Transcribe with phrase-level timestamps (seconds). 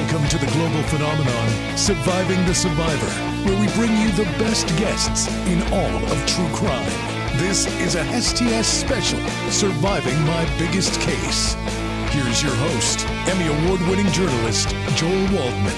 [0.00, 3.10] Welcome to the global phenomenon, Surviving the Survivor,
[3.44, 6.90] where we bring you the best guests in all of true crime.
[7.36, 11.54] This is a STS special, Surviving My Biggest Case.
[12.12, 15.76] Here's your host, Emmy Award winning journalist, Joel Waldman.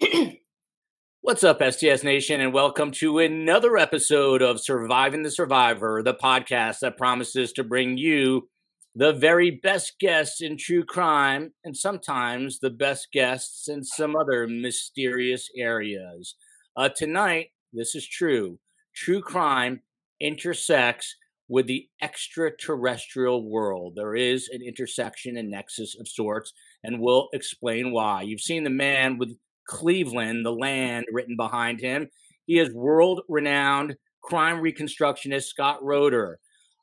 [1.20, 6.78] What's up, STS Nation, and welcome to another episode of Surviving the Survivor, the podcast
[6.80, 8.48] that promises to bring you
[8.94, 14.46] the very best guests in true crime and sometimes the best guests in some other
[14.46, 16.36] mysterious areas.
[16.76, 18.58] Uh, tonight, this is true.
[18.94, 19.80] True crime
[20.20, 21.16] intersects
[21.48, 23.94] with the extraterrestrial world.
[23.96, 26.52] There is an intersection and nexus of sorts,
[26.84, 28.22] and we'll explain why.
[28.22, 29.36] You've seen the man with
[29.66, 32.08] Cleveland, the land written behind him.
[32.46, 36.38] He is world renowned crime reconstructionist Scott Roder.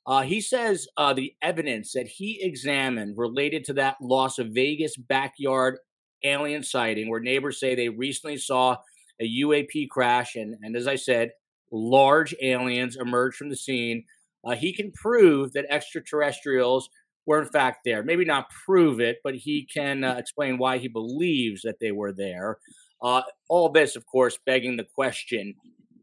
[0.05, 5.77] Uh, he says uh, the evidence that he examined related to that Las Vegas backyard
[6.23, 8.77] alien sighting, where neighbors say they recently saw
[9.19, 11.31] a UAP crash, and, and as I said,
[11.71, 14.05] large aliens emerged from the scene.
[14.43, 16.89] Uh, he can prove that extraterrestrials
[17.27, 18.03] were in fact there.
[18.03, 22.11] Maybe not prove it, but he can uh, explain why he believes that they were
[22.11, 22.57] there.
[23.01, 25.53] Uh, all this, of course, begging the question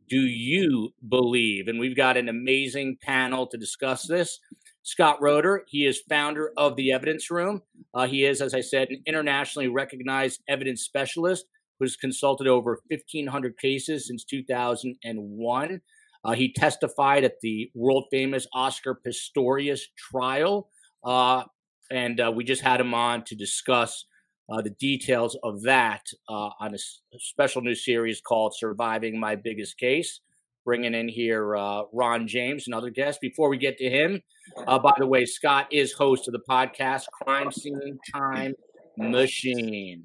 [0.09, 1.69] do you believe?
[1.69, 4.41] And we've got an amazing panel to discuss this.
[4.83, 7.63] Scott Roder, he is founder of the Evidence Room.
[7.93, 11.45] Uh, he is, as I said, an internationally recognized evidence specialist
[11.79, 15.81] who's consulted over 1,500 cases since 2001.
[16.25, 20.71] Uh, he testified at the world famous Oscar Pistorius trial.
[21.05, 21.45] Uh,
[21.91, 24.05] and uh, we just had him on to discuss
[24.49, 26.79] uh, the details of that uh, on a,
[27.19, 30.21] special new series called Surviving My Biggest Case.
[30.65, 33.21] Bringing in here uh, Ron James, another guest.
[33.21, 34.21] Before we get to him,
[34.67, 38.55] uh, by the way, Scott is host of the podcast Crime Scene Time
[38.99, 40.05] Machine.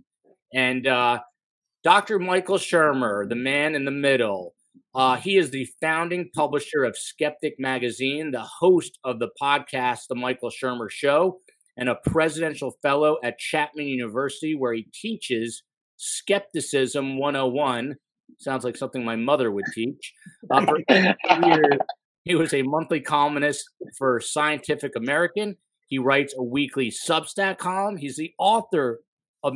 [0.54, 1.20] And uh,
[1.84, 2.18] Dr.
[2.18, 4.56] Michael Shermer, the man in the middle,
[4.96, 10.16] uh, he is the founding publisher of Skeptic Magazine, the host of the podcast, The
[10.16, 11.42] Michael Shermer Show,
[11.78, 15.64] and a presidential fellow at Chapman University, where he teaches
[15.98, 17.96] Skepticism 101.
[18.40, 20.14] Sounds like something my mother would teach.
[20.52, 21.78] Uh, for years,
[22.24, 25.56] he was a monthly columnist for Scientific American.
[25.88, 27.98] He writes a weekly Substack column.
[27.98, 29.02] He's the author
[29.44, 29.56] of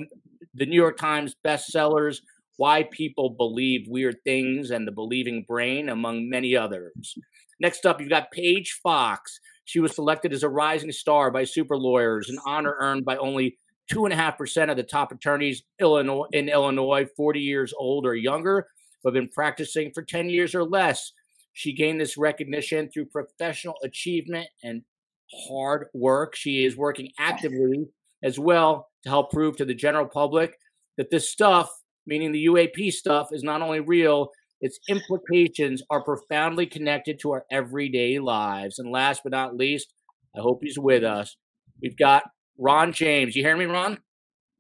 [0.54, 2.18] the New York Times bestsellers,
[2.58, 7.16] Why People Believe Weird Things and the Believing Brain, among many others.
[7.60, 9.40] Next up, you've got Paige Fox.
[9.68, 13.58] She was selected as a rising star by super lawyers, an honor earned by only
[13.92, 18.06] two and a half percent of the top attorneys Illinois in Illinois, 40 years old
[18.06, 18.66] or younger,
[19.04, 21.12] who have been practicing for 10 years or less.
[21.52, 24.84] She gained this recognition through professional achievement and
[25.50, 26.38] hard work.
[26.38, 27.90] She is working actively
[28.24, 30.58] as well to help prove to the general public
[30.96, 31.70] that this stuff,
[32.06, 37.46] meaning the UAP stuff, is not only real, its implications are profoundly connected to our
[37.52, 38.80] everyday lives.
[38.80, 39.94] And last but not least,
[40.36, 41.38] I hope he's with us.
[41.82, 42.24] We've got
[42.58, 43.36] Ron James.
[43.36, 44.00] You hear me, Ron?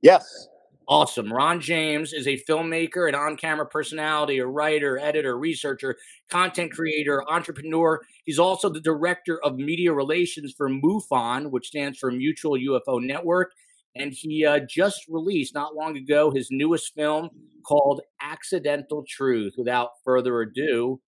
[0.01, 0.47] Yes.
[0.89, 1.33] Awesome.
[1.33, 5.97] Ron James is a filmmaker, an on camera personality, a writer, editor, researcher,
[6.29, 7.99] content creator, entrepreneur.
[8.23, 13.51] He's also the director of media relations for MUFON, which stands for Mutual UFO Network
[13.99, 17.29] and he uh, just released not long ago his newest film
[17.65, 19.53] called Accidental Truth.
[19.57, 20.99] Without further ado,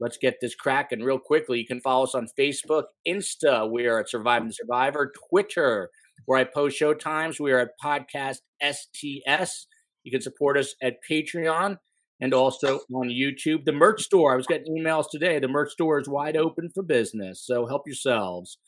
[0.00, 1.58] let's get this cracking real quickly.
[1.58, 5.90] You can follow us on Facebook, Insta, we are at Surviving the Survivor, Twitter,
[6.26, 9.66] where I post show times, we are at Podcast STS.
[10.04, 11.76] You can support us at Patreon
[12.20, 13.64] and also on YouTube.
[13.64, 15.38] The merch store, I was getting emails today.
[15.38, 18.58] The merch store is wide open for business, so help yourselves.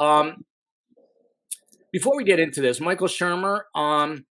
[0.00, 0.44] Um,
[1.92, 4.24] before we get into this, Michael Shermer, um,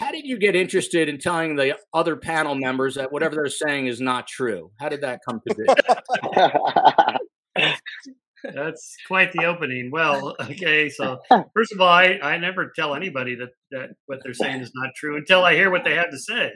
[0.00, 3.86] how did you get interested in telling the other panel members that whatever they're saying
[3.86, 4.72] is not true?
[4.80, 5.64] How did that come to be?
[8.52, 9.90] That's quite the opening.
[9.90, 11.20] Well, okay, so
[11.54, 14.90] first of all, I, I never tell anybody that, that what they're saying is not
[14.94, 16.50] true until I hear what they have to say.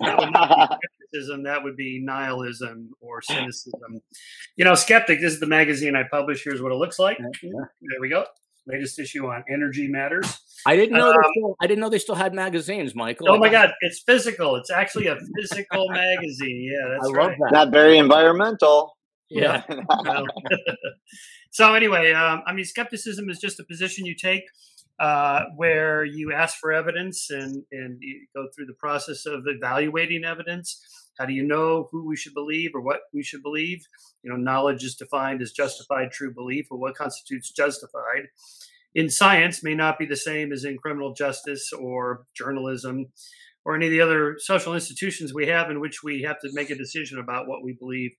[0.00, 0.76] That would not be
[1.12, 4.00] skepticism, that would be nihilism or cynicism.
[4.56, 6.42] You know, Skeptic, this is the magazine I publish.
[6.42, 7.18] Here's what it looks like.
[7.18, 8.24] There we go
[8.68, 10.38] latest issue on energy matters.
[10.66, 11.10] I didn't know.
[11.10, 13.30] Um, still, I didn't know they still had magazines, Michael.
[13.30, 14.56] Oh my God, it's physical.
[14.56, 16.70] It's actually a physical magazine.
[16.70, 17.38] Yeah, that's I right.
[17.38, 17.52] That.
[17.52, 18.96] Not very environmental.
[19.30, 19.62] Yeah.
[21.50, 24.44] so anyway, um, I mean, skepticism is just a position you take
[24.98, 30.24] uh, where you ask for evidence and and you go through the process of evaluating
[30.24, 30.82] evidence.
[31.18, 33.86] How do you know who we should believe or what we should believe?
[34.22, 38.28] You know, knowledge is defined as justified true belief or what constitutes justified
[38.94, 43.06] in science may not be the same as in criminal justice or journalism
[43.64, 46.70] or any of the other social institutions we have in which we have to make
[46.70, 48.12] a decision about what we believe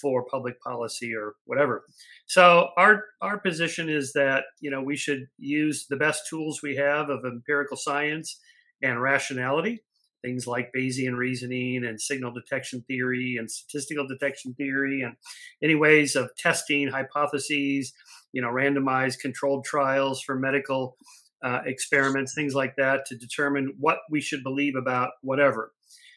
[0.00, 1.84] for public policy or whatever.
[2.26, 6.76] So our our position is that you know we should use the best tools we
[6.76, 8.40] have of empirical science
[8.82, 9.82] and rationality,
[10.26, 15.14] things like Bayesian reasoning and signal detection theory and statistical detection theory and
[15.62, 17.92] any ways of testing hypotheses,
[18.32, 20.96] you know, randomized controlled trials for medical
[21.44, 25.72] uh, experiments, things like that, to determine what we should believe about whatever.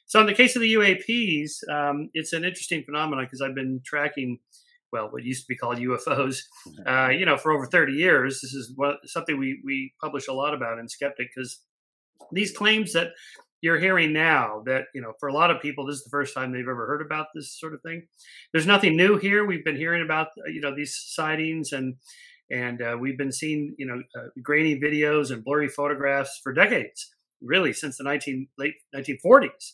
[0.07, 3.79] So in the case of the UAPs, um, it's an interesting phenomenon because I've been
[3.85, 4.39] tracking,
[4.91, 6.39] well, what used to be called UFOs,
[6.87, 8.41] uh, you know, for over 30 years.
[8.41, 11.59] This is what, something we we publish a lot about in Skeptic because
[12.31, 13.09] these claims that
[13.61, 16.33] you're hearing now that you know for a lot of people this is the first
[16.33, 18.07] time they've ever heard about this sort of thing.
[18.51, 19.45] There's nothing new here.
[19.45, 21.95] We've been hearing about uh, you know these sightings and
[22.51, 27.09] and uh, we've been seeing you know uh, grainy videos and blurry photographs for decades
[27.41, 29.73] really since the 19 late 1940s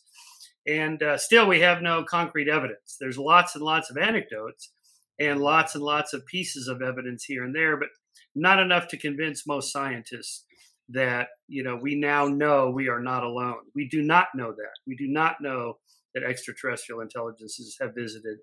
[0.67, 2.97] and uh, still, we have no concrete evidence.
[2.99, 4.71] There's lots and lots of anecdotes
[5.19, 7.89] and lots and lots of pieces of evidence here and there, but
[8.33, 10.44] not enough to convince most scientists
[10.89, 13.61] that you know we now know we are not alone.
[13.73, 14.73] We do not know that.
[14.85, 15.77] We do not know
[16.13, 18.37] that extraterrestrial intelligences have visited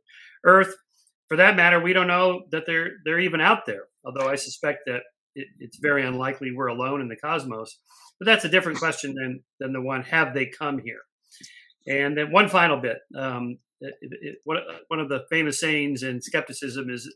[0.44, 0.74] Earth.
[1.28, 3.84] For that matter, we don't know that they're they're even out there.
[4.04, 5.02] Although I suspect that
[5.34, 7.78] it, it's very unlikely we're alone in the cosmos.
[8.18, 11.00] But that's a different question than than the one: Have they come here?
[11.86, 12.98] And then one final bit.
[13.16, 17.12] Um, it, it, one of the famous sayings in skepticism is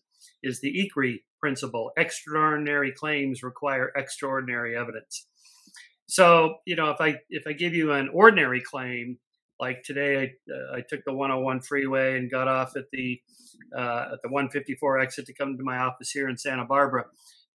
[0.47, 5.27] is the ECREE principle: extraordinary claims require extraordinary evidence.
[6.07, 9.19] So you know, if I if I give you an ordinary claim,
[9.59, 13.21] like today, I, uh, I took the 101 freeway and got off at the
[13.77, 17.07] uh, at the 154 exit to come to my office here in Santa Barbara.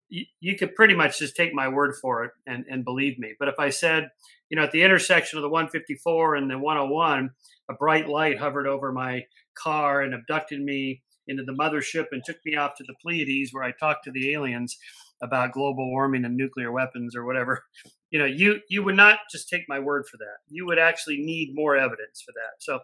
[0.09, 3.33] You, you could pretty much just take my word for it and, and believe me.
[3.39, 4.09] But if I said,
[4.49, 7.29] you know, at the intersection of the 154 and the 101,
[7.69, 9.23] a bright light hovered over my
[9.55, 13.63] car and abducted me into the mothership and took me off to the Pleiades where
[13.63, 14.77] I talked to the aliens
[15.21, 17.63] about global warming and nuclear weapons or whatever.
[18.13, 20.39] You know, you you would not just take my word for that.
[20.49, 22.59] You would actually need more evidence for that.
[22.59, 22.81] So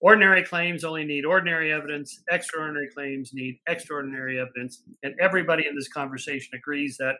[0.00, 5.88] ordinary claims only need ordinary evidence, extraordinary claims need extraordinary evidence, and everybody in this
[5.88, 7.16] conversation agrees that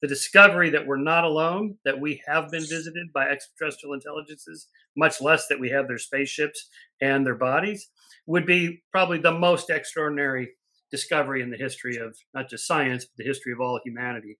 [0.00, 5.20] the discovery that we're not alone, that we have been visited by extraterrestrial intelligences, much
[5.20, 6.68] less that we have their spaceships
[7.00, 7.88] and their bodies,
[8.26, 10.50] would be probably the most extraordinary
[10.90, 14.38] discovery in the history of not just science, but the history of all humanity.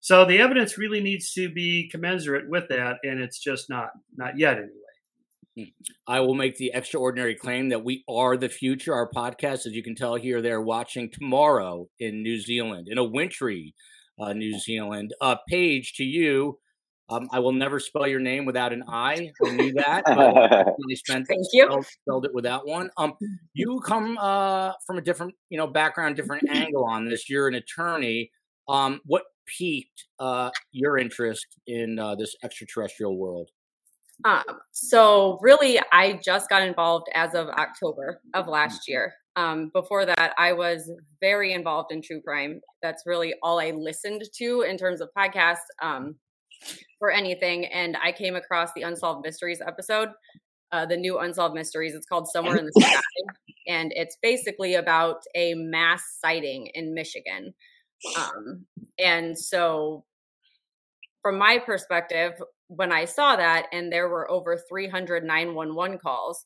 [0.00, 4.38] So the evidence really needs to be commensurate with that, and it's just not, not
[4.38, 4.70] yet anyway.
[5.56, 5.62] Hmm.
[6.06, 8.92] I will make the extraordinary claim that we are the future.
[8.92, 13.04] Our podcast, as you can tell here, they're watching tomorrow in New Zealand, in a
[13.04, 13.74] wintry
[14.18, 15.14] uh, New Zealand.
[15.20, 16.58] Uh, to you,
[17.10, 19.30] um, I will never spell your name without an I.
[19.44, 20.04] I knew that.
[20.78, 21.66] really spent Thank you.
[21.66, 22.90] Spelled, spelled, it without one.
[22.96, 23.14] Um,
[23.52, 27.28] you come uh, from a different, you know, background, different angle on this.
[27.28, 28.30] You're an attorney.
[28.68, 33.50] Um, what piqued uh, your interest in uh, this extraterrestrial world?
[34.24, 39.12] Um, so really, I just got involved as of October of last year.
[39.36, 40.90] Um, before that, I was
[41.20, 42.60] very involved in true crime.
[42.82, 46.14] That's really all I listened to in terms of podcasts um,
[47.04, 47.66] for anything.
[47.66, 50.08] And I came across the Unsolved Mysteries episode,
[50.72, 51.94] uh, the new Unsolved Mysteries.
[51.94, 52.98] It's called Somewhere in the Sky.
[53.68, 57.52] And it's basically about a mass sighting in Michigan.
[58.16, 58.64] Um,
[58.98, 60.06] and so,
[61.20, 62.32] from my perspective,
[62.68, 66.42] when I saw that, and there were over 300 911 calls,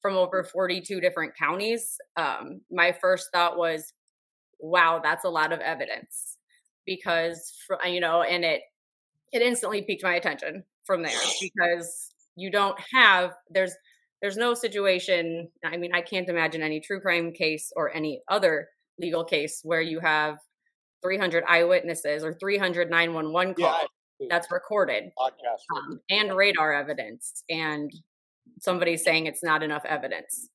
[0.00, 3.92] from over 42 different counties, um, my first thought was,
[4.58, 6.38] wow, that's a lot of evidence
[6.86, 7.52] because,
[7.84, 8.62] you know, and it,
[9.32, 13.74] it instantly piqued my attention from there because you don't have, there's,
[14.20, 15.48] there's no situation.
[15.64, 19.80] I mean, I can't imagine any true crime case or any other legal case where
[19.80, 20.38] you have
[21.02, 23.88] 300 eyewitnesses or 300 911 calls
[24.20, 25.10] yeah, that's recorded
[25.76, 27.90] um, and radar evidence and
[28.60, 30.48] somebody saying it's not enough evidence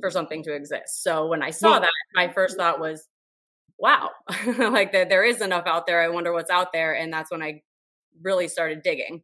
[0.00, 1.02] for something to exist.
[1.02, 3.06] So when I saw that, my first thought was,
[3.78, 4.10] wow,
[4.58, 6.02] like that there is enough out there.
[6.02, 6.94] I wonder what's out there.
[6.94, 7.62] And that's when I
[8.22, 9.22] really started digging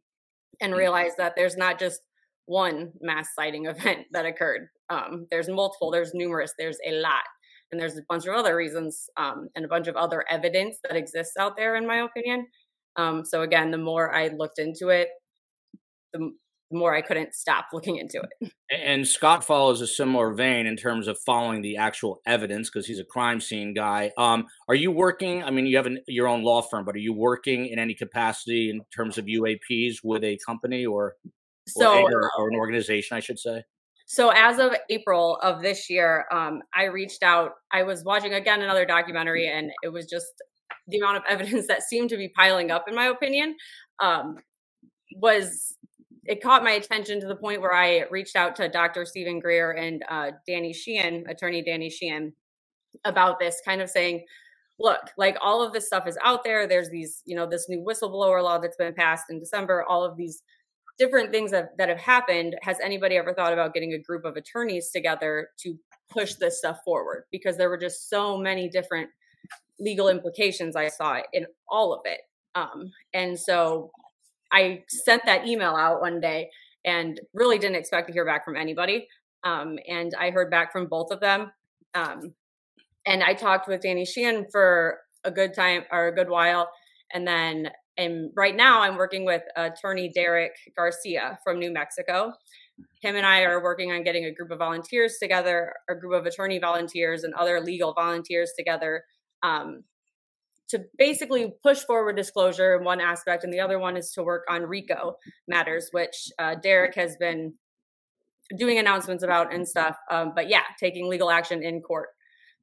[0.61, 0.77] and mm.
[0.77, 2.01] realized that there's not just
[2.45, 4.67] one mass sighting event that occurred.
[4.89, 7.23] Um, there's multiple, there's numerous, there's a lot.
[7.71, 10.95] And there's a bunch of other reasons um, and a bunch of other evidence that
[10.95, 12.47] exists out there, in my opinion.
[12.95, 15.09] Um, so again, the more I looked into it,
[16.13, 16.31] the
[16.69, 18.51] the more I couldn't stop looking into it.
[18.69, 22.99] And Scott follows a similar vein in terms of following the actual evidence because he's
[22.99, 24.11] a crime scene guy.
[24.17, 25.41] Um, are you working?
[25.41, 27.93] I mean, you have an, your own law firm, but are you working in any
[27.93, 31.15] capacity in terms of UAPs with a company or,
[31.65, 33.63] so, or, or an organization, I should say?
[34.05, 37.51] So as of April of this year, um, I reached out.
[37.71, 40.27] I was watching again another documentary, and it was just
[40.87, 43.55] the amount of evidence that seemed to be piling up, in my opinion,
[44.01, 44.35] um,
[45.15, 45.76] was
[46.27, 49.05] it caught my attention to the point where I reached out to Dr.
[49.05, 52.33] Steven Greer and uh, Danny Sheehan, attorney Danny Sheehan,
[53.05, 54.25] about this, kind of saying,
[54.79, 56.67] look, like all of this stuff is out there.
[56.67, 60.17] There's these, you know, this new whistleblower law that's been passed in December, all of
[60.17, 60.43] these
[60.99, 62.55] different things that, that have happened.
[62.61, 65.77] Has anybody ever thought about getting a group of attorneys together to
[66.09, 67.23] push this stuff forward?
[67.31, 69.09] Because there were just so many different
[69.79, 72.21] legal implications I saw in all of it.
[72.55, 73.91] Um, and so
[74.51, 76.49] I sent that email out one day
[76.85, 79.07] and really didn't expect to hear back from anybody.
[79.43, 81.51] Um, and I heard back from both of them.
[81.93, 82.33] Um,
[83.05, 86.69] and I talked with Danny Sheehan for a good time or a good while.
[87.13, 92.33] And then, and right now I'm working with attorney Derek Garcia from New Mexico.
[93.01, 96.25] Him and I are working on getting a group of volunteers together, a group of
[96.25, 99.03] attorney volunteers and other legal volunteers together
[99.43, 99.83] um,
[100.69, 104.43] to basically push forward disclosure in one aspect, and the other one is to work
[104.49, 105.15] on RICO
[105.47, 107.53] matters, which uh, Derek has been
[108.57, 109.97] doing announcements about and stuff.
[110.09, 112.09] Um, but yeah, taking legal action in court.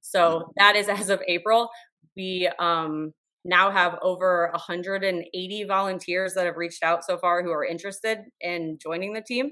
[0.01, 1.71] So that is as of April.
[2.17, 3.13] We um,
[3.45, 8.79] now have over 180 volunteers that have reached out so far who are interested in
[8.81, 9.51] joining the team.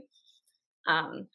[0.87, 1.27] Um,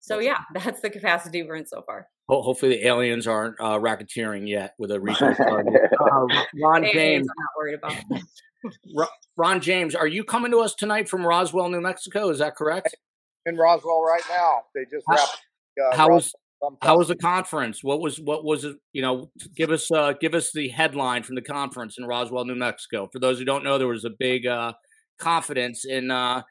[0.00, 2.08] so yeah, that's the capacity we're in so far.
[2.28, 5.74] Hopefully, the aliens aren't uh, racketeering yet with a research target.
[5.92, 6.26] Uh,
[6.60, 9.08] Ron James, I'm not worried about.
[9.36, 12.30] Ron James, are you coming to us tonight from Roswell, New Mexico?
[12.30, 12.96] Is that correct?
[13.44, 14.62] In Roswell right now.
[14.74, 15.38] They just wrapped.
[15.80, 16.32] Uh, how was
[16.82, 17.84] how was the conference?
[17.84, 18.76] What was what was it?
[18.92, 22.56] You know, give us uh, give us the headline from the conference in Roswell, New
[22.56, 23.08] Mexico.
[23.12, 24.72] For those who don't know, there was a big uh,
[25.18, 26.42] confidence in uh,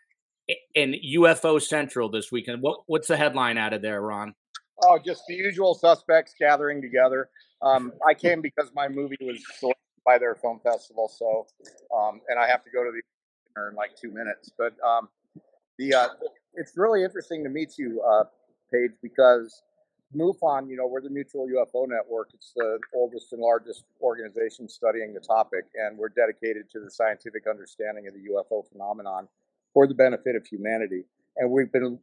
[0.73, 2.61] in UFO Central this weekend.
[2.61, 4.35] What what's the headline out of there, Ron?
[4.83, 7.29] Oh, just the usual suspects gathering together.
[7.61, 11.47] Um, I came because my movie was selected by their film festival, so
[11.95, 13.01] um, and I have to go to the
[13.55, 14.51] dinner in like two minutes.
[14.57, 15.09] But um,
[15.77, 16.07] the uh,
[16.55, 18.25] it's really interesting to meet you, uh,
[18.71, 19.63] Paige, because
[20.15, 22.29] MUFON, you know, we're the Mutual UFO Network.
[22.33, 27.47] It's the oldest and largest organization studying the topic, and we're dedicated to the scientific
[27.49, 29.27] understanding of the UFO phenomenon
[29.73, 31.05] for the benefit of humanity.
[31.37, 31.99] And we've been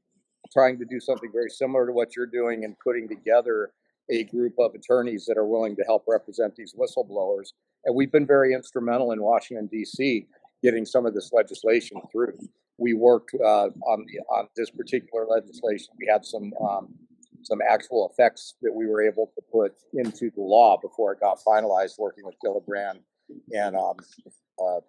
[0.53, 3.71] trying to do something very similar to what you're doing and putting together
[4.11, 7.53] a group of attorneys that are willing to help represent these whistleblowers.
[7.85, 10.27] And we've been very instrumental in Washington, D.C.,
[10.63, 12.39] getting some of this legislation through.
[12.79, 15.89] We worked uh, on, the, on this particular legislation.
[15.99, 16.95] We had some um,
[17.45, 21.39] some actual effects that we were able to put into the law before it got
[21.45, 23.01] finalized, working with Gillibrand
[23.53, 23.97] and um,
[24.63, 24.81] uh,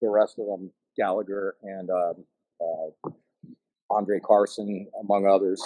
[0.00, 2.24] the rest of them, Gallagher and um,
[2.60, 3.10] uh,
[3.90, 5.62] Andre Carson, among others.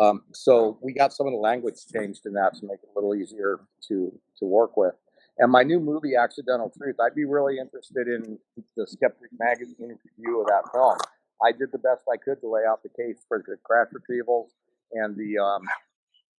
[0.00, 2.98] Um, so we got some of the language changed in that to make it a
[2.98, 4.94] little easier to to work with.
[5.38, 8.38] And my new movie, Accidental Truth, I'd be really interested in
[8.76, 10.96] the Skeptic magazine review of that film.
[11.44, 14.50] I did the best I could to lay out the case for the crash retrievals
[14.92, 15.62] and the um,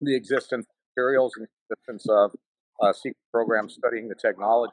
[0.01, 2.31] the existence of materials and the existence of
[2.83, 4.73] uh, secret programs studying the technology.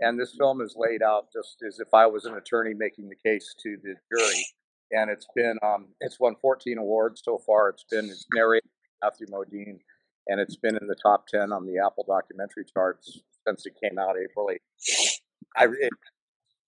[0.00, 3.16] And this film is laid out just as if I was an attorney making the
[3.16, 4.44] case to the jury
[4.92, 7.68] and it's been um, it's won 14 awards so far.
[7.68, 8.68] It's been it's narrated
[9.00, 9.78] by Matthew Modine,
[10.26, 13.98] and it's been in the top 10 on the Apple documentary charts since it came
[13.98, 15.20] out April 8th.
[15.56, 15.92] I it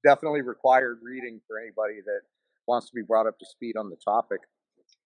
[0.04, 2.20] definitely required reading for anybody that
[2.66, 4.40] wants to be brought up to speed on the topic.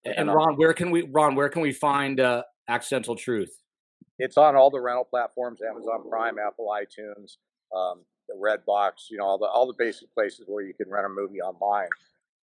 [0.05, 3.61] And, Ron, where can we Ron, where can we find uh, Accidental Truth?
[4.19, 7.37] It's on all the rental platforms: Amazon Prime, Apple iTunes,
[7.77, 9.11] um, the Redbox.
[9.11, 11.89] You know, all the all the basic places where you can rent a movie online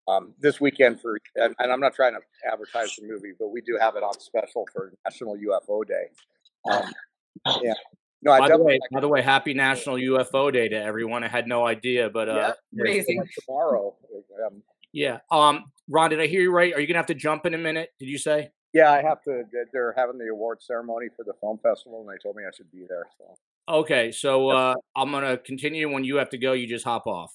[0.07, 2.19] um, this weekend for, and, and, I'm not trying to
[2.51, 6.07] advertise the movie, but we do have it on special for National UFO Day.
[6.69, 6.91] Um,
[7.63, 7.73] yeah.
[8.21, 11.23] No, by the way, by the way, happy National UFO Day to everyone.
[11.23, 13.03] I had no idea, but uh, yeah,
[13.45, 13.95] tomorrow.
[14.45, 15.19] Um, yeah.
[15.29, 16.73] Um, Ron, did I hear you right?
[16.73, 17.89] Are you gonna have to jump in a minute?
[17.99, 18.51] Did you say?
[18.71, 19.43] Yeah, I have to.
[19.73, 22.71] They're having the award ceremony for the film festival, and they told me I should
[22.71, 23.07] be there.
[23.17, 23.35] So.
[23.67, 25.91] Okay, so uh, I'm gonna continue.
[25.91, 27.33] When you have to go, you just hop off.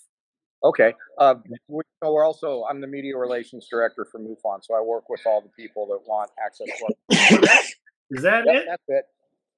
[0.65, 0.93] Okay.
[1.19, 1.37] Uh,
[1.69, 5.41] we, we're also, I'm the media relations director for MUFON, so I work with all
[5.41, 7.59] the people that want access to
[8.11, 8.65] Is that yep, it?
[8.69, 9.05] That's it.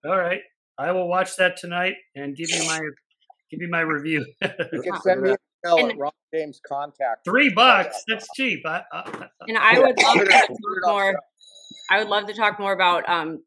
[0.05, 0.41] All right.
[0.79, 2.81] I will watch that tonight and give you my
[3.51, 4.25] give you my review.
[4.73, 7.25] you can send me an email And- at Ron James contact.
[7.25, 8.03] Three bucks.
[8.09, 8.63] That's cheap.
[8.67, 11.21] I, I, And I would love to talk put it on more.
[11.91, 13.43] I would love to talk more about um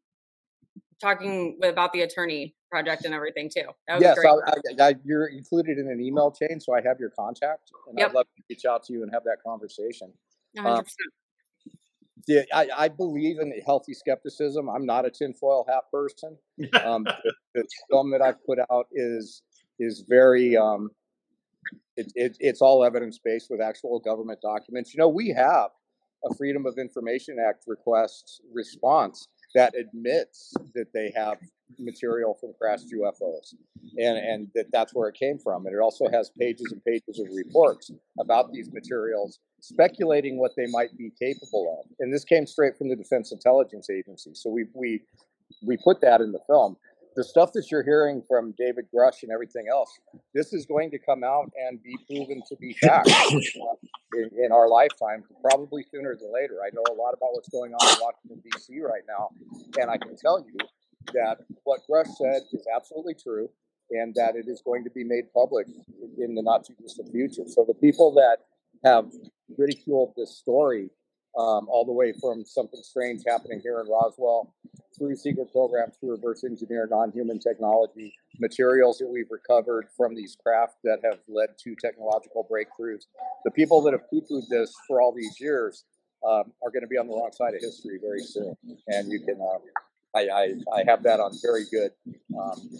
[1.04, 3.66] talking with, about the attorney project and everything too.
[3.86, 4.28] That would Yes, great.
[4.28, 7.98] I, I, I, you're included in an email chain, so I have your contact, and
[7.98, 8.08] Yep.
[8.08, 10.12] I'd love to reach out to you and have that conversation.
[10.56, 10.84] 100%.
[12.26, 14.70] Yeah, I, I believe in healthy skepticism.
[14.70, 16.38] I'm not a tinfoil hat person.
[16.82, 19.42] Um, the, the film that I've put out is
[19.78, 20.90] is very um,
[21.96, 24.94] it, it, it's all evidence based with actual government documents.
[24.94, 25.70] You know, we have
[26.24, 31.38] a Freedom of Information Act request response that admits that they have
[31.78, 33.54] material from crashed UFOs,
[33.98, 35.66] and and that that's where it came from.
[35.66, 40.66] And it also has pages and pages of reports about these materials, speculating what they
[40.66, 41.90] might be capable of.
[42.00, 44.32] And this came straight from the Defense Intelligence Agency.
[44.34, 45.02] So we we
[45.66, 46.76] we put that in the film.
[47.16, 49.88] The stuff that you're hearing from David Grusch and everything else,
[50.34, 53.08] this is going to come out and be proven to be fact
[54.16, 56.58] in, in our lifetime, probably sooner than later.
[56.64, 58.80] I know a lot about what's going on in Washington, D.C.
[58.80, 59.30] right now,
[59.80, 60.56] and I can tell you
[61.12, 63.50] that what Grusch said is absolutely true
[63.90, 65.66] and that it is going to be made public
[66.18, 67.44] in the not too distant future.
[67.46, 68.38] So the people that
[68.84, 69.10] have
[69.58, 70.90] ridiculed this story
[71.38, 74.54] um, all the way from something strange happening here in Roswell
[74.96, 80.76] through secret programs, through reverse engineer, non-human technology, materials that we've recovered from these craft
[80.84, 83.06] that have led to technological breakthroughs.
[83.44, 85.84] The people that have poo-pooed this for all these years
[86.26, 88.56] um, are going to be on the wrong side of history very soon,
[88.88, 89.38] and you can.
[89.40, 89.58] Uh,
[90.16, 91.90] I, I, I have that on very good
[92.38, 92.70] um,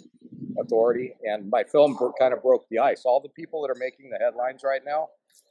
[0.57, 3.03] authority, and my film kind of broke the ice.
[3.05, 5.09] All the people that are making the headlines right now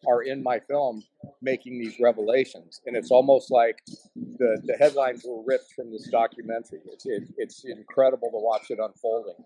[0.08, 1.02] are in my film
[1.42, 3.82] making these revelations, and it's almost like
[4.16, 6.80] the, the headlines were ripped from this documentary.
[6.86, 9.44] It's it, it's incredible to watch it unfolding.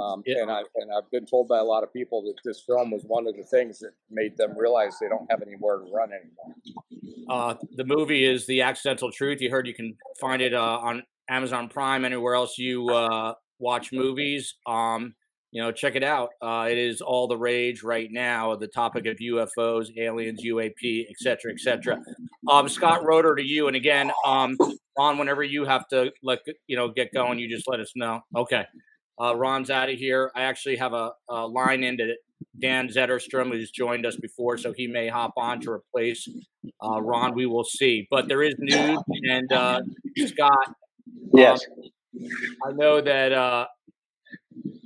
[0.00, 0.42] Um, Yeah.
[0.42, 3.04] and I and I've been told by a lot of people that this film was
[3.04, 6.54] one of the things that made them realize they don't have anywhere to run anymore.
[7.28, 9.40] Uh, the movie is The Accidental Truth.
[9.40, 13.92] You heard you can find it uh, on Amazon Prime, anywhere else you uh, watch
[13.92, 14.54] movies.
[14.66, 15.14] Um,
[15.52, 16.30] you know, check it out.
[16.42, 18.54] Uh, it is all the rage right now.
[18.56, 21.98] The topic of UFOs, aliens, UAP, et cetera, et cetera.
[22.50, 24.58] Um, Scott Roder to you, and again, um,
[24.98, 28.20] Ron, whenever you have to let you know get going, you just let us know.
[28.36, 28.64] Okay,
[29.20, 30.30] uh, Ron's out of here.
[30.34, 32.14] I actually have a, a line into
[32.60, 36.28] Dan Zetterstrom, who's joined us before, so he may hop on to replace
[36.84, 37.34] uh, Ron.
[37.34, 38.06] We will see.
[38.10, 38.98] But there is news,
[39.28, 39.80] and uh,
[40.26, 40.74] Scott,
[41.34, 41.60] Yes.
[42.66, 43.66] I know that uh,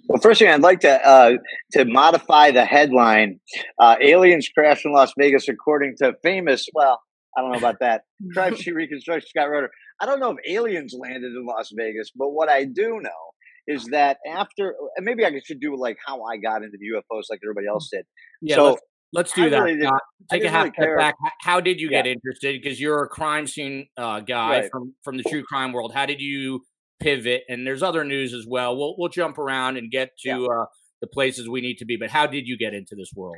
[0.07, 1.33] Well, first thing I'd like to uh,
[1.73, 3.41] to modify the headline:
[3.79, 6.69] uh, "Aliens crash in Las Vegas," according to famous.
[6.75, 7.01] Well,
[7.37, 8.03] I don't know about that.
[8.33, 9.71] Crime Street Reconstruction, Scott Roder.
[10.01, 13.21] I don't know if aliens landed in Las Vegas, but what I do know
[13.67, 17.25] is that after, and maybe I should do like how I got into the UFOs,
[17.31, 18.05] like everybody else did.
[18.43, 19.59] yeah, so let's, let's do I that.
[19.61, 19.87] really.
[19.87, 19.91] I
[20.31, 20.97] Take a half really step care.
[20.99, 21.15] back.
[21.43, 22.61] How did you get interested?
[22.61, 24.71] Because you're a crime scene uh, guy Right.
[24.71, 25.93] from from the true crime world.
[25.95, 26.63] How did you
[27.01, 27.43] pivot?
[27.49, 28.77] And there's other news as well.
[28.77, 30.37] We'll we'll jump around and get to Yeah.
[30.63, 30.67] uh,
[31.01, 31.97] the places we need to be.
[31.97, 33.37] But how did you get into this world?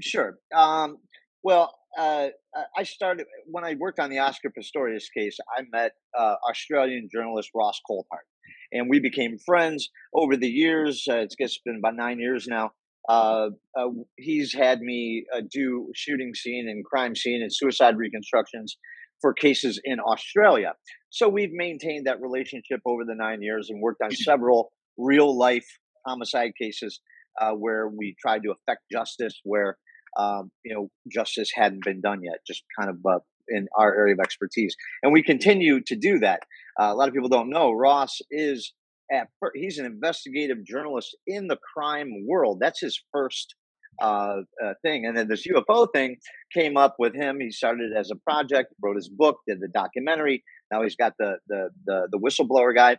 [0.00, 0.38] Sure.
[0.54, 0.98] Um,
[1.42, 2.28] well, uh,
[2.76, 5.38] I- started when I worked on the Oscar Pistorius case.
[5.56, 8.26] I met uh, Australian journalist Ross Coulthard,
[8.72, 11.04] and we became friends over the years.
[11.10, 12.72] Uh, it's guess been about nine years now.
[13.08, 18.76] Uh, uh, he's had me uh, do shooting scene and crime scene and suicide reconstructions
[19.20, 20.74] for cases in Australia.
[21.10, 25.66] So we've maintained that relationship over the nine years and worked on several real life
[26.06, 27.00] homicide cases
[27.40, 29.78] uh, where we tried to affect justice, where
[30.18, 34.14] um, you know justice hadn't been done yet, just kind of uh, in our area
[34.14, 36.40] of expertise, and we continue to do that.
[36.80, 38.72] Uh, a lot of people don't know Ross is
[39.12, 42.58] at he's an investigative journalist in the crime world.
[42.60, 43.54] That's his first
[44.02, 46.16] uh, uh, thing, and then this UFO thing
[46.54, 47.38] came up with him.
[47.40, 50.44] He started as a project, wrote his book, did the documentary.
[50.70, 52.98] Now he's got the the the, the whistleblower guy.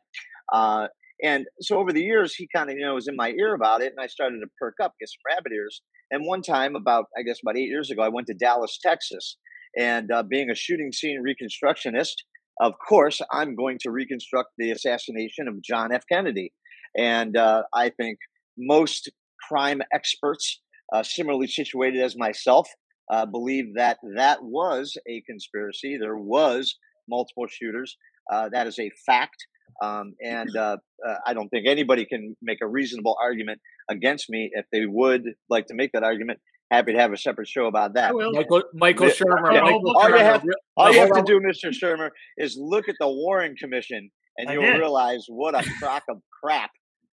[0.52, 0.88] Uh,
[1.22, 3.82] and so over the years, he kind of you know was in my ear about
[3.82, 5.82] it, and I started to perk up, get some rabbit ears.
[6.12, 9.38] And one time, about I guess about eight years ago, I went to Dallas, Texas,
[9.80, 12.16] and uh, being a shooting scene reconstructionist,
[12.60, 16.04] of course, I'm going to reconstruct the assassination of John F.
[16.12, 16.52] Kennedy.
[16.98, 18.18] And uh, I think
[18.58, 19.10] most
[19.48, 20.60] crime experts,
[20.94, 22.68] uh, similarly situated as myself,
[23.10, 25.98] uh, believe that that was a conspiracy.
[25.98, 26.76] There was
[27.10, 27.96] multiple shooters.
[28.32, 29.38] Uh, that is a fact.
[29.82, 34.52] Um, and uh, uh, I don't think anybody can make a reasonable argument against me.
[34.52, 36.40] If they would like to make that argument,
[36.72, 38.14] happy to have a separate show about that.
[38.14, 39.14] Michael Michael Yeah.
[39.14, 39.54] Shermer.
[39.54, 40.44] Yeah, Michael all you have-
[40.78, 41.72] All you have to do, Mr.
[41.72, 44.78] Shermer, is look at the Warren Commission, and I you'll did.
[44.78, 46.72] realize what a crock of crap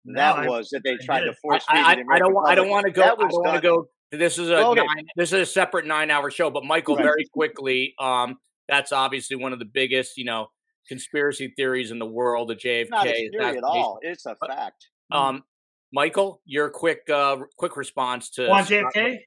[0.05, 1.27] No, that I- was that they I tried did.
[1.27, 2.31] to force I, I, to I don't.
[2.31, 3.03] American I don't want to go.
[3.03, 4.85] I don't want to go this is a okay.
[4.85, 6.49] nine, this is a separate nine hour show.
[6.51, 7.03] But Michael, Right.
[7.03, 8.37] very quickly, um,
[8.67, 10.47] that's obviously one of the biggest, you know,
[10.87, 12.49] conspiracy theories in the world.
[12.49, 13.99] The JFK It's not a theory at all.
[14.03, 14.87] It's a fact.
[15.11, 15.43] Um,
[15.91, 19.19] Michael, your quick uh, quick response to on JFK?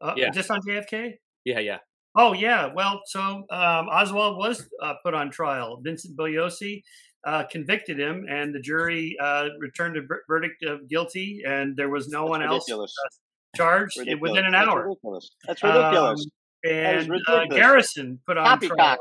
[0.00, 0.30] Uh, Yeah.
[0.30, 1.14] Just on JFK?
[1.44, 1.78] Yeah, yeah.
[2.18, 5.80] Oh yeah, well, so um, Oswald was uh, put on trial.
[5.82, 6.82] Vincent Bugliosi
[7.26, 11.90] uh, convicted him, and the jury uh, returned a ver- verdict of guilty, and there
[11.90, 12.94] was no That's one ridiculous.
[13.04, 13.20] else
[13.54, 14.20] charged Ridiculous.
[14.30, 14.86] within an That's hour.
[14.88, 15.30] ridiculous.
[15.46, 16.26] That's ridiculous.
[16.64, 17.44] Um, and uh.
[17.50, 18.98] Garrison put on trial.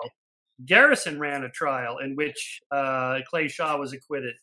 [0.66, 4.36] Garrison ran a trial in which uh, Clay Shaw was acquitted.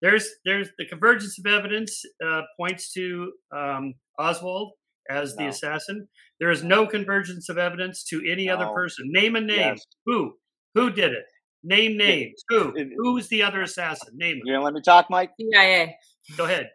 [0.00, 4.72] There's there's the convergence of evidence uh, points to um, Oswald
[5.10, 5.48] as the No.
[5.48, 6.08] assassin.
[6.40, 9.06] There is no convergence of evidence to any other person.
[9.10, 9.58] Name a name.
[9.58, 9.86] Yes.
[10.06, 10.34] Who?
[10.74, 11.24] Who did it?
[11.62, 12.42] Name names.
[12.48, 12.74] Who?
[12.76, 14.14] it- Who's the other assassin?
[14.16, 14.56] Name You it.
[14.56, 15.30] gonna let me talk, Mike?
[15.38, 15.96] CIA.
[16.36, 16.68] Go ahead.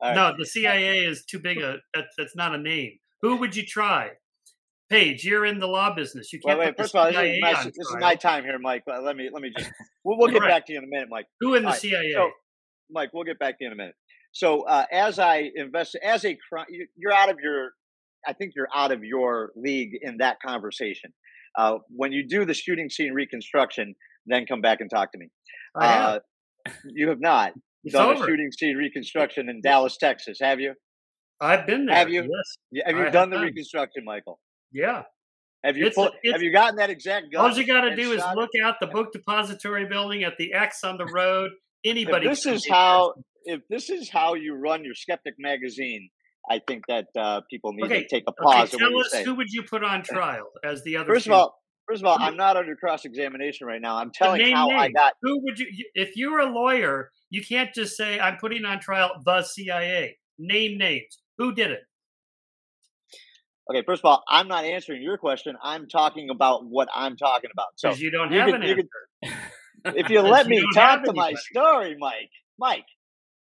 [0.00, 0.14] All right.
[0.16, 1.76] No, the CIA is too big a.
[1.94, 2.98] That, that's not a name.
[3.22, 4.10] Who would you try?
[4.90, 6.30] Paige, you're in the law business.
[6.32, 6.68] You can't wait.
[6.76, 8.82] put First of all, this is, my, this is my time here, Mike.
[8.86, 9.70] Let let me let me just.
[10.04, 10.48] We'll, we'll get Right.
[10.50, 11.24] back to you in a minute, Mike.
[11.40, 12.12] Who in the All right, CIA?
[12.12, 12.30] so-
[12.90, 13.94] Mike, we'll get back to you in a minute.
[14.34, 16.66] So, uh, as I invest, as a crime,
[16.96, 17.70] you're out of your.
[18.26, 21.12] I think you're out of your league in that conversation.
[21.56, 23.94] Uh, when you do the shooting scene reconstruction,
[24.26, 25.28] then come back and talk to me.
[25.76, 26.20] I have.
[26.66, 27.52] Uh, you have not
[27.84, 28.24] It's done over.
[28.24, 30.74] a shooting scene reconstruction in Dallas, Texas, have you?
[31.40, 31.94] I've been there.
[31.94, 32.22] Have you?
[32.22, 32.84] Yes.
[32.86, 33.44] Have I you have done the done.
[33.44, 34.40] reconstruction, Michael?
[34.72, 35.02] Yeah.
[35.62, 35.90] Have you
[36.32, 37.44] have you gotten that exact gun?
[37.50, 38.40] All you got to do is shot it?
[38.40, 41.50] look out the book depository building at the X on the road.
[41.84, 42.28] Anybody.
[42.28, 43.14] This is how
[43.44, 46.08] if this is how you run your skeptic magazine,
[46.48, 49.34] I think that uh, people need Okay, to take a pause what tell us who
[49.34, 51.12] would you put on trial as the other?
[51.12, 51.54] First of all,
[51.88, 53.96] first of all, I'm not under cross examination right now.
[53.96, 55.14] I'm telling name how I got.
[55.22, 55.66] Who would you?
[55.94, 60.18] If you're a lawyer, you can't just say I'm putting on trial the CIA.
[60.38, 61.18] Name names.
[61.38, 61.80] Who did it?
[63.70, 65.56] Okay, first of all, I'm not answering your question.
[65.62, 67.68] I'm talking about what I'm talking about.
[67.76, 68.82] So you don't you have can- an answer.
[69.22, 69.32] can-
[69.96, 72.84] if you let me talk to my story, Mike, Mike,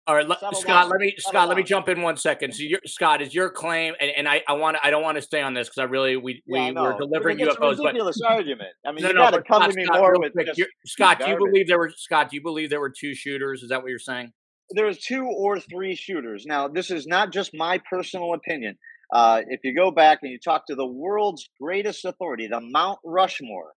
[0.09, 0.89] All right, let, Scott.
[0.89, 1.49] Let me Scott.
[1.49, 2.55] Let me jump in one second.
[2.55, 5.23] So, your, Scott, is your claim, and, and I, I want, I don't want to
[5.23, 8.19] stay on this because I really, we, yeah, I we were delivering UFOs, but ridiculous
[8.27, 8.71] argument.
[8.87, 10.63] I mean, no, you no, got to come Scott, to me Scott, more with just
[10.87, 12.31] Scott, do you believe there were Scott?
[12.31, 13.63] Do you believe there were two shooters?
[13.63, 14.33] Is that what you're saying?
[14.71, 16.45] there was two or three shooters.
[16.47, 18.79] Now, this is not just my personal opinion.
[19.13, 22.99] Uh, if you go back and you talk to the world's greatest authority, the Mount
[23.05, 23.73] Rushmore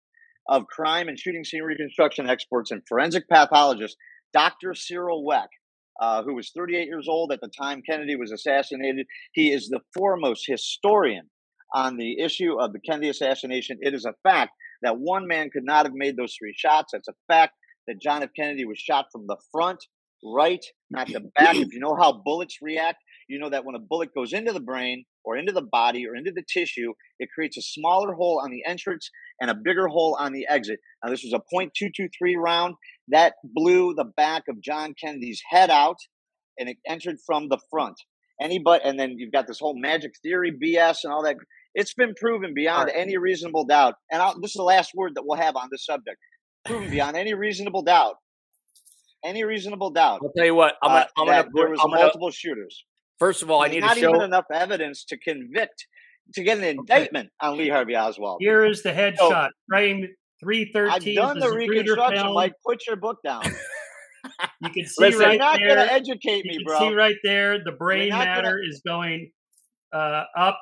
[0.47, 3.97] of crime and shooting scene reconstruction experts and forensic pathologists,
[4.33, 4.73] Dr.
[4.73, 5.49] Cyril Wecht,
[5.99, 9.81] uh, who was 38 years old at the time Kennedy was assassinated, he is the
[9.93, 11.29] foremost historian
[11.73, 13.77] on the issue of the Kennedy assassination.
[13.81, 16.93] It is a fact that one man could not have made those three shots.
[16.93, 17.53] It's a fact
[17.87, 18.29] that John F.
[18.35, 19.79] Kennedy was shot from the front,
[20.23, 21.55] right, not the back.
[21.55, 24.59] if you know how bullets react, you know that when a bullet goes into the
[24.59, 28.49] brain or into the body or into the tissue, it creates a smaller hole on
[28.49, 30.79] the entrance and a bigger hole on the exit.
[31.03, 32.73] Now, this was a .223 round
[33.09, 35.97] that blew the back of John Kennedy's head out,
[36.57, 37.95] and it entered from the front.
[38.41, 41.35] Anybody, and then you've got this whole magic theory BS and all that.
[41.75, 43.93] It's been proven beyond any reasonable doubt.
[44.11, 46.17] And I'll, this is the last word that we'll have on this subject.
[46.65, 48.15] Proven beyond any reasonable doubt.
[49.23, 50.21] Any reasonable doubt.
[50.23, 50.75] I'll tell you what.
[50.81, 51.07] I'm uh, gonna.
[51.17, 51.49] I'm gonna.
[51.53, 52.85] there was I'm gonna multiple shooters.
[53.19, 54.09] First of all, I need not to show.
[54.09, 55.85] even enough evidence to convict
[56.35, 58.37] to get an indictment on Lee Harvey Oswald.
[58.39, 59.49] Here is the headshot.
[59.69, 60.07] Frame
[60.41, 61.17] three thirteen.
[61.19, 63.43] I've done the reconstruction, Like, Put your book down.
[64.61, 65.87] You can see Listen, You're right not going there.
[65.87, 66.79] to educate me, you can bro.
[66.79, 69.31] see right there the brain not gonna- matter is going
[69.93, 70.59] uh, up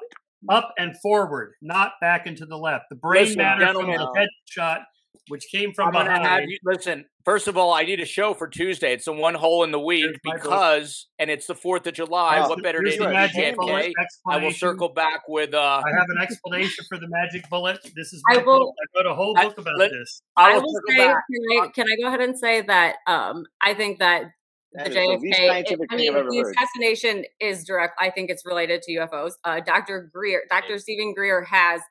[0.48, 4.28] up and forward not back and to the left the brain Listen, matter from the
[4.60, 4.82] headshot
[5.30, 7.06] which came from I'm gonna have behind you listen.
[7.26, 8.93] First of all, I need a show for Tuesday.
[8.93, 12.39] It's the one hole in the week Here's because, and it's the Fourth of July.
[12.41, 13.91] Oh, what better day the than JFK?
[14.30, 15.54] I will circle back with.
[15.54, 17.80] uh I have an explanation for the magic bullet.
[17.96, 18.76] This is I will- book.
[18.96, 20.22] I wrote a whole I- book about let- this.
[20.38, 21.24] I I will will circle say, back.
[21.30, 24.32] can I, can I go ahead and say that um, I think that
[24.74, 26.56] That the is the JFK, it- I mean, ever the heard.
[26.56, 27.96] assassination is direct.
[28.00, 29.34] I think it's related to UFOs.
[29.43, 30.10] Uh, Dr.
[30.13, 30.78] Greer, Dr.
[30.80, 31.82] Steven Greer has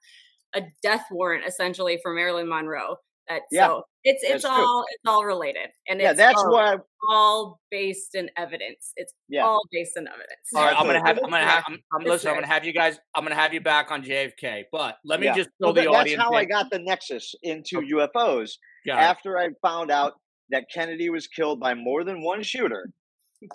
[0.55, 2.97] a death warrant essentially for Marilyn Monroe.
[3.29, 4.65] That, Yeah, so it's it's that's true.
[4.65, 6.77] all it's all related, and Yeah, it's that's all, why.
[7.11, 8.93] all based in evidence.
[8.97, 9.45] It's Yeah.
[9.45, 10.31] all based in evidence.
[10.55, 11.19] All right, I'm gonna have.
[11.19, 11.65] I'm gonna have.
[11.67, 12.29] I'm, I'm It's listen.
[12.31, 13.01] I'm gonna have you guys.
[13.17, 14.65] I'm gonna have you back on JFK.
[14.71, 15.35] But let me Yeah.
[15.35, 16.23] just Well, fill the that- that's audience.
[16.23, 19.03] how I got the nexus into UFOs Got it.
[19.03, 20.15] after I found out
[20.51, 22.93] that Kennedy was killed by more than one shooter.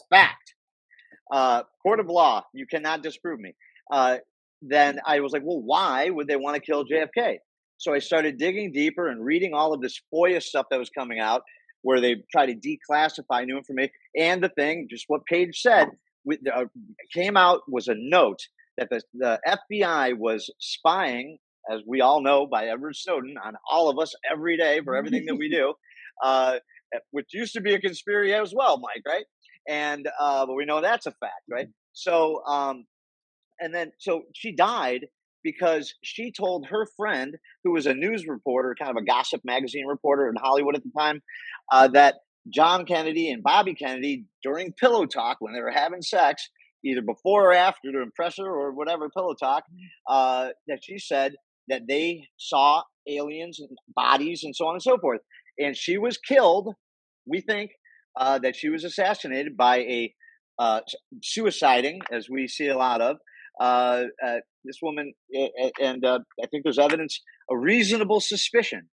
[0.10, 0.54] Fact.
[1.32, 3.54] Uh, court of law, you cannot disprove me.
[3.90, 4.18] Uh,
[4.62, 7.40] then I was like, well, why would they want to kill JFK?
[7.82, 11.20] So I started digging deeper and reading all of this FOIA stuff that was coming
[11.20, 11.42] out,
[11.82, 13.92] where they try to declassify new information.
[14.16, 15.88] And the thing, just what Paige said,
[16.24, 16.66] with, uh,
[17.12, 18.38] came out was a note
[18.78, 21.40] that the, the FBI was spying,
[21.72, 25.26] as we all know by Edward Snowden, on all of us every day for everything
[25.26, 25.74] that we do,
[26.24, 26.58] uh,
[27.10, 29.26] which used to be a conspiracy as well, Mike, right?
[29.68, 31.68] And uh, but we know that's a fact, right?
[31.94, 32.86] So, um,
[33.60, 35.08] and then so she died
[35.44, 39.86] because she told her friend, who was a news reporter, kind of a gossip magazine
[39.86, 41.22] reporter in Hollywood at the time,
[41.72, 42.16] uh, that
[42.50, 46.50] John Kennedy and Bobby Kennedy, during pillow talk, when they were having sex,
[46.84, 49.64] either before or after to impress her or whatever pillow talk,
[50.10, 51.36] uh, that she said
[51.68, 55.22] that they saw aliens and bodies and so on and so forth.
[55.60, 56.74] And she was killed,
[57.26, 57.72] we think,
[58.20, 60.14] uh, that she was assassinated by a
[60.60, 60.82] uh,
[61.22, 63.18] suiciding, as we see a lot of,
[63.60, 64.04] uh,
[64.64, 65.14] this woman,
[65.80, 67.20] and uh, I think there's evidence,
[67.50, 68.90] a reasonable suspicion,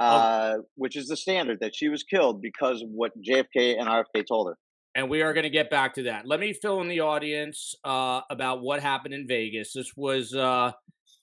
[0.00, 0.04] oh.
[0.04, 4.24] uh, which is the standard that she was killed because of what JFK and RFK
[4.26, 4.56] told her.
[4.94, 6.26] And we are going to get back to that.
[6.26, 9.72] Let me fill in the audience uh, about what happened in Vegas.
[9.72, 10.72] This was uh,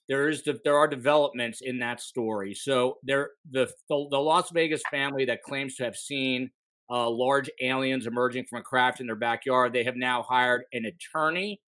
[0.08, 2.52] there is the, there are developments in that story.
[2.54, 6.50] So there the the, the Las Vegas family that claims to have seen
[6.90, 9.72] uh, large aliens emerging from a craft in their backyard.
[9.72, 11.60] They have now hired an attorney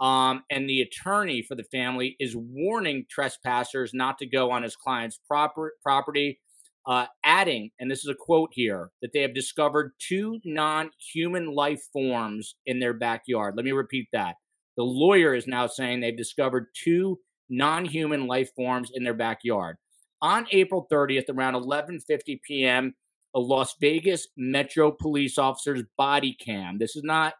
[0.00, 4.76] um, and the attorney for the family is warning trespassers not to go on his
[4.76, 6.40] client's proper, property,
[6.86, 11.52] uh, adding, and this is a quote here, that they have discovered two non human
[11.52, 13.54] life forms in their backyard.
[13.56, 14.36] Let me repeat that.
[14.76, 19.76] The lawyer is now saying they've discovered two non human life forms in their backyard.
[20.22, 22.94] On April 30th, around 11:50 p.m.,
[23.34, 26.78] a Las Vegas Metro police officer's body cam.
[26.78, 27.34] This is not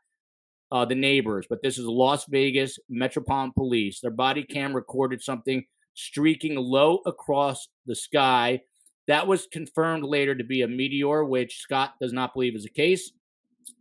[0.72, 4.00] uh, the neighbors, but this is Las Vegas Metropolitan Police.
[4.00, 8.61] Their body cam recorded something streaking low across the sky.
[9.07, 12.70] That was confirmed later to be a meteor, which Scott does not believe is the
[12.70, 13.12] case.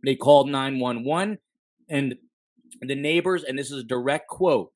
[0.04, 1.38] They called 911,
[1.88, 2.16] and
[2.80, 4.72] the neighbors, and this is a direct quote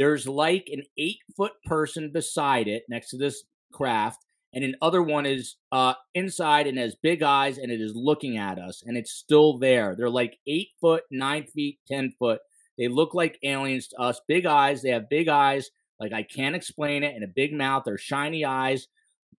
[0.00, 5.26] there's like an eight foot person beside it next to this craft and another one
[5.26, 9.12] is uh, inside and has big eyes and it is looking at us and it's
[9.12, 9.94] still there.
[9.96, 12.40] They're like eight foot, nine feet, ten foot.
[12.76, 14.20] They look like aliens to us.
[14.26, 14.82] Big eyes.
[14.82, 15.70] They have big eyes.
[16.00, 17.14] Like I can't explain it.
[17.14, 17.84] And a big mouth.
[17.84, 18.88] They're shiny eyes.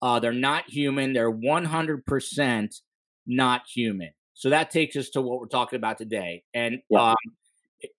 [0.02, 1.14] Uh, they're not human.
[1.14, 2.82] They're 100%
[3.28, 4.12] not human.
[4.34, 6.44] So that takes us to what we're talking about today.
[6.54, 7.12] And yeah.
[7.12, 7.16] um,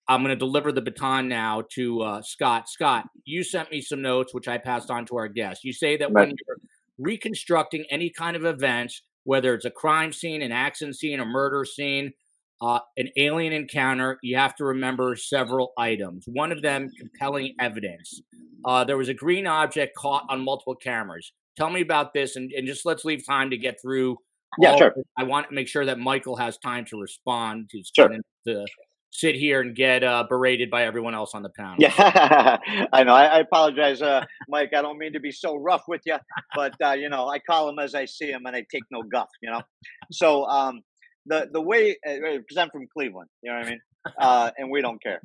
[0.09, 2.69] I'm going to deliver the baton now to uh, Scott.
[2.69, 5.65] Scott, you sent me some notes, which I passed on to our guest.
[5.65, 6.29] You say that right.
[6.29, 6.57] when you're
[6.99, 11.65] reconstructing any kind of events, whether it's a crime scene, an accident scene, a murder
[11.65, 12.13] scene,
[12.61, 16.25] uh, an alien encounter, you have to remember several items.
[16.27, 18.23] One of them, compelling evidence.
[18.65, 21.33] Uh, there was a green object caught on multiple cameras.
[21.57, 24.17] Tell me about this, and, and just let's leave time to get through.
[24.61, 24.95] Yeah, sure.
[25.19, 28.11] I want to make sure that Michael has time to respond to sure.
[28.47, 28.65] to
[29.13, 31.77] sit here and get uh, berated by everyone else on the panel.
[31.79, 31.93] Yeah,
[32.93, 33.15] I know.
[33.15, 34.71] I, I apologize, uh, Mike.
[34.75, 36.17] I don't mean to be so rough with you,
[36.55, 39.03] but uh, you know, I call them as I see them, and I take no
[39.03, 39.29] guff.
[39.43, 39.63] You know,
[40.11, 40.81] so um,
[41.27, 43.81] the the way because uh, I'm from Cleveland, you know what I mean,
[44.19, 45.21] uh, and we don't care.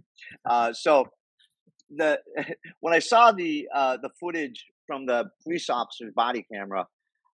[0.48, 1.06] Uh, so
[1.90, 2.20] the
[2.82, 6.86] when I saw the the footage from the police officer's body camera,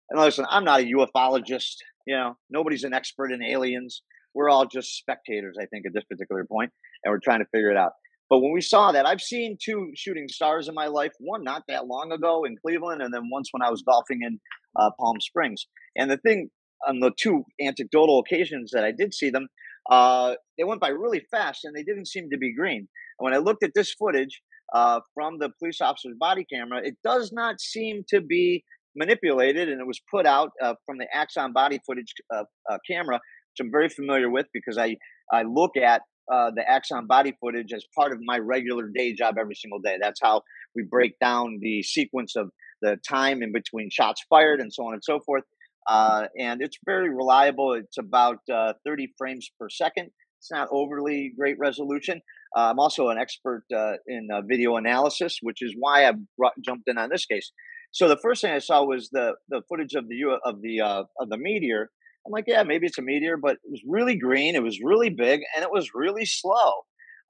[0.10, 1.78] and listen, I'm not a ufologist.
[2.06, 6.04] You know, nobody's an expert in aliens we're all just spectators, I think, at this
[6.06, 6.72] particular point,
[7.04, 7.92] and we're trying to figure it out.
[8.30, 11.12] But when we saw that, I've seen two shooting stars in my life.
[11.20, 14.40] One not that long ago in Cleveland, and then once when I was golfing in
[14.80, 15.68] uh, Palm Springs.
[15.96, 16.50] And the thing
[16.88, 19.48] on the two anecdotal occasions that I did see them,
[19.90, 22.88] uh, they went by really fast, and they didn't seem to be green.
[23.20, 24.42] And when I looked at this footage
[24.74, 28.64] uh, from the police officer's body camera, it does not seem to be
[28.96, 33.20] manipulated, and it was put out uh, from the Axon body footage uh, uh, camera
[33.54, 34.98] which I'm very familiar with because I,
[35.32, 39.36] I look at uh, the Axon body footage as part of my regular day job
[39.40, 39.98] every single day.
[40.02, 40.42] That's how
[40.76, 42.50] we break down the sequence of
[42.82, 45.44] the time in between shots fired and so on and so forth.
[45.88, 47.74] Uh, and it's very reliable.
[47.74, 50.10] It's about uh, 30 frames per second.
[50.40, 52.22] It's not overly great resolution.
[52.56, 56.54] Uh, I'm also an expert uh, in uh, video analysis, which is why I brought,
[56.64, 57.52] jumped in on this case.
[57.92, 61.30] So the first thing I saw was the the footage of the of the of
[61.30, 61.92] the meteor,
[62.26, 65.10] I'm like, yeah, maybe it's a meteor, but it was really green, it was really
[65.10, 66.72] big, and it was really slow.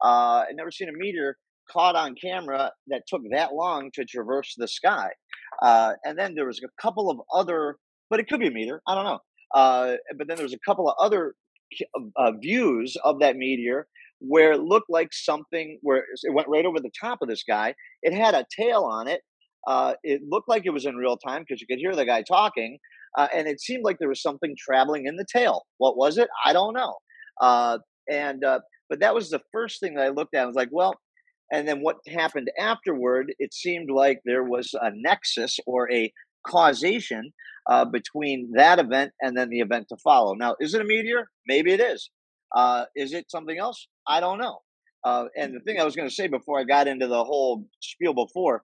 [0.03, 1.38] Uh, I'd never seen a meteor
[1.71, 5.10] caught on camera that took that long to traverse the sky.
[5.62, 7.77] Uh, and then there was a couple of other,
[8.10, 9.19] but it could be a meteor, I don't know.
[9.53, 11.36] Uh, but then there was a couple of other
[12.17, 13.88] uh, views of that meteor
[14.19, 17.73] where it looked like something where it went right over the top of this guy.
[18.01, 19.21] It had a tail on it.
[19.67, 22.21] Uh, it looked like it was in real time because you could hear the guy
[22.21, 22.77] talking,
[23.17, 25.65] uh, and it seemed like there was something traveling in the tail.
[25.78, 26.30] What was it?
[26.45, 26.95] I don't know.
[27.41, 30.43] Uh, and uh, but that was the first thing that I looked at.
[30.43, 30.95] I was like, well,
[31.52, 36.12] And then what happened afterward, it seemed like there was a nexus or a
[36.47, 37.32] causation
[37.69, 40.34] uh, between that event and then the event to follow.
[40.34, 41.30] Now, is it a meteor?
[41.47, 42.10] Maybe it is.
[42.56, 43.88] Uh, is it something else?
[44.08, 44.60] I don't know.
[45.04, 47.65] Uh, and the thing I was going to say before I got into the whole
[47.82, 48.63] spiel before,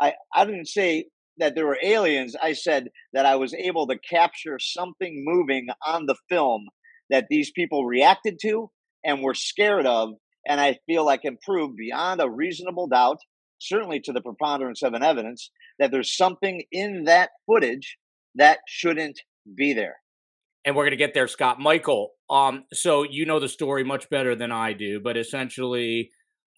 [0.00, 1.06] I, I didn't say
[1.40, 2.36] that there were aliens.
[2.40, 6.66] I said that I was able to capture something moving on the film
[7.10, 8.70] that these people reacted to
[9.04, 10.10] and were scared of.
[10.46, 13.18] And I feel I can prove beyond a reasonable doubt,
[13.58, 17.98] certainly to the preponderance of an evidence, that there's something in that footage
[18.36, 19.20] that shouldn't
[19.56, 19.96] be there.
[20.64, 21.58] And we're going to get there, Scott.
[21.58, 26.10] Michael, um, so you know the story much better than I do, but essentially,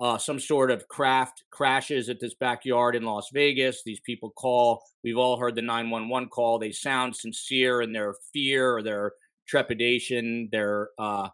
[0.02, 3.84] uh, some sort of craft crashes at this backyard in Las Vegas.
[3.84, 4.82] These people call.
[5.04, 6.58] We've all heard the 911 call.
[6.58, 9.12] They sound sincere in their fear or their
[9.46, 11.28] trepidation, their, uh,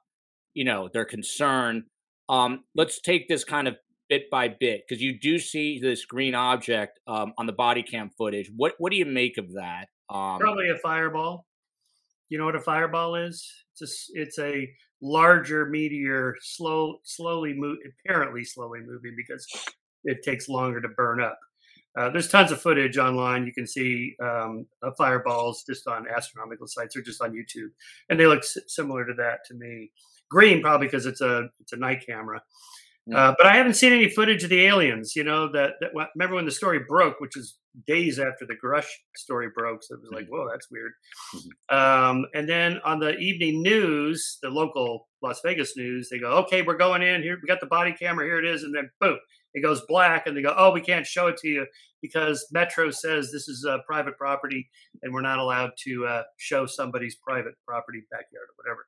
[0.53, 1.85] you know, their concern.
[2.29, 3.77] Um, let's take this kind of
[4.11, 8.11] bit by bit because you do see this green object um, on the body cam
[8.19, 8.51] footage.
[8.55, 9.89] What what do you make of that?
[10.11, 11.47] Um, Probably a fireball.
[12.29, 13.51] You know what a fireball is?
[13.81, 14.69] It's a, it's a
[15.03, 19.47] larger meteor, slow, slowly move, apparently slowly moving because
[20.05, 21.39] it takes longer to burn up.
[21.99, 23.47] Uh, there's tons of footage online.
[23.47, 27.71] You can see um, fireballs just on astronomical sites or just on YouTube,
[28.09, 29.91] and they look s- similar to that to me.
[30.31, 32.41] Green probably because it's a it's a night camera.
[33.15, 35.15] Uh, but I haven't seen any footage of the aliens.
[35.17, 38.89] You know that, that remember when the story broke, which was days after the Grusch
[39.17, 39.83] story broke.
[39.83, 40.35] So it was like, mm-hmm.
[40.35, 40.93] whoa, that's weird.
[41.35, 41.77] Mm-hmm.
[41.77, 46.63] Um, and then on the evening news, the local Las Vegas news, they go, okay,
[46.63, 47.39] we're going in here.
[47.41, 48.25] We got the body camera.
[48.25, 48.63] Here it is.
[48.63, 49.19] And then boom,
[49.59, 50.27] it goes black.
[50.27, 51.67] And they go, oh, we can't show it to you
[52.01, 54.69] because Metro says this is a private property
[55.03, 58.87] and we're not allowed to uh, show somebody's private property backyard or whatever.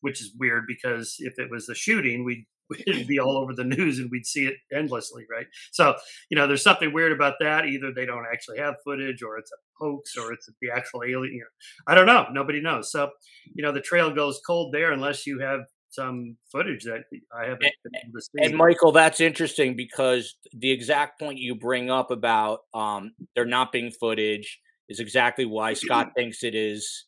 [0.00, 2.46] Which is weird because if it was a shooting, we'd
[2.86, 5.46] it'd be all over the news and we'd see it endlessly, right?
[5.72, 5.94] So,
[6.30, 7.66] you know, there's something weird about that.
[7.66, 11.34] Either they don't actually have footage or it's a hoax or it's the actual alien.
[11.34, 12.26] You know, I don't know.
[12.32, 12.92] Nobody knows.
[12.92, 13.10] So,
[13.54, 15.60] you know, the trail goes cold there unless you have
[15.90, 17.04] some footage that
[17.36, 18.44] I haven't been able to see.
[18.44, 23.72] And Michael, that's interesting because the exact point you bring up about um, there not
[23.72, 27.06] being footage is exactly why Scott thinks it is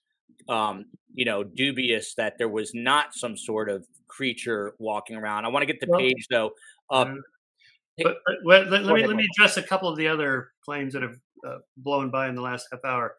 [0.49, 5.45] um, you know, dubious that there was not some sort of creature walking around.
[5.45, 6.51] I want to get the well, Paige though.
[6.91, 11.17] But, let, let me let me address a couple of the other claims that have
[11.47, 13.17] uh, blown by in the last half hour.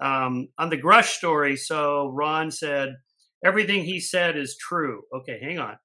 [0.00, 2.96] Um, on the Grusch story, so Ron said
[3.44, 5.02] everything he said is true.
[5.14, 5.76] Okay, hang on.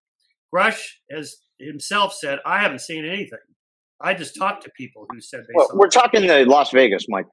[0.54, 3.40] Grusch has himself said, "I haven't seen anything.
[4.02, 7.26] I just talked to people who said they." Well, we're talking the Las Vegas, Mike.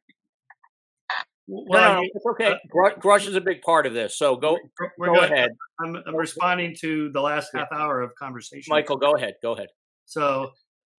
[1.53, 2.53] Well, no, it's okay.
[2.53, 4.57] Uh, Grusch is a big part of this, so go.
[4.97, 5.33] We're go good.
[5.33, 5.51] ahead.
[5.81, 8.71] I'm, I'm, responding to the last half hour of conversation.
[8.71, 9.35] Michael, go ahead.
[9.43, 9.67] Go ahead.
[10.05, 10.51] So,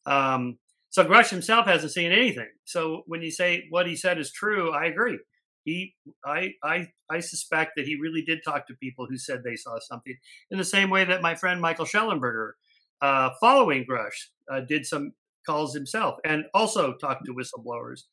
[0.06, 0.58] um,
[0.90, 2.50] so Grusch himself hasn't seen anything.
[2.66, 5.20] So when you say what he said is true, I agree.
[5.64, 5.96] He,
[6.26, 9.78] I, I, I suspect that he really did talk to people who said they saw
[9.80, 10.18] something
[10.50, 12.54] in the same way that my friend Michael Shellenberger
[13.02, 15.14] uh, following Grusch uh, did some
[15.46, 18.04] calls himself and also talked to whistleblowers.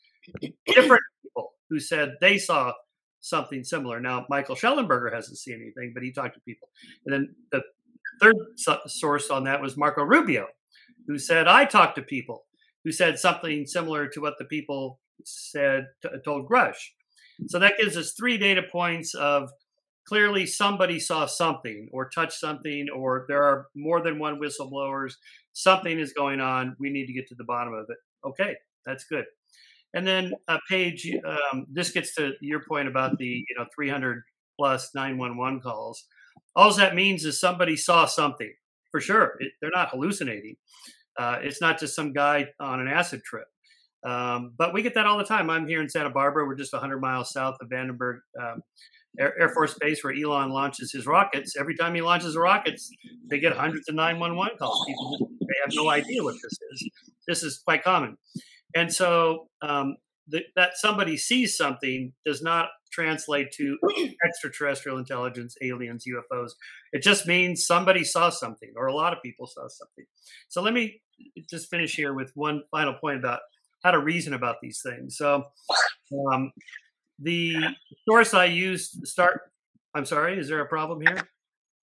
[0.67, 2.73] Different people who said they saw
[3.21, 4.01] something similar.
[4.01, 6.69] Now, Michael Shellenberger hasn't seen anything, but he talked to people.
[7.07, 7.63] And then the
[8.21, 8.37] third
[8.87, 10.47] source on that was Marco Rubio,
[11.07, 12.45] who said, I talked to people
[12.85, 15.87] who said something similar to what the people said,
[16.25, 16.91] told Grusch.
[17.47, 19.51] So that gives us three data points of
[20.07, 25.15] clearly somebody saw something or touched something, or there are more than one whistleblowers.
[25.53, 26.77] Something is going on.
[26.81, 27.99] We need to get to the bottom of it.
[28.27, 29.25] Okay, that's good.
[29.95, 34.23] And then a Paige, um, this gets to your point about the you know 300
[34.59, 36.05] plus 911 calls.
[36.57, 38.53] All that means is somebody saw something
[38.91, 39.35] for sure.
[39.39, 40.57] It, they're not hallucinating.
[41.19, 43.47] Uh, it's not just some guy on an acid trip.
[44.05, 45.51] Um, but we get that all the time.
[45.51, 46.47] I'm here in Santa Barbara.
[46.47, 48.63] We're just 100 miles south of Vandenberg um,
[49.19, 51.57] Air, Air, Force Base, where Elon launches his rockets.
[51.59, 52.91] Every time he launches rockets,
[53.29, 54.85] they get hundreds of 911 calls.
[54.87, 56.91] People they have no idea what this is.
[57.27, 58.17] This is quite common.
[58.77, 59.97] And so um,
[60.57, 63.79] that somebody sees something does not translate to
[64.25, 66.51] extraterrestrial intelligence, aliens, UFOs.
[66.93, 70.05] It just means somebody saw something, or a lot of people saw something.
[70.49, 71.01] So let me
[71.49, 73.41] just finish here with one final point about
[73.83, 75.17] how to reason about these things.
[75.17, 75.45] So
[76.33, 76.53] um,
[77.19, 77.57] the
[78.09, 79.41] source I used start.
[79.95, 80.39] I'm sorry.
[80.39, 81.29] Is there a problem here?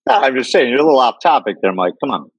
[0.08, 1.94] No, I'm just saying you're a little off topic there, Mike.
[2.04, 2.30] Come on.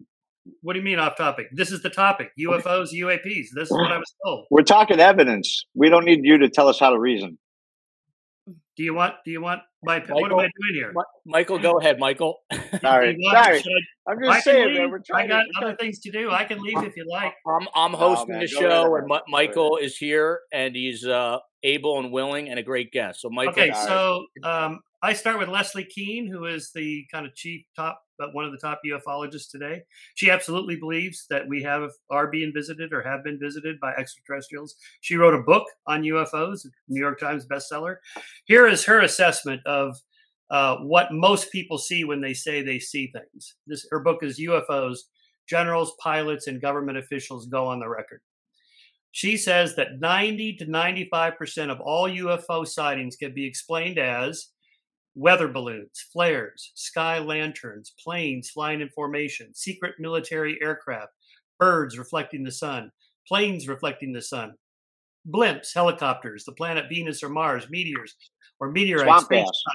[0.63, 1.49] What do you mean off topic?
[1.53, 3.49] This is the topic: UFOs, UAPs.
[3.55, 4.47] This is what I was told.
[4.51, 5.67] We're talking evidence.
[5.75, 7.39] We don't need you to tell us how to reason.
[8.77, 9.15] Do you want?
[9.25, 9.99] Do you want my?
[10.01, 10.93] Michael, what am I doing here?
[11.25, 12.41] Michael, go ahead, Michael.
[12.83, 13.59] Sorry, want- sorry.
[13.59, 14.91] I- I'm just can saying, man.
[14.91, 15.49] We're trying I got to.
[15.61, 16.31] we're other things to do.
[16.31, 17.33] I can leave if you like.
[17.47, 19.03] I'm I'm hosting man, the go show, ahead.
[19.05, 23.23] and Mi- Michael is here, and he's uh, able and willing, and a great guest.
[23.23, 27.35] So, Michael, Okay, so um, I start with Leslie Kean, who is the kind of
[27.35, 29.83] chief top, but one of the top ufologists today.
[30.15, 34.77] She absolutely believes that we have are being visited or have been visited by extraterrestrials.
[35.01, 37.97] She wrote a book on UFOs, New York Times bestseller.
[38.45, 39.97] Here is her assessment of
[40.51, 43.57] uh, what most people see when they say they see things.
[43.67, 44.99] This her book is UFOs.
[45.49, 48.21] Generals, pilots, and government officials go on the record.
[49.13, 54.49] She says that 90 to 95% of all UFO sightings can be explained as
[55.17, 61.13] weather balloons, flares, sky lanterns, planes flying in formation, secret military aircraft,
[61.59, 62.93] birds reflecting the sun,
[63.27, 64.53] planes reflecting the sun,
[65.29, 68.15] blimps, helicopters, the planet Venus or Mars, meteors
[68.59, 69.27] or meteorites,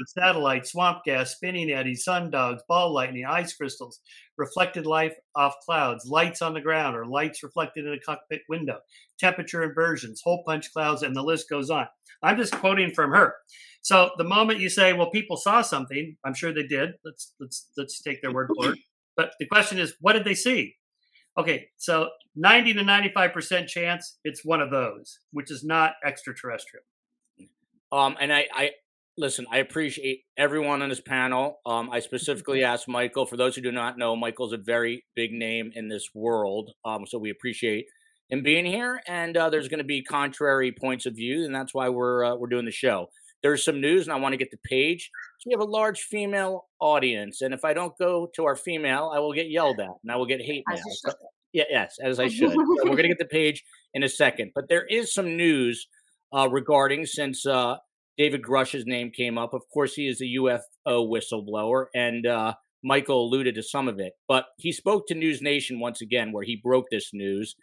[0.07, 3.99] satellites, swamp gas, spinning eddies, sun dogs, ball lightning, ice crystals,
[4.37, 8.79] reflected light off clouds, lights on the ground or lights reflected in a cockpit window,
[9.19, 11.85] temperature inversions, hole punch clouds, and the list goes on.
[12.23, 13.35] I'm just quoting from her.
[13.81, 16.91] So the moment you say, "Well, people saw something," I'm sure they did.
[17.03, 18.79] Let's let's let's take their word for it.
[19.15, 20.75] But the question is, what did they see?
[21.37, 26.83] Okay, so 90 to 95 percent chance it's one of those, which is not extraterrestrial.
[27.91, 28.71] Um, and I, I
[29.17, 29.45] listen.
[29.51, 31.59] I appreciate everyone on this panel.
[31.65, 33.25] Um, I specifically asked Michael.
[33.25, 36.71] For those who do not know, Michael's a very big name in this world.
[36.85, 37.85] Um, so we appreciate
[38.29, 39.01] him being here.
[39.07, 42.35] And uh, there's going to be contrary points of view, and that's why we're uh,
[42.35, 43.09] we're doing the show.
[43.43, 45.09] There's some news, and I want to get the Paige.
[45.39, 49.11] So we have a large female audience, and if I don't go to our female,
[49.13, 50.81] I will get yelled at, and I will get hate mail.
[50.93, 51.13] So-
[51.53, 52.49] yeah, yes, as I should.
[52.53, 53.63] So we're going to get the Paige
[53.93, 55.87] in a second, but there is some news
[56.33, 57.75] uh, regarding since uh,
[58.17, 59.53] David Grusch's name came up.
[59.53, 60.61] Of course, he is a UFO
[61.09, 64.13] whistleblower, and uh, Michael alluded to some of it.
[64.27, 67.55] But he spoke to News Nation once again, where he broke this news,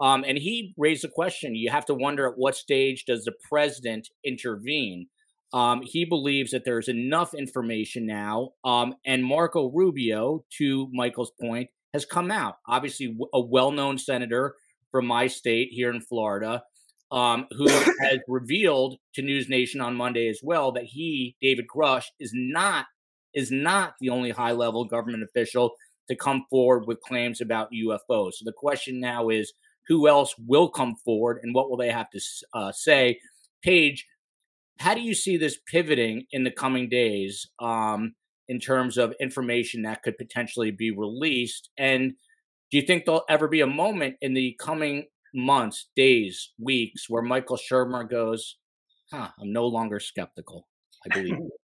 [0.00, 1.56] um, and he raised a question.
[1.56, 5.06] You have to wonder at what stage does the president intervene?
[5.52, 11.68] Um, he believes that there's enough information now, um, and Marco Rubio, to Michael's point,
[11.92, 12.56] has come out.
[12.66, 14.56] Obviously, a well-known senator
[14.90, 16.62] from my state here in Florida,
[17.10, 22.06] um, who has revealed to News Nation on Monday as well that he, David Grusch,
[22.18, 22.86] is not
[23.34, 25.72] is not the only high-level government official
[26.06, 28.34] to come forward with claims about UFOs.
[28.34, 29.54] So the question now is,
[29.88, 32.20] who else will come forward, and what will they have to
[32.52, 33.18] uh, say?
[33.62, 34.06] Paige,
[34.78, 38.14] how do you see this pivoting in the coming days um,
[38.48, 41.70] in terms of information that could potentially be released?
[41.78, 42.12] And
[42.70, 47.22] do you think there'll ever be a moment in the coming months, days, weeks where
[47.22, 48.56] Michael Shermer goes,
[49.12, 50.66] huh, I'm no longer skeptical?
[51.04, 51.30] I believe.
[51.30, 51.50] you."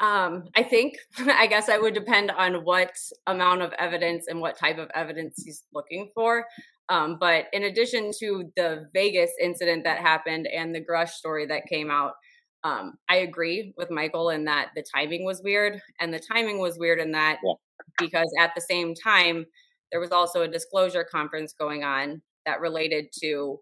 [0.00, 2.92] Um, I think I guess I would depend on what
[3.26, 6.46] amount of evidence and what type of evidence he's looking for.
[6.90, 11.66] Um, but in addition to the Vegas incident that happened and the Grusch story that
[11.66, 12.14] came out,
[12.64, 16.78] um, I agree with Michael in that the timing was weird, and the timing was
[16.78, 17.52] weird in that Yeah.
[17.98, 19.46] because at the same time
[19.92, 23.60] there was also a disclosure conference going on that related to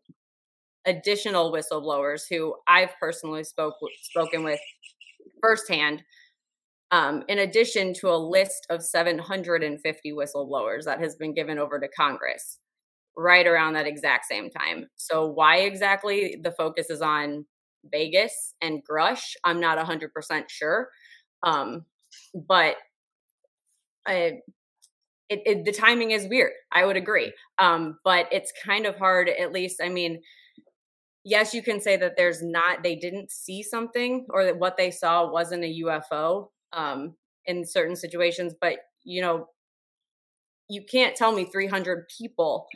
[0.87, 4.61] additional whistleblowers who I've personally spoke spoken with
[5.43, 6.03] firsthand
[6.93, 11.89] um, in addition to a list of 750 whistleblowers that has been given over to
[11.89, 12.59] Congress
[13.17, 14.89] right around that exact same time.
[14.97, 17.47] So, why exactly the focus is on
[17.91, 20.89] Vegas and Grusch, I'm not 100% sure.
[21.43, 21.85] Um,
[22.35, 22.77] but
[24.07, 24.41] I,
[25.29, 26.53] it, it, the timing is weird.
[26.73, 27.33] I would agree.
[27.59, 30.23] Um, but it's kind of hard, at least, I mean,
[31.25, 34.91] yes, you can say that there's not, they didn't see something or that what they
[34.91, 37.15] saw wasn't a UFO um,
[37.45, 39.49] in certain situations, but you know,
[40.69, 42.67] you can't tell me 300 people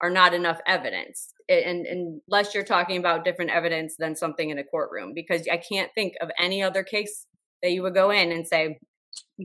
[0.00, 1.28] are not enough evidence.
[1.48, 5.56] And, and unless you're talking about different evidence than something in a courtroom, because I
[5.56, 7.26] can't think of any other case
[7.62, 8.78] that you would go in and say,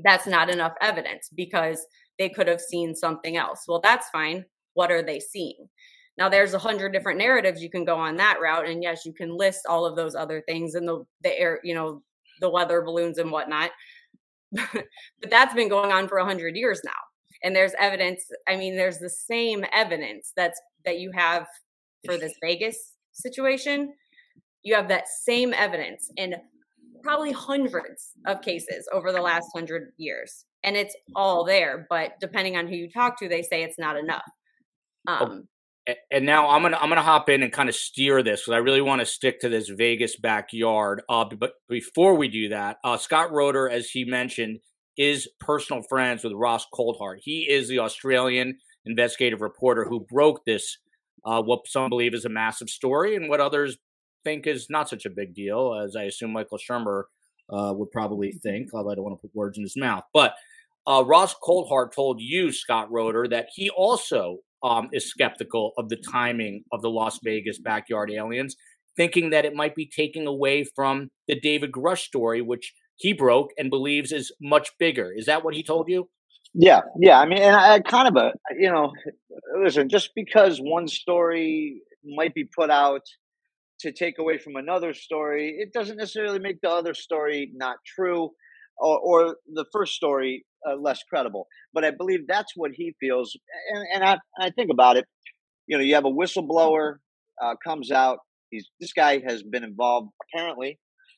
[0.04, 1.86] that's not enough evidence because
[2.20, 3.66] they could have seen something else.
[3.68, 4.46] Well, that's fine.
[4.74, 5.68] What are they seeing?
[6.18, 9.14] Now there's a hundred different narratives you can go on that route, and yes, you
[9.14, 12.04] can list all of those other things and the the air, you know,
[12.42, 13.72] the weather balloons and whatnot.
[14.52, 14.86] but
[15.30, 16.92] that's been going on for a hundred years now,
[17.44, 18.26] and there's evidence.
[18.48, 21.48] I mean, there's the same evidence that's that you have
[22.06, 23.94] for this Vegas situation.
[24.64, 26.36] You have that same evidence in
[27.04, 31.88] probably hundreds of cases over the last hundred years, and it's all there.
[31.90, 34.24] But depending on who you talk to, they say it's not enough.
[35.08, 35.48] Um,
[36.12, 38.58] and now I'm gonna I'm gonna hop in and kind of steer this because I
[38.58, 41.02] really want to stick to this Vegas backyard.
[41.10, 44.60] Uh, but before we do that, uh, Scott Roder, as he mentioned,
[44.98, 47.18] is personal friends with Ross Coulthart.
[47.22, 50.78] He is the Australian investigative reporter who broke this,
[51.26, 53.78] uh, what some believe is a massive story, and what others
[54.24, 57.04] think is not such a big deal, as I assume Michael Shermer
[57.52, 58.70] uh, would probably think.
[58.74, 60.34] Although I don't want to put words in his mouth, but.
[60.88, 66.02] Uh, Ross Coulthart told you, Scott Roder, that he also um, is skeptical of the
[66.12, 68.56] timing of the Las Vegas backyard aliens,
[68.96, 73.50] thinking that it might be taking away from the David Grusch story, which he broke
[73.58, 75.12] and believes is much bigger.
[75.12, 76.10] Is that what he told you?
[76.54, 77.20] Yeah, yeah.
[77.20, 78.92] I mean, and I kind of a, you know,
[79.64, 83.02] listen, just because one story might be put out
[83.80, 88.32] to take away from another story, it doesn't necessarily make the other story not true
[88.78, 91.48] or, or the first story uh, less credible.
[91.74, 93.36] But I believe that's what he feels.
[93.74, 95.06] And, and I, I think about it.
[95.68, 96.96] You know, you have a whistleblower
[97.42, 98.20] uh, comes out.
[98.50, 100.10] He's this guy has been involved.
[100.28, 100.78] Apparently,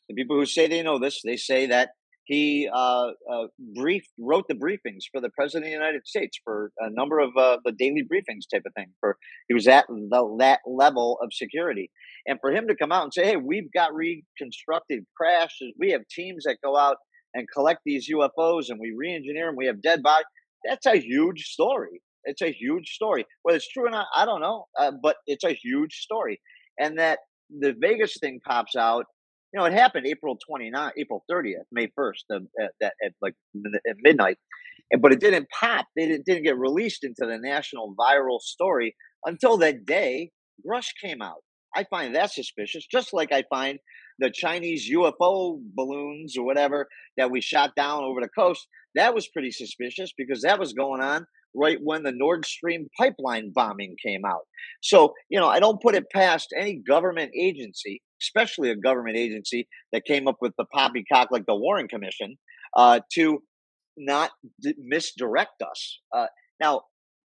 [0.10, 1.90] the people who say they know this, they say that
[2.26, 6.72] he uh, uh, briefed, wrote the briefings for the president of the United States for
[6.80, 8.88] a number of uh, the daily briefings type of thing.
[9.02, 9.18] For
[9.50, 11.92] he was at the, that level of security,
[12.26, 15.74] and for him to come out and say, "Hey, we've got reconstructed crashes.
[15.78, 16.98] We have teams that go out
[17.34, 19.56] and collect these UFOs and we re-engineer them.
[19.56, 20.26] We have dead bodies.
[20.66, 22.02] That's a huge story.
[22.26, 23.26] It's a huge story.
[23.42, 26.40] Whether it's true or not, I don't know, uh, but it's a huge story.
[26.80, 29.06] And that the Vegas thing pops out.
[29.54, 32.40] You know, it happened April 29th, April 30th, May 1st, uh,
[32.82, 34.38] at, at, like at midnight.
[35.00, 35.86] But it didn't pop.
[35.96, 38.96] They didn't, didn't get released into the national viral story
[39.26, 40.32] until that day
[40.68, 41.44] Grusch came out.
[41.76, 43.80] I find that suspicious, just like I find
[44.20, 46.88] the Chinese UFO balloons or whatever
[47.18, 48.68] that we shot down over the coast.
[48.96, 51.26] That was pretty suspicious because that was going on
[51.56, 54.44] right when the Nord Stream pipeline bombing came out.
[54.82, 59.68] So, you know, I don't put it past any government agency, especially a government agency
[59.92, 62.38] that came up with the poppycock like the Warren Commission,
[62.76, 63.44] uh, to
[63.98, 66.00] not d- misdirect us.
[66.16, 66.28] Uh,
[66.60, 66.82] now,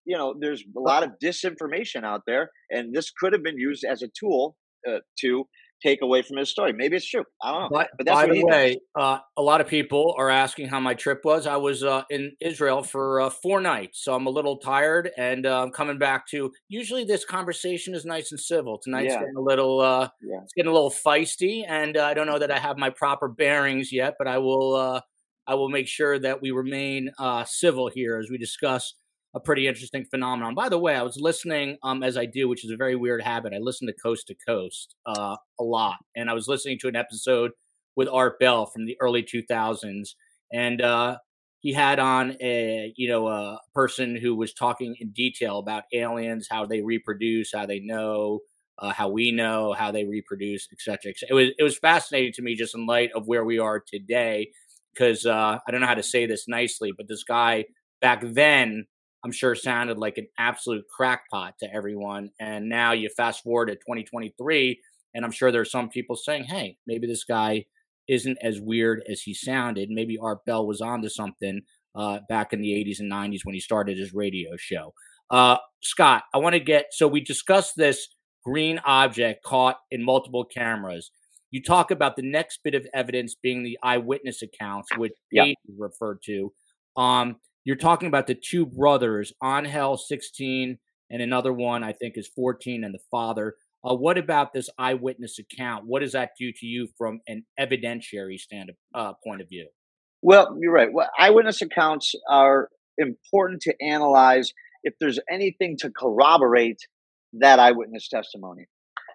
[0.05, 3.85] you know, there's a lot of disinformation out there, and this could have been used
[3.85, 4.57] as a tool
[4.89, 5.47] uh, to
[5.87, 6.73] take away from his story.
[6.73, 7.25] Maybe it's true.
[7.43, 7.69] I don't know.
[7.71, 11.21] But, but by the way, uh, a lot of people are asking how my trip
[11.25, 11.47] was.
[11.47, 15.47] I was uh, in Israel for uh, four nights, so I'm a little tired, and
[15.47, 16.53] uh, I'm coming back to.
[16.69, 18.79] Usually, this conversation is nice and civil.
[18.79, 19.21] Tonight's yeah.
[19.21, 20.41] getting a little, uh, yeah.
[20.43, 23.29] it's getting a little feisty, and uh, I don't know that I have my proper
[23.29, 25.03] bearings yet, but I will.
[25.49, 27.13] I will make sure that we remain
[27.45, 28.95] civil here as we discuss
[29.37, 30.55] a pretty interesting phenomenon.
[30.55, 33.23] By the way, I was listening um, as I do, which is a very weird
[33.23, 33.53] habit.
[33.53, 36.97] I listen to Coast to Coast uh, a lot, and I was listening to an
[36.97, 37.51] episode
[37.97, 40.15] with Art Bell from the early 2000s,
[40.55, 41.19] and uh,
[41.61, 46.49] he had on a you know a person who was talking in detail about aliens,
[46.51, 48.41] how they reproduce, how they know.
[48.79, 51.17] Uh, how we know how they reproduce, et cetera, et.
[51.31, 54.51] It was it was fascinating to me just in light of where we are today,
[54.93, 57.65] because uh, I don't know how to say this nicely, but this guy
[58.03, 58.85] back then
[59.27, 62.31] I'm sure sounded like an absolute crackpot to everyone.
[62.39, 64.81] And now you fast forward to 2023,
[65.15, 67.65] and I'm sure there's some people saying, hey, maybe this guy
[68.07, 69.91] isn't as weird as he sounded.
[69.91, 71.63] Maybe Art Bell was onto something
[71.97, 74.95] uh, back in the 80s and 90s when he started his radio show.
[75.29, 78.07] Uh, Scott, I want to get so we discussed this
[78.45, 81.11] green object caught in multiple cameras.
[81.51, 85.57] You talk about the next bit of evidence being the eyewitness accounts, which yep.
[85.77, 86.53] Referred to.
[86.97, 90.79] Um, you're talking about the two brothers, Angel 16
[91.11, 93.57] and another one I think is 14 and the father.
[93.85, 95.85] Uh, what about this eyewitness account?
[95.85, 99.67] What does that do to you from an evidentiary stand uh, point of view?
[100.23, 100.93] Well, you're right.
[100.93, 104.53] Well, eyewitness accounts are important to analyze
[104.85, 106.79] if there's anything to corroborate
[107.33, 108.67] that eyewitness testimony.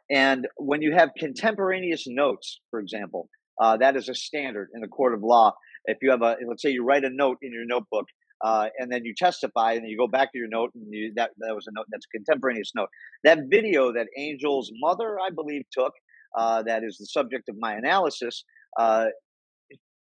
[0.09, 3.29] And when you have contemporaneous notes, for example,
[3.61, 5.53] uh, that is a standard in the court of law.
[5.85, 8.07] If you have a, let's say you write a note in your notebook
[8.43, 11.31] uh, and then you testify, and you go back to your note, and you, that
[11.37, 12.89] that was a note that's a contemporaneous note.
[13.23, 15.93] That video that Angel's mother, I believe, took,
[16.37, 18.43] uh, that is the subject of my analysis.
[18.79, 19.07] Uh,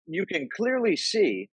[0.07, 1.49] you can clearly see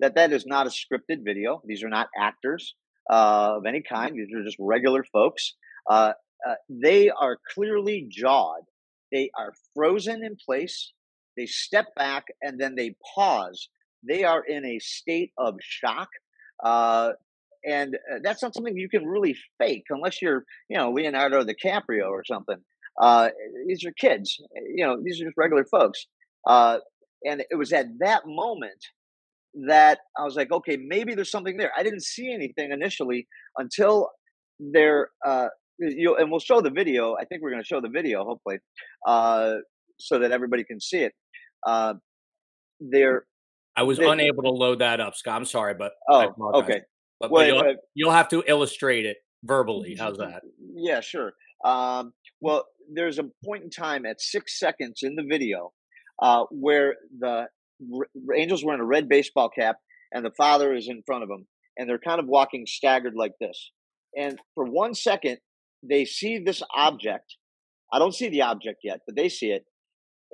[0.00, 1.60] that that is not a scripted video.
[1.64, 2.74] These are not actors
[3.10, 4.16] uh, of any kind.
[4.16, 5.54] These are just regular folks.
[5.88, 6.12] Uh,
[6.48, 8.62] uh, they are clearly jawed.
[9.10, 10.92] They are frozen in place.
[11.36, 13.68] They step back and then they pause
[14.06, 16.08] they are in a state of shock.
[16.62, 17.12] Uh,
[17.64, 22.08] and uh, that's not something you can really fake unless you're, you know, Leonardo DiCaprio
[22.08, 22.56] or something.
[23.00, 23.30] Uh,
[23.66, 24.40] these are kids,
[24.74, 26.06] you know, these are just regular folks.
[26.46, 26.78] Uh,
[27.24, 28.84] and it was at that moment
[29.66, 31.72] that I was like, okay, maybe there's something there.
[31.76, 33.26] I didn't see anything initially
[33.56, 34.10] until
[34.58, 37.14] there, uh, you and we'll show the video.
[37.14, 38.58] I think we're going to show the video, hopefully,
[39.06, 39.54] uh,
[39.98, 41.12] so that everybody can see it.
[41.66, 41.94] Uh,
[42.80, 43.24] there.
[43.78, 45.36] I was they, unable to load that up, Scott.
[45.36, 46.80] I'm sorry, but oh, okay.
[47.20, 49.94] But, well, but you'll, you'll, have to illustrate it verbally.
[49.94, 50.42] How's that?
[50.74, 51.32] Yeah, sure.
[51.64, 55.72] Um, well, there's a point in time at six seconds in the video
[56.20, 57.46] uh, where the
[57.94, 59.76] R- Angel's wearing a red baseball cap
[60.12, 63.34] and the father is in front of them, and they're kind of walking staggered like
[63.40, 63.70] this.
[64.16, 65.38] And for one second,
[65.88, 67.36] they see this object.
[67.92, 69.64] I don't see the object yet, but they see it.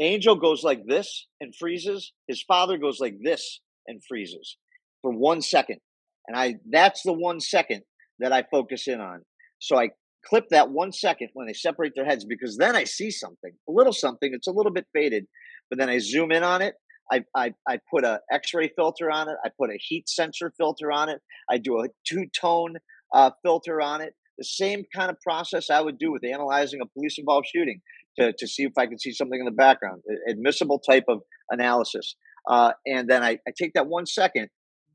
[0.01, 2.13] Angel goes like this and freezes.
[2.27, 4.57] His father goes like this and freezes
[5.03, 5.79] for one second.
[6.27, 7.83] And I that's the one second
[8.19, 9.23] that I focus in on.
[9.59, 9.91] So I
[10.27, 13.73] clip that one second when they separate their heads because then I see something, a
[13.73, 14.31] little something.
[14.33, 15.27] It's a little bit faded,
[15.69, 16.75] but then I zoom in on it.
[17.13, 19.37] I, I, I put a X-ray filter on it.
[19.45, 21.21] I put a heat sensor filter on it.
[21.51, 22.77] I do a two-tone
[23.13, 24.15] uh, filter on it.
[24.39, 27.83] The same kind of process I would do with analyzing a police-involved shooting
[28.19, 30.03] to, to see if I can see something in the background.
[30.29, 32.17] Admissible type of analysis.
[32.49, 34.49] Uh, and then I, I take that one second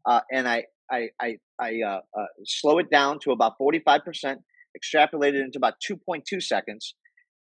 [0.06, 4.04] uh, and I I I, I uh, uh, slow it down to about forty five
[4.04, 4.40] percent,
[4.76, 6.96] extrapolate it into about two point two seconds,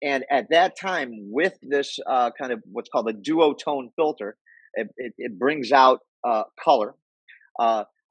[0.02, 4.38] and at that time, with this uh, kind of what's called a duotone filter,
[4.76, 6.96] it, it, it brings out uh, color.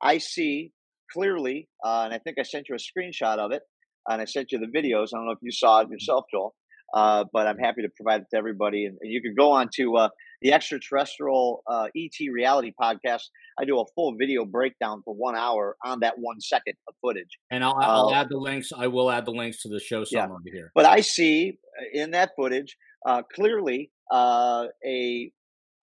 [0.04, 0.72] I see
[1.12, 3.62] clearly, and I think I sent you a screenshot of it,
[4.08, 5.08] and I sent you the videos.
[5.12, 6.54] I don't know if you saw it yourself, Joel.
[6.92, 8.84] Uh, but I'm happy to provide it to everybody.
[8.86, 10.08] And, and you can go on to uh,
[10.42, 13.22] the extraterrestrial uh, ET reality podcast.
[13.58, 17.38] I do a full video breakdown for one hour on that one second of footage.
[17.50, 18.70] And I'll, I'll uh, add the links.
[18.76, 20.52] I will add the links to the show summary yeah.
[20.52, 20.72] here.
[20.74, 22.76] But I see uh, in that footage
[23.06, 25.32] uh, clearly a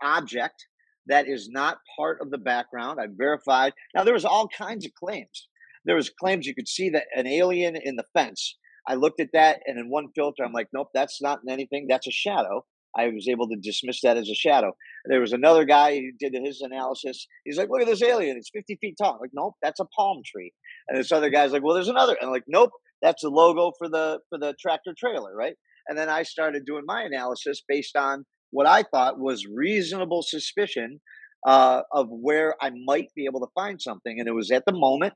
[0.01, 0.65] object
[1.07, 2.99] that is not part of the background.
[3.01, 3.73] I verified.
[3.95, 5.47] Now there was all kinds of claims.
[5.85, 8.57] There was claims you could see that an alien in the fence
[8.89, 11.85] I looked at that, and in one filter, I'm like, nope, that's not anything.
[11.87, 12.65] That's a shadow.
[12.97, 14.71] I was able to dismiss that as a shadow.
[15.05, 17.27] There was another guy who did his analysis.
[17.45, 18.35] He's like, look at this alien.
[18.35, 19.13] It's 50 feet tall.
[19.13, 20.51] I'm like, nope, that's a palm tree.
[20.87, 22.15] And this other guy's like, well, there's another.
[22.19, 22.71] And I'm like, nope,
[23.01, 25.53] that's the logo for the for the tractor trailer, right?
[25.87, 30.99] And then I started doing my analysis based on what I thought was reasonable suspicion
[31.47, 34.19] uh, of where I might be able to find something.
[34.19, 35.13] And it was at the moment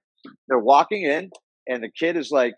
[0.47, 1.31] they're walking in,
[1.67, 2.53] and the kid is like,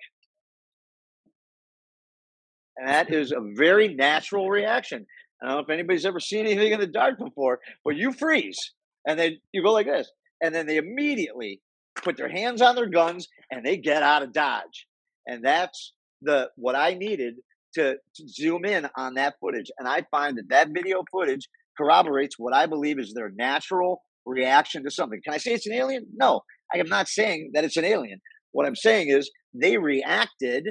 [2.78, 5.05] and that is a very natural reaction.
[5.41, 8.73] I don't know if anybody's ever seen anything in the dark before, but you freeze
[9.07, 10.11] and then you go like this.
[10.41, 11.61] And then they immediately
[11.95, 14.88] put their hands on their guns and they get out of Dodge.
[15.28, 17.36] And that's the what I needed
[17.76, 19.71] to, to zoom in on that footage.
[19.78, 21.47] And I find that that video footage
[21.78, 25.19] corroborates what I believe is their natural reaction to something.
[25.23, 26.07] Can I say it's an alien?
[26.15, 26.41] No,
[26.73, 28.19] I am not saying that it's an alien.
[28.51, 30.67] What I'm saying is they reacted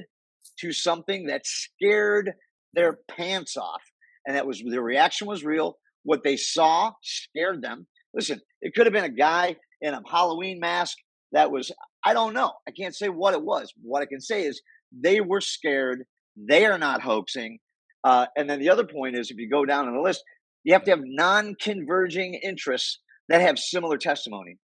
[0.61, 2.33] to something that scared
[2.75, 3.83] their pants off.
[4.27, 5.77] And that was their reaction was real.
[6.03, 7.87] What they saw scared them.
[8.13, 10.97] Listen, it could have been a guy in a Halloween mask
[11.33, 11.73] that was,
[12.05, 12.53] I don't know.
[12.67, 13.73] I can't say what it was.
[13.83, 16.05] What I can say is they were scared.
[16.37, 17.59] They are not hoaxing.
[18.05, 20.23] Uh, and then the other point is if you go down on the list,
[20.63, 24.59] you have to have non converging interests that have similar testimony.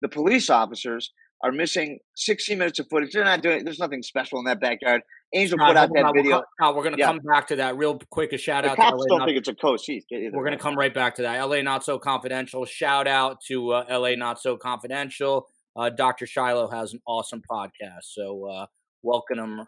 [0.00, 1.10] The police officers
[1.42, 3.12] are missing 60 minutes of footage.
[3.12, 3.64] They're not doing.
[3.64, 5.02] There's nothing special in that backyard.
[5.34, 6.42] Angel put out that video.
[6.60, 7.06] We're, we're going to yeah.
[7.06, 8.32] come back to that real quick.
[8.32, 8.76] A shout the out.
[8.76, 9.88] Cops to don't not, think it's a coast.
[9.88, 11.40] We're going to come right back to that.
[11.42, 12.64] LA Not So Confidential.
[12.64, 15.48] Shout out to uh, LA Not So Confidential.
[15.74, 16.26] Uh, Dr.
[16.26, 18.66] Shiloh has an awesome podcast, so uh,
[19.02, 19.66] welcome,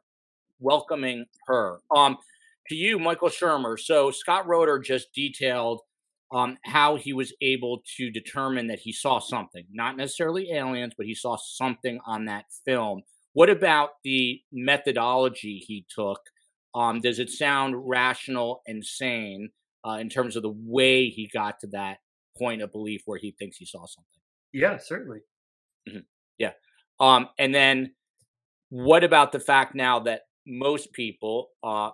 [0.60, 1.78] welcoming her.
[1.94, 2.18] Um,
[2.68, 3.78] to you, Michael Shermer.
[3.78, 5.80] So Scott Roder just detailed
[6.34, 11.06] um, how he was able to determine that he saw something, not necessarily aliens, but
[11.06, 13.02] he saw something on that film.
[13.34, 16.20] What about the methodology he took?
[16.74, 19.50] Um, does it sound rational and sane
[19.86, 21.98] uh, in terms of the way he got to that
[22.36, 24.20] point of belief where he thinks he saw something?
[24.52, 25.20] Yeah, certainly.
[25.88, 26.00] Mm-hmm.
[26.38, 26.52] Yeah.
[26.98, 27.94] Um, and then
[28.70, 31.90] what about the fact now that most people, uh,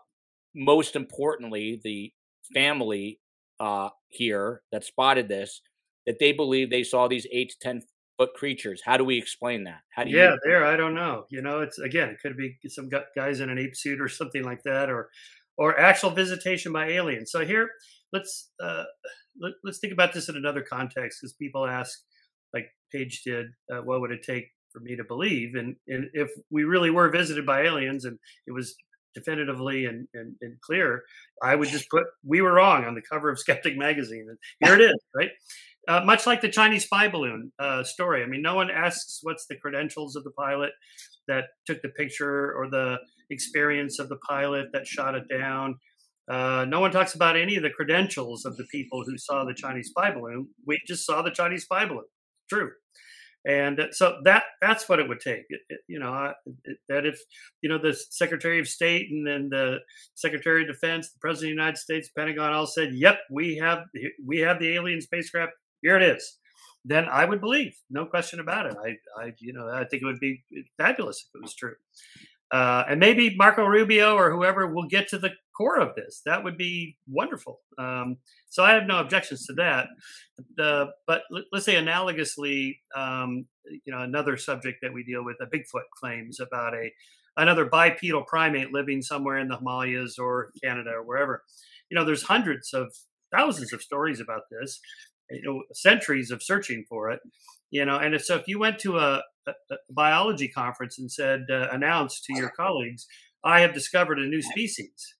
[0.55, 2.11] most importantly, the
[2.55, 3.20] family
[3.61, 5.61] uh, here that spotted this
[6.06, 7.82] that they believe they saw these eight to ten
[8.18, 8.82] foot creatures.
[8.84, 9.80] How do we explain that?
[9.90, 10.18] How do you?
[10.18, 10.64] Yeah, there.
[10.64, 11.26] I don't know.
[11.30, 14.42] You know, it's again, it could be some guys in an ape suit or something
[14.42, 15.11] like that, or
[15.56, 17.30] or actual visitation by aliens.
[17.30, 17.70] So here,
[18.12, 18.84] let's uh,
[19.40, 21.98] let, us think about this in another context because people ask,
[22.54, 25.54] like Paige did, uh, what would it take for me to believe?
[25.54, 28.74] And and if we really were visited by aliens and it was
[29.14, 31.02] definitively and, and, and, clear,
[31.42, 34.74] I would just put "We were wrong" on the cover of Skeptic magazine, and here
[34.74, 35.30] it is, right?
[35.88, 38.22] Uh, much like the Chinese spy balloon uh, story.
[38.22, 40.70] I mean, no one asks what's the credentials of the pilot
[41.26, 42.98] that took the picture or the
[43.30, 45.76] experience of the pilot that shot it down.
[46.30, 49.54] Uh, no one talks about any of the credentials of the people who saw the
[49.54, 50.48] Chinese spy balloon.
[50.66, 52.04] We just saw the Chinese spy balloon.
[52.48, 52.70] True
[53.47, 55.45] and so that that's what it would take.
[55.49, 56.32] It, it, you know
[56.64, 57.18] it, that if
[57.62, 59.78] you know the secretary of state and then the
[60.14, 63.84] secretary of defense the president of the united states pentagon all said yep we have
[64.26, 65.53] we have the alien spacecraft.
[65.82, 66.38] Here it is.
[66.84, 68.76] Then i would believe no question about it.
[68.84, 70.43] I i you know i think it would be
[70.78, 71.74] fabulous if it was true.
[72.53, 75.30] Uh, and maybe Marco Rubio or whoever will get to the
[75.61, 76.22] core of this.
[76.24, 77.61] That would be wonderful.
[77.78, 78.16] Um,
[78.48, 79.88] so I have no objections to that.
[80.56, 85.46] The, but let's say analogously, um, you know, another subject that we deal with, a
[85.46, 86.90] Bigfoot claims about a
[87.36, 91.42] another bipedal primate living somewhere in the Himalayas or Canada or wherever.
[91.90, 92.94] You know, there's hundreds of
[93.30, 94.80] thousands of stories about this.
[95.30, 97.20] You know, centuries of searching for it.
[97.70, 101.42] You know, and so if you went to a, a, a biology conference and said,
[101.52, 103.06] uh, announced to your colleagues,
[103.44, 105.14] I have discovered a new species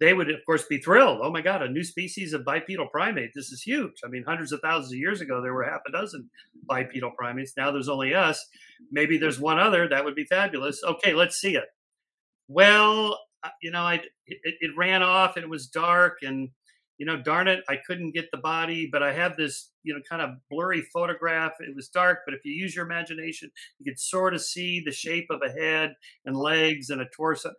[0.00, 1.20] they would of course be thrilled.
[1.22, 3.30] Oh my god a new species of bipedal primate.
[3.34, 3.92] This is huge.
[4.04, 6.30] I mean hundreds of thousands of years ago there were half a dozen
[6.68, 7.52] bipedal primates.
[7.56, 8.44] Now there's only us.
[8.90, 9.88] Maybe there's one other.
[9.88, 10.82] That would be fabulous.
[10.84, 11.66] Okay let's see it.
[12.48, 13.94] Well uh, you know i
[14.26, 16.48] it, it ran off and it was dark and
[16.98, 20.00] you know darn it i couldn't get the body but i have this you know
[20.08, 21.52] kind of blurry photograph.
[21.60, 24.92] It was dark but if you use your imagination you could sort of see the
[24.92, 27.52] shape of a head and legs and a torso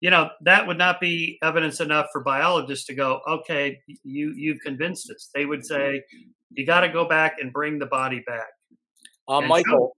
[0.00, 4.60] you know that would not be evidence enough for biologists to go okay you you've
[4.60, 5.30] convinced us.
[5.34, 6.02] They would say
[6.50, 8.48] you got to go back and bring the body back.
[9.28, 9.96] Uh, michael so,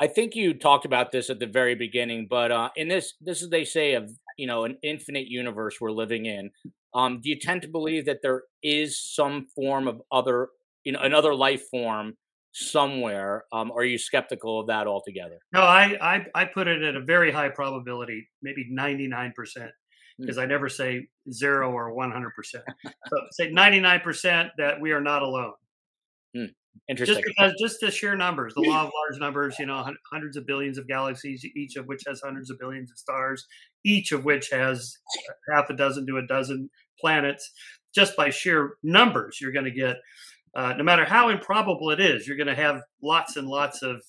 [0.00, 3.40] i think you talked about this at the very beginning but uh, in this this
[3.40, 6.50] is they say of you know an infinite universe we're living in
[6.92, 10.48] um, do you tend to believe that there is some form of other
[10.84, 12.14] you know another life form
[12.56, 13.44] somewhere.
[13.52, 15.38] Um, are you skeptical of that altogether?
[15.52, 19.32] No, I, I, I put it at a very high probability, maybe 99%,
[20.18, 20.42] because mm.
[20.42, 22.30] I never say zero or 100%.
[22.52, 22.62] so
[23.32, 25.52] say 99% that we are not alone.
[26.34, 26.54] Mm.
[26.88, 27.16] Interesting.
[27.16, 30.46] Just because, just the sheer numbers, the law of large numbers, you know, hundreds of
[30.46, 33.46] billions of galaxies, each of which has hundreds of billions of stars,
[33.84, 34.96] each of which has
[35.52, 37.50] half a dozen to a dozen planets.
[37.94, 39.96] Just by sheer numbers, you're going to get
[40.56, 44.02] uh, no matter how improbable it is, you're going to have lots and lots of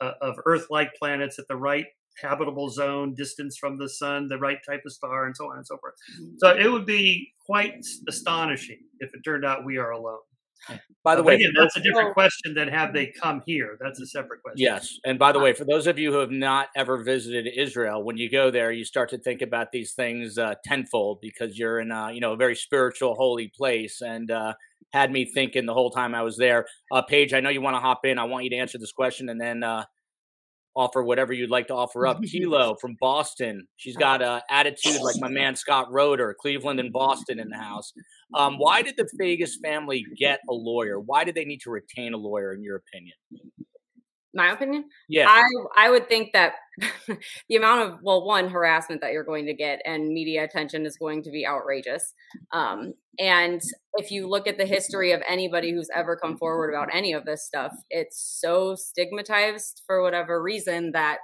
[0.00, 1.84] uh, of Earth-like planets at the right
[2.20, 5.66] habitable zone, distance from the sun, the right type of star, and so on and
[5.66, 5.94] so forth.
[6.14, 6.34] Mm-hmm.
[6.38, 7.74] So it would be quite
[8.08, 10.18] astonishing if it turned out we are alone.
[11.04, 13.76] By the uh, way, again, that's a different question than have they come here.
[13.80, 14.64] That's a separate question.
[14.64, 18.02] Yes, and by the way, for those of you who have not ever visited Israel,
[18.02, 21.80] when you go there, you start to think about these things uh, tenfold because you're
[21.80, 24.54] in a you know a very spiritual, holy place, and uh,
[24.92, 26.66] had me thinking the whole time I was there.
[26.90, 28.18] Uh, Paige, I know you want to hop in.
[28.18, 29.84] I want you to answer this question and then uh,
[30.74, 32.22] offer whatever you'd like to offer up.
[32.30, 33.66] Kilo from Boston.
[33.76, 37.92] She's got an attitude like my man Scott Roder, Cleveland and Boston in the house.
[38.34, 40.98] Um, why did the Vegas family get a lawyer?
[40.98, 43.14] Why did they need to retain a lawyer, in your opinion?
[44.34, 44.84] My opinion.
[45.08, 45.26] Yeah.
[45.28, 45.42] I
[45.76, 46.54] I would think that
[47.48, 50.96] the amount of well, one harassment that you're going to get and media attention is
[50.96, 52.14] going to be outrageous.
[52.52, 53.60] Um, and
[53.94, 57.24] if you look at the history of anybody who's ever come forward about any of
[57.24, 61.18] this stuff, it's so stigmatized for whatever reason that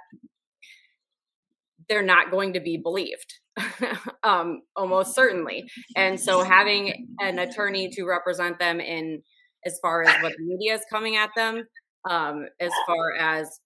[1.87, 3.39] they're not going to be believed.
[4.23, 5.69] um, almost certainly.
[5.95, 9.23] And so having an attorney to represent them in
[9.65, 11.63] as far as what the media is coming at them
[12.07, 13.59] um, as far as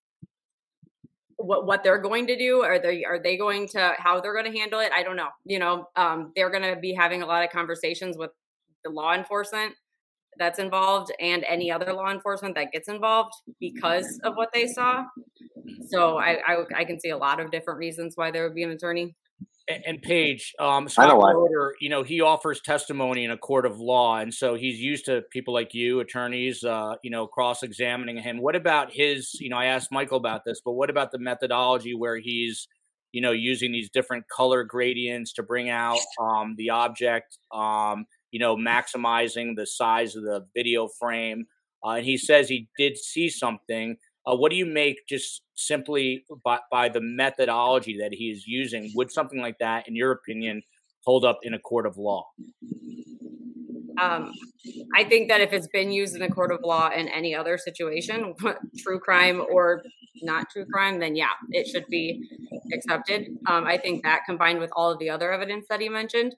[1.37, 4.49] what what they're going to do are they are they going to how they're going
[4.49, 7.25] to handle it i don't know you know um, they're going to be having a
[7.25, 8.31] lot of conversations with
[8.83, 9.73] the law enforcement
[10.37, 15.03] that's involved and any other law enforcement that gets involved because of what they saw.
[15.89, 18.63] So I, I, I can see a lot of different reasons why there would be
[18.63, 19.15] an attorney
[19.67, 24.17] and Paige, um, Scott Roder, you know, he offers testimony in a court of law,
[24.17, 28.41] and so he's used to people like you, attorneys, uh, you know, cross-examining him.
[28.41, 29.33] What about his?
[29.39, 32.67] You know, I asked Michael about this, but what about the methodology where he's,
[33.13, 38.39] you know, using these different color gradients to bring out um, the object, um, you
[38.39, 41.45] know, maximizing the size of the video frame,
[41.85, 43.95] uh, and he says he did see something.
[44.25, 48.91] Uh, what do you make just simply by, by the methodology that he is using?
[48.95, 50.61] Would something like that, in your opinion,
[51.03, 52.25] hold up in a court of law?
[54.01, 54.33] Um,
[54.95, 57.57] I think that if it's been used in a court of law in any other
[57.57, 58.33] situation,
[58.77, 59.83] true crime or
[60.21, 62.23] not true crime, then yeah, it should be
[62.73, 63.27] accepted.
[63.45, 66.35] Um, I think that combined with all of the other evidence that he mentioned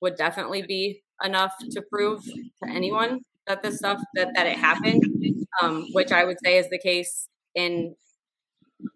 [0.00, 5.02] would definitely be enough to prove to anyone that this stuff that that it happened
[5.60, 7.94] um, which I would say is the case in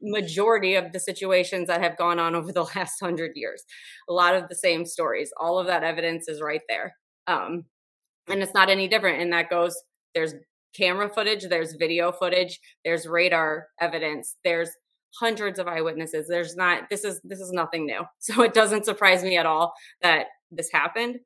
[0.03, 3.64] majority of the situations that have gone on over the last hundred years.
[4.09, 5.32] A lot of the same stories.
[5.38, 6.94] All of that evidence is right there.
[7.26, 7.64] Um,
[8.28, 9.20] and it's not any different.
[9.20, 9.80] And that goes,
[10.14, 10.34] there's
[10.74, 14.70] camera footage, there's video footage, there's radar evidence, there's
[15.18, 16.26] hundreds of eyewitnesses.
[16.28, 18.03] There's not, this is, this is nothing new.
[18.18, 19.72] So it doesn't surprise me at all
[20.03, 21.16] that this happened.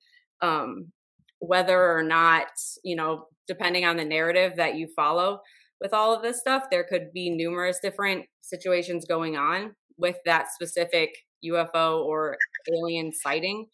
[0.43, 0.93] Um,
[1.41, 2.49] whether or not,
[2.85, 5.41] you know, depending on the narrative that you follow
[5.81, 10.53] with all of this stuff, there could be numerous different situations going on with that
[10.53, 11.11] specific
[11.45, 12.37] UFO or
[12.73, 13.67] alien sighting.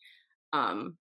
[0.53, 0.97] Um,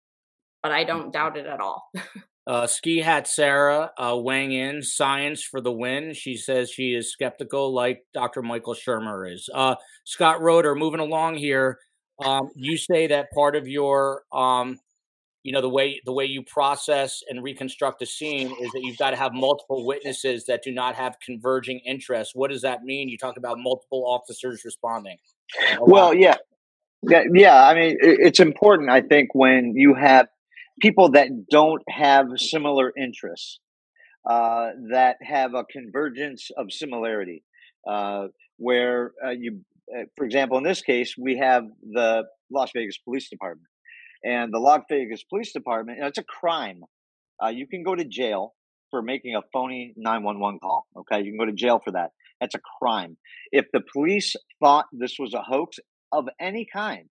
[0.62, 1.92] but I don't doubt it at all.
[2.48, 6.14] uh, Ski Hat Sarah uh, weighing in, science for the win.
[6.14, 8.42] She says she is skeptical, like Dr.
[8.42, 9.50] Michael Shermer is.
[9.54, 11.80] Uh, Scott Roder, moving along here.
[12.24, 14.80] Um, you say that part of your um,
[15.44, 18.98] you know the way the way you process and reconstruct a scene is that you've
[18.98, 22.34] got to have multiple witnesses that do not have converging interests.
[22.34, 23.10] What does that mean?
[23.10, 25.18] You talk about multiple officers responding.
[25.80, 26.36] Well yeah.
[26.36, 26.38] Yeah
[27.34, 30.28] yeah i mean it's important i think when you have
[30.82, 33.60] people that don't have similar interests
[34.30, 37.44] uh, that have a convergence of similarity
[37.90, 38.28] uh,
[38.58, 39.60] where uh, you
[39.94, 43.68] uh, for example in this case we have the las vegas police department
[44.24, 46.82] and the Las Vegas Police Department, it's a crime.
[47.44, 48.54] Uh, you can go to jail
[48.90, 50.86] for making a phony 911 call.
[50.98, 51.24] Okay.
[51.24, 52.12] You can go to jail for that.
[52.40, 53.18] That's a crime.
[53.52, 55.78] If the police thought this was a hoax
[56.12, 57.10] of any kind,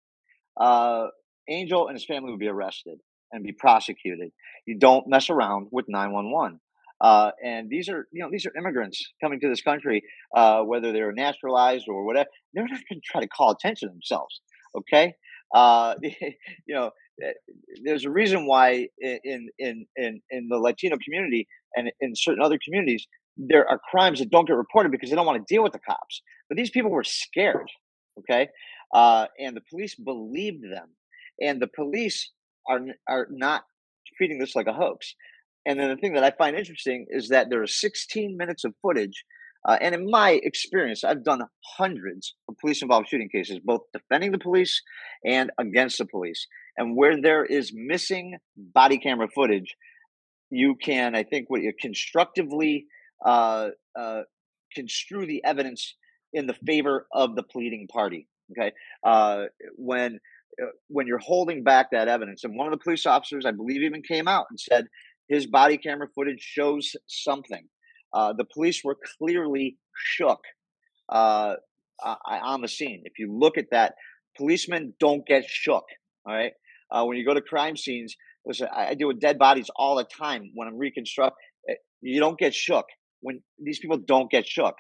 [0.61, 1.07] uh,
[1.49, 2.99] Angel and his family would be arrested
[3.33, 4.31] and be prosecuted.
[4.67, 6.61] You don't mess around with 911.
[7.01, 10.03] Uh, and these are, you know, these are immigrants coming to this country,
[10.37, 12.29] uh, whether they're naturalized or whatever.
[12.55, 14.41] They're not going to try to call attention to themselves.
[14.77, 15.15] Okay,
[15.55, 16.91] uh, you know,
[17.23, 17.33] Eh,
[17.85, 21.47] there's a reason why in in in in the Latino community
[21.77, 25.27] and in certain other communities there are crimes that don't get reported because they don't
[25.27, 26.23] want to deal with the cops.
[26.49, 27.69] But these people were scared,
[28.19, 28.49] okay,
[28.95, 30.89] uh, and the police believed them,
[31.41, 32.31] and the police
[32.69, 33.65] are are not
[34.17, 35.15] treating this like a hoax.
[35.65, 38.75] And then the thing that I find interesting is that there are 16 minutes of
[38.83, 39.25] footage
[39.65, 41.43] uh, and in my experience, I've done
[41.77, 44.83] hundreds of police involved shooting cases, both defending the police
[45.25, 46.47] and against the police.
[46.77, 49.75] And where there is missing body camera footage,
[50.51, 52.87] you can, I think, what you constructively
[53.25, 54.23] uh, uh,
[54.75, 55.95] construe the evidence
[56.33, 58.27] in the favor of the pleading party.
[58.51, 58.73] Okay,
[59.05, 59.45] uh,
[59.77, 60.19] when
[60.61, 63.83] uh, when you're holding back that evidence, and one of the police officers, I believe,
[63.83, 64.87] even came out and said
[65.29, 67.67] his body camera footage shows something.
[68.15, 70.41] Uh, the police were clearly shook
[71.09, 71.55] uh,
[72.03, 73.03] on the scene.
[73.05, 73.95] If you look at that,
[74.37, 75.85] policemen don't get shook.
[76.27, 76.53] All right.
[76.91, 80.05] Uh, when you go to crime scenes, listen, I, deal with dead bodies all the
[80.05, 81.37] time when I'm reconstruct.
[81.69, 82.85] Eh, you don't get shook
[83.21, 84.75] when these people don't get shook.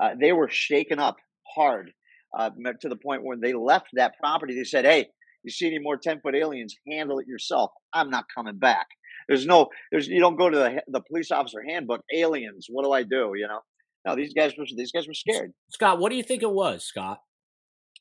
[0.00, 1.16] Uh, they were shaken up
[1.54, 1.90] hard
[2.38, 4.54] uh, to the point when they left that property.
[4.54, 5.08] They said, "Hey,
[5.42, 6.76] you see any more ten foot aliens?
[6.88, 7.70] Handle it yourself.
[7.92, 8.86] I'm not coming back."
[9.28, 12.02] There's no, there's you don't go to the the police officer handbook.
[12.14, 13.32] Aliens, what do I do?
[13.34, 13.60] You know,
[14.06, 15.52] no, these guys were these guys were scared.
[15.70, 17.18] Scott, what do you think it was, Scott?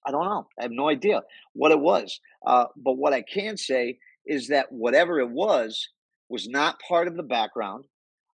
[0.05, 0.47] I don't know.
[0.59, 1.21] I have no idea
[1.53, 2.19] what it was.
[2.45, 5.89] Uh, but what I can say is that whatever it was
[6.29, 7.85] was not part of the background.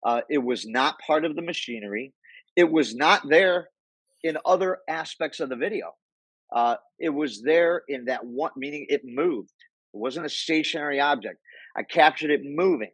[0.05, 2.13] Uh, it was not part of the machinery.
[2.55, 3.69] It was not there
[4.23, 5.91] in other aspects of the video.
[6.55, 9.51] Uh, it was there in that one, meaning it moved.
[9.93, 11.39] It wasn't a stationary object.
[11.77, 12.91] I captured it moving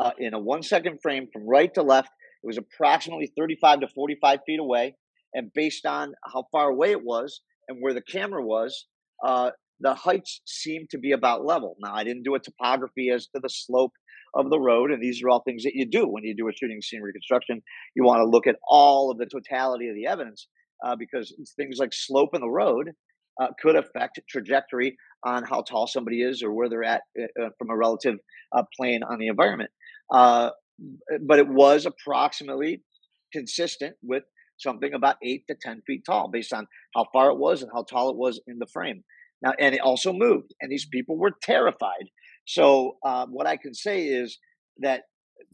[0.00, 2.10] uh, in a one second frame from right to left.
[2.42, 4.96] It was approximately 35 to 45 feet away.
[5.34, 8.86] And based on how far away it was and where the camera was,
[9.24, 9.50] uh,
[9.80, 11.76] the heights seemed to be about level.
[11.80, 13.92] Now, I didn't do a topography as to the slope
[14.34, 16.52] of the road, and these are all things that you do when you do a
[16.52, 17.62] shooting scene reconstruction.
[17.94, 20.46] You want to look at all of the totality of the evidence
[20.84, 22.92] uh, because things like slope in the road
[23.40, 27.48] uh, could affect trajectory on how tall somebody is or where they're at uh, uh
[27.58, 28.16] from a relative
[28.52, 29.70] uh, plane on the environment.
[30.10, 30.50] Uh,
[31.22, 32.82] but it was approximately
[33.32, 34.24] consistent with
[34.58, 37.82] something about eight to 10 feet tall based on how far it was and how
[37.82, 39.02] tall it was in the frame.
[39.42, 42.10] Now, and it also moved, and these people were terrified.
[42.46, 44.38] So, um, what I can say is
[44.78, 45.02] that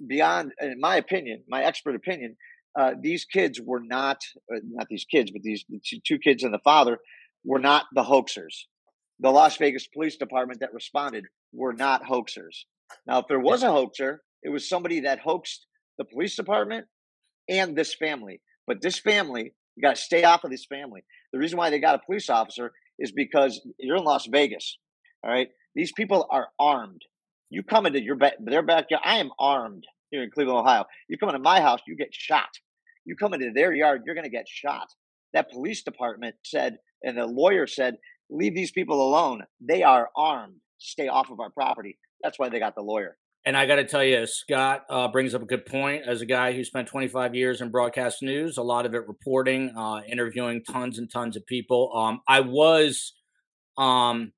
[0.07, 2.37] beyond, in my opinion, my expert opinion,
[2.79, 4.19] uh, these kids were not,
[4.53, 6.99] uh, not these kids, but these the two kids and the father
[7.49, 8.67] were not the hoaxers.
[9.21, 12.67] The Las Vegas Police Department that responded were not hoaxers.
[13.07, 16.87] Now, if there was a hoaxer, it was somebody that hoaxed the police department
[17.49, 18.43] and this family.
[18.67, 21.01] But this family, you got to stay off of this family.
[21.33, 24.77] The reason why they got a police officer is because you're in Las Vegas.
[25.25, 25.49] All right.
[25.75, 27.01] These people are armed.
[27.49, 29.03] You come into your their backyard.
[29.05, 30.85] I am armed here in Cleveland, Ohio.
[31.09, 32.51] You come into my house, you get shot.
[33.07, 34.89] You come into their yard, you're going to get shot.
[35.35, 37.97] That police department said, and the lawyer said,
[38.31, 39.43] leave these people alone.
[39.61, 40.57] They are armed.
[40.79, 41.99] Stay off of our property.
[42.23, 43.17] That's why they got the lawyer.
[43.45, 46.03] And I got to tell you, Scott uh, brings up a good point.
[46.07, 49.73] As a guy who spent 25 years in broadcast news, a lot of it reporting,
[49.77, 51.91] uh, interviewing tons and tons of people.
[51.97, 53.15] Um, I was
[53.79, 54.33] um,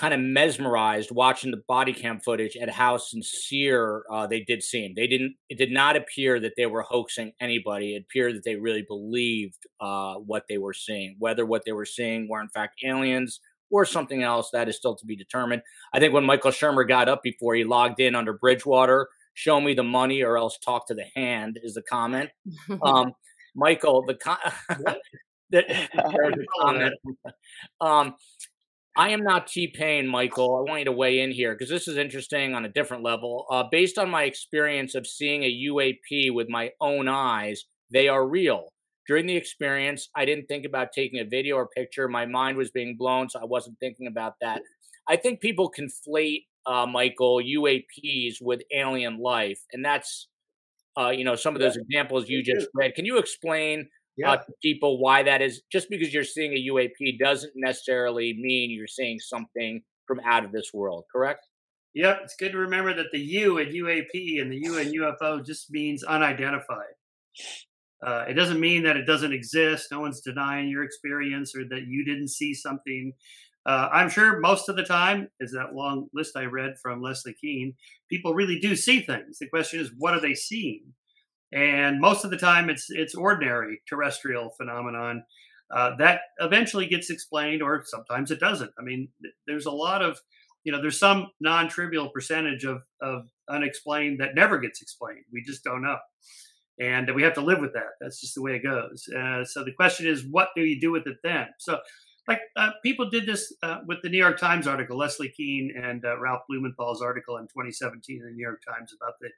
[0.00, 4.94] kind of mesmerized watching the body cam footage at how sincere uh, they did seem.
[4.96, 5.34] They didn't.
[5.50, 7.94] It did not appear that they were hoaxing anybody.
[7.94, 11.16] It appeared that they really believed uh, what they were seeing.
[11.18, 13.40] Whether what they were seeing were in fact aliens
[13.70, 15.60] or something else, that is still to be determined.
[15.92, 19.74] I think when Michael Shermer got up before he logged in under Bridgewater, "Show me
[19.74, 22.30] the money or else talk to the hand" is the comment.
[22.82, 23.12] Um,
[23.54, 24.38] Michael, the, con-
[25.50, 26.94] the, the comment.
[27.82, 28.14] Um,
[28.96, 30.56] I am not T Pain, Michael.
[30.56, 33.46] I want you to weigh in here because this is interesting on a different level.
[33.50, 38.26] Uh, based on my experience of seeing a UAP with my own eyes, they are
[38.26, 38.72] real.
[39.06, 42.08] During the experience, I didn't think about taking a video or picture.
[42.08, 44.60] My mind was being blown, so I wasn't thinking about that.
[45.08, 50.28] I think people conflate, uh, Michael, UAPs with alien life, and that's,
[50.98, 52.94] uh, you know, some of those examples you just read.
[52.94, 54.32] Can you explain yeah.
[54.32, 55.62] uh, people why that is.
[55.70, 60.52] Just because you're seeing a UAP doesn't necessarily mean you're seeing something from out of
[60.52, 61.46] this world, correct?
[61.94, 65.44] Yep, it's good to remember that the U in UAP and the U in UFO
[65.44, 66.94] just means unidentified.
[68.04, 69.88] Uh, it doesn't mean that it doesn't exist.
[69.90, 73.12] No one's denying your experience or that you didn't see something.
[73.66, 77.34] Uh, I'm sure most of the time, is that long list I read from Leslie
[77.40, 77.74] Kean,
[78.08, 79.38] people really do see things.
[79.38, 80.82] The question is, what are they seeing?
[81.52, 85.24] And most of the time it's it's ordinary terrestrial phenomenon
[85.74, 88.70] uh, that eventually gets explained or sometimes it doesn't.
[88.78, 89.08] I mean
[89.46, 90.18] there's a lot of
[90.64, 95.24] you know there's some non-trivial percentage of of unexplained that never gets explained.
[95.32, 95.98] We just don't know.
[96.78, 97.98] And we have to live with that.
[98.00, 99.06] That's just the way it goes.
[99.14, 101.48] Uh, so the question is what do you do with it then?
[101.58, 101.78] So
[102.30, 106.04] like uh, people did this uh, with the New York Times article, Leslie Kean and
[106.04, 109.30] uh, Ralph Blumenthal's article in 2017 in the New York Times about the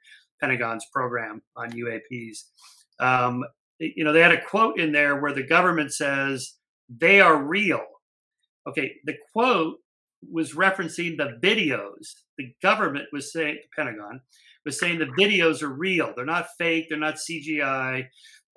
[0.42, 2.38] Pentagon's program on UAPs.
[2.98, 3.44] Um,
[3.78, 6.54] you know, they had a quote in there where the government says
[6.88, 7.80] they are real.
[8.68, 9.76] Okay, the quote
[10.30, 12.12] was referencing the videos.
[12.38, 14.20] The government was saying, the Pentagon
[14.64, 16.12] was saying the videos are real.
[16.14, 16.86] They're not fake.
[16.88, 18.06] They're not CGI.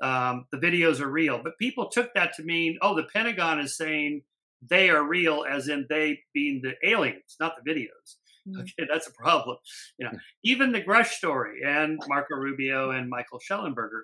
[0.01, 1.41] Um, the videos are real.
[1.43, 4.21] But people took that to mean, oh, the Pentagon is saying
[4.69, 8.15] they are real, as in they being the aliens, not the videos.
[8.47, 8.61] Mm-hmm.
[8.61, 9.57] Okay, that's a problem.
[9.97, 14.03] You know, even the Grusch story and Marco Rubio and Michael Shellenberger,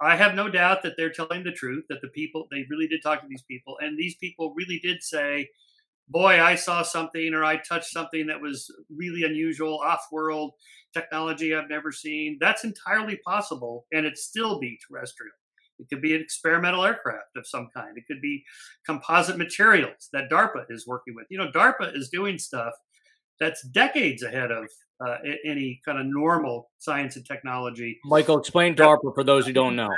[0.00, 1.84] I have no doubt that they're telling the truth.
[1.88, 5.02] That the people they really did talk to these people, and these people really did
[5.02, 5.50] say,
[6.08, 10.52] "Boy, I saw something, or I touched something that was really unusual, off-world
[10.94, 15.34] technology I've never seen." That's entirely possible, and it still be terrestrial.
[15.78, 17.96] It could be an experimental aircraft of some kind.
[17.96, 18.44] It could be
[18.84, 21.26] composite materials that DARPA is working with.
[21.30, 22.74] You know, DARPA is doing stuff
[23.40, 24.68] that's decades ahead of
[25.04, 27.98] uh, any kind of normal science and technology.
[28.04, 29.88] Michael, explain DARPA for those who don't know.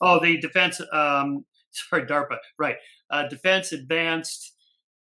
[0.00, 0.80] Oh, the defense.
[0.92, 2.36] Um, sorry, DARPA.
[2.58, 2.76] Right,
[3.10, 4.52] uh, Defense Advanced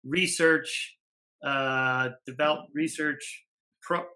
[0.05, 0.97] Research
[1.45, 3.45] uh, Develop Research
[3.83, 4.07] Pro-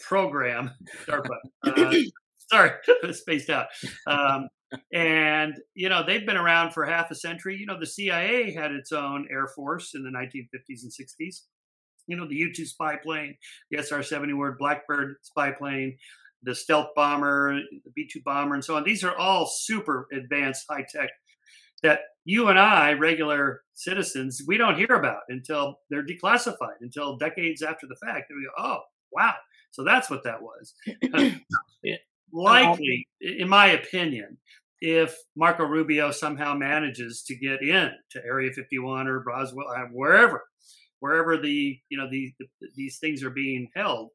[0.00, 0.70] Program.
[1.06, 1.36] DARPA.
[1.64, 1.94] Uh,
[2.50, 2.72] sorry,
[3.12, 3.66] spaced out.
[4.06, 4.48] Um,
[4.92, 7.56] and you know they've been around for half a century.
[7.56, 11.42] You know the CIA had its own air force in the 1950s and 60s
[12.10, 13.36] you know, the U 2 spy plane,
[13.70, 15.96] the SR 70 word Blackbird spy plane,
[16.42, 18.84] the stealth bomber, the B 2 bomber, and so on.
[18.84, 21.10] These are all super advanced high tech
[21.82, 27.62] that you and I, regular citizens, we don't hear about until they're declassified, until decades
[27.62, 28.30] after the fact.
[28.30, 28.80] And we go, oh,
[29.12, 29.34] wow.
[29.70, 30.74] So that's what that was.
[32.32, 34.36] Likely, in my opinion,
[34.80, 40.44] if Marco Rubio somehow manages to get in to Area 51 or Roswell, uh, wherever,
[41.00, 42.46] wherever the you know the, the
[42.76, 44.10] these things are being held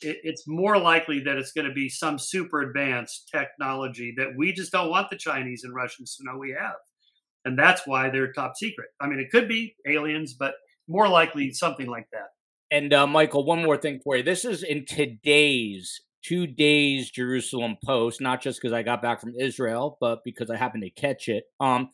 [0.00, 4.52] it, it's more likely that it's going to be some super advanced technology that we
[4.52, 6.76] just don't want the chinese and russians to know we have.
[7.46, 8.88] And that's why they're top secret.
[9.00, 10.54] I mean it could be aliens but
[10.88, 12.28] more likely something like that.
[12.70, 14.22] And uh, michael one more thing for you.
[14.22, 19.34] This is in today's two days jerusalem post not just because i got back from
[19.38, 21.44] israel but because i happened to catch it.
[21.60, 21.90] Um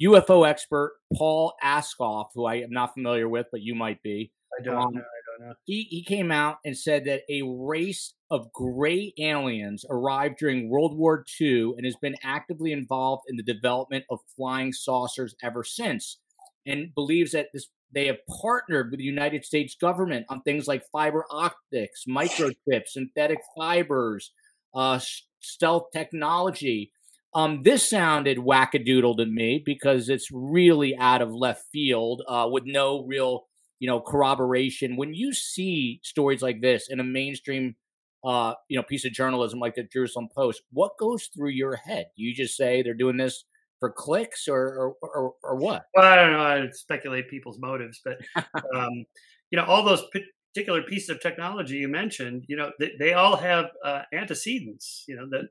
[0.00, 4.32] UFO expert Paul Askoff, who I am not familiar with, but you might be.
[4.58, 5.00] I don't um, know.
[5.00, 5.54] I don't know.
[5.64, 10.96] He, he came out and said that a race of gray aliens arrived during World
[10.96, 16.18] War II and has been actively involved in the development of flying saucers ever since,
[16.66, 20.82] and believes that this they have partnered with the United States government on things like
[20.90, 24.32] fiber optics, microchips, synthetic fibers,
[24.74, 24.98] uh,
[25.40, 26.90] stealth technology
[27.34, 32.64] Um, this sounded wackadoodle to me because it's really out of left field uh, with
[32.66, 33.46] no real,
[33.78, 34.96] you know, corroboration.
[34.96, 37.74] When you see stories like this in a mainstream,
[38.22, 42.06] uh, you know, piece of journalism like the Jerusalem Post, what goes through your head?
[42.16, 43.44] Do you just say they're doing this
[43.80, 45.86] for clicks or or, or, or what?
[45.94, 46.42] Well, I don't know.
[46.42, 48.18] I speculate people's motives, but
[48.76, 49.04] um,
[49.50, 50.04] you know, all those
[50.54, 55.04] particular pieces of technology you mentioned, you know, they, they all have uh, antecedents.
[55.08, 55.48] You know, that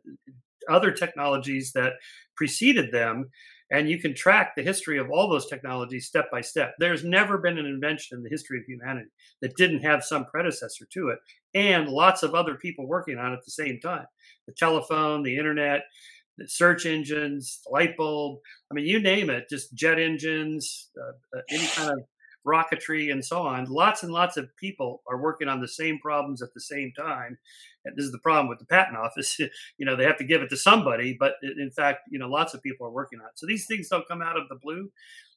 [0.70, 1.94] other technologies that
[2.36, 3.30] preceded them,
[3.72, 6.74] and you can track the history of all those technologies step by step.
[6.78, 9.10] There's never been an invention in the history of humanity
[9.42, 11.20] that didn't have some predecessor to it,
[11.54, 14.06] and lots of other people working on it at the same time.
[14.48, 15.84] The telephone, the internet,
[16.38, 18.40] the search engines, the light bulb.
[18.70, 22.00] I mean, you name it, just jet engines, uh, uh, any kind of
[22.46, 23.66] rocketry, and so on.
[23.66, 27.38] Lots and lots of people are working on the same problems at the same time.
[27.86, 29.38] And this is the problem with the patent office.
[29.78, 32.54] you know, they have to give it to somebody, but in fact, you know, lots
[32.54, 33.34] of people are working on it.
[33.36, 34.92] So these things don't come out of the blue.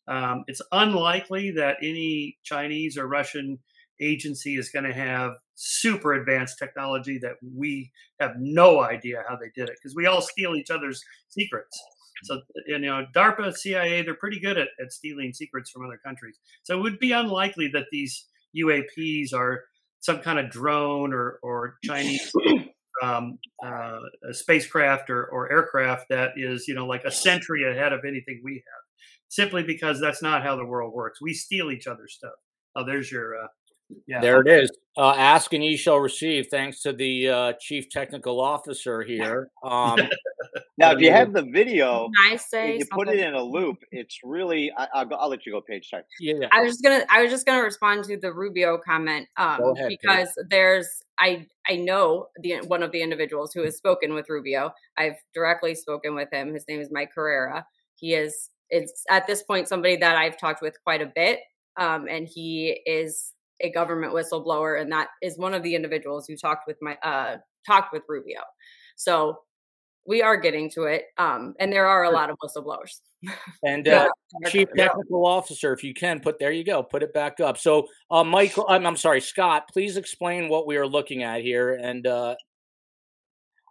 [0.06, 3.58] Um, it's unlikely that any Chinese or Russian
[4.00, 7.90] agency is going to have super advanced technology that we
[8.20, 11.80] have no idea how they did it because we all steal each other's secrets.
[12.24, 16.38] So, you know, DARPA, CIA, they're pretty good at, at stealing secrets from other countries.
[16.62, 18.26] So it would be unlikely that these
[18.56, 19.64] UAPs are
[20.04, 22.30] some kind of drone or, or Chinese
[23.02, 24.00] um, uh,
[24.32, 28.56] spacecraft or, or aircraft that is, you know, like a century ahead of anything we
[28.56, 28.82] have,
[29.30, 31.22] simply because that's not how the world works.
[31.22, 32.34] We steal each other's stuff.
[32.76, 33.46] Oh, there's your uh,
[34.06, 34.20] yeah.
[34.20, 34.70] There it is.
[34.96, 36.46] Uh, ask and ye shall receive.
[36.50, 39.48] Thanks to the uh, chief technical officer here.
[39.64, 39.98] Um,
[40.76, 43.78] now, if you have the video, I say you put it in a loop.
[43.92, 44.70] It's really.
[44.76, 45.88] I, will let you go, Paige.
[45.88, 46.02] Sorry.
[46.20, 47.04] Yeah, yeah, I was just gonna.
[47.10, 50.46] I was just gonna respond to the Rubio comment um, ahead, because Paige.
[50.50, 51.02] there's.
[51.18, 54.70] I I know the one of the individuals who has spoken with Rubio.
[54.98, 56.52] I've directly spoken with him.
[56.52, 57.64] His name is Mike Carrera.
[57.94, 58.50] He is.
[58.68, 61.40] It's at this point somebody that I've talked with quite a bit.
[61.76, 66.36] Um, and he is a government whistleblower, and that is one of the individuals who
[66.36, 67.36] talked with my uh,
[67.66, 68.40] talked with Rubio.
[68.96, 69.38] So
[70.06, 73.00] we are getting to it, um, and there are a lot of whistleblowers.
[73.62, 74.08] And uh,
[74.48, 77.56] chief technical officer, if you can put there, you go, put it back up.
[77.56, 81.72] So, uh, Michael, I'm, I'm, sorry, Scott, please explain what we are looking at here.
[81.74, 82.34] And uh,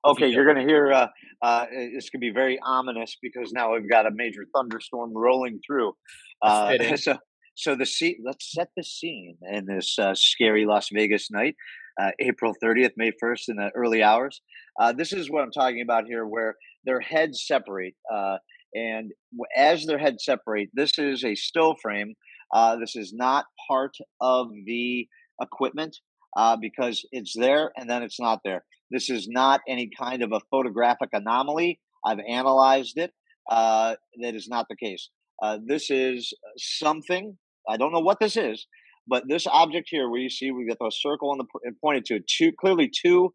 [0.06, 1.08] okay, you are going to hear uh,
[1.42, 5.94] uh, this could be very ominous because now we've got a major thunderstorm rolling through.
[6.42, 7.18] Uh, so,
[7.56, 11.56] so the scene, let's set the scene in this uh, scary Las Vegas night,
[12.02, 14.42] uh, April 30th, May 1st, in the early hours.
[14.80, 17.96] Uh, this is what I'm talking about here, where their heads separate.
[18.12, 18.38] Uh,
[18.74, 19.12] and
[19.56, 22.16] as their heads separate, this is a still frame.
[22.52, 25.08] Uh, this is not part of the
[25.42, 25.96] equipment
[26.36, 28.64] uh, because it's there and then it's not there.
[28.90, 31.80] This is not any kind of a photographic anomaly.
[32.06, 33.12] I've analyzed it.
[33.50, 35.10] that is not the case.
[35.42, 37.38] Uh, this is something
[37.70, 38.68] I don't know what this is,
[39.08, 42.20] but this object here, where you see we got the circle and, the, pointed to
[42.28, 43.34] two, clearly two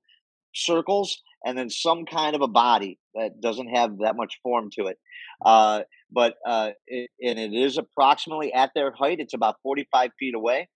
[0.55, 4.87] circles, and then some kind of a body that doesn't have that much form to
[4.87, 4.99] it.
[5.45, 9.20] Uh, but uh, it, and it is approximately at their height.
[9.20, 10.68] It's about 45 feet away.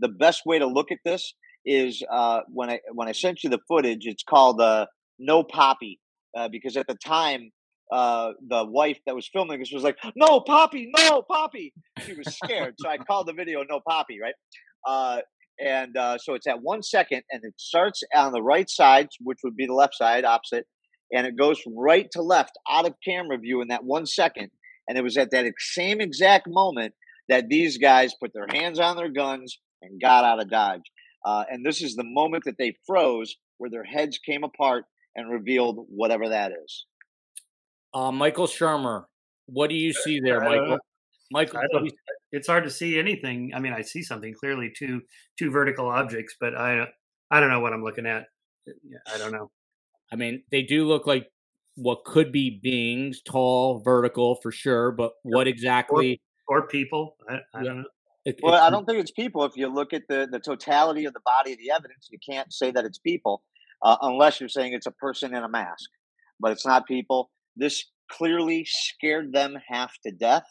[0.00, 1.34] The best way to look at this
[1.64, 4.02] is uh, when I when I sent you the footage.
[4.02, 4.86] It's called uh,
[5.18, 5.98] "No Poppy"
[6.36, 7.50] uh, because at the time
[7.94, 11.72] uh, the wife that was filming this was like, "No, Poppy, no, Poppy."
[12.04, 14.34] She was scared, so I called the video "No Poppy," right?
[14.84, 15.20] Uh,
[15.60, 19.38] and uh, so it's at one second, and it starts on the right side, which
[19.44, 20.66] would be the left side, opposite,
[21.12, 24.50] and it goes right to left out of camera view in that one second.
[24.88, 26.94] And it was at that same exact moment
[27.28, 30.82] that these guys put their hands on their guns and got out of Dodge.
[31.24, 34.84] Uh, and this is the moment that they froze, where their heads came apart
[35.14, 36.84] and revealed whatever that is.
[37.94, 39.04] Uh, Michael Shermer,
[39.46, 40.78] what do you see there, Michael?
[41.30, 41.60] Michael,
[42.32, 43.52] it's hard to see anything.
[43.54, 45.00] I mean, I see something clearly two
[45.38, 46.86] two vertical objects, but I
[47.30, 48.26] I don't know what I'm looking at.
[49.12, 49.50] I don't know.
[50.12, 51.30] I mean, they do look like
[51.76, 56.20] what could be beings, tall, vertical for sure, but what exactly?
[56.48, 57.16] Or, or people?
[57.28, 57.84] I, I don't know.
[58.24, 59.44] It, well, I don't think it's people.
[59.44, 62.52] If you look at the the totality of the body of the evidence, you can't
[62.52, 63.42] say that it's people
[63.82, 65.90] uh, unless you're saying it's a person in a mask.
[66.40, 67.30] But it's not people.
[67.56, 70.46] This clearly scared them half to death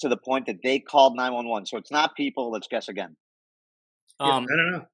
[0.00, 1.66] to the point that they called 911.
[1.66, 2.50] So it's not people.
[2.50, 3.16] Let's guess again.
[4.20, 4.84] Um, yeah, I don't know.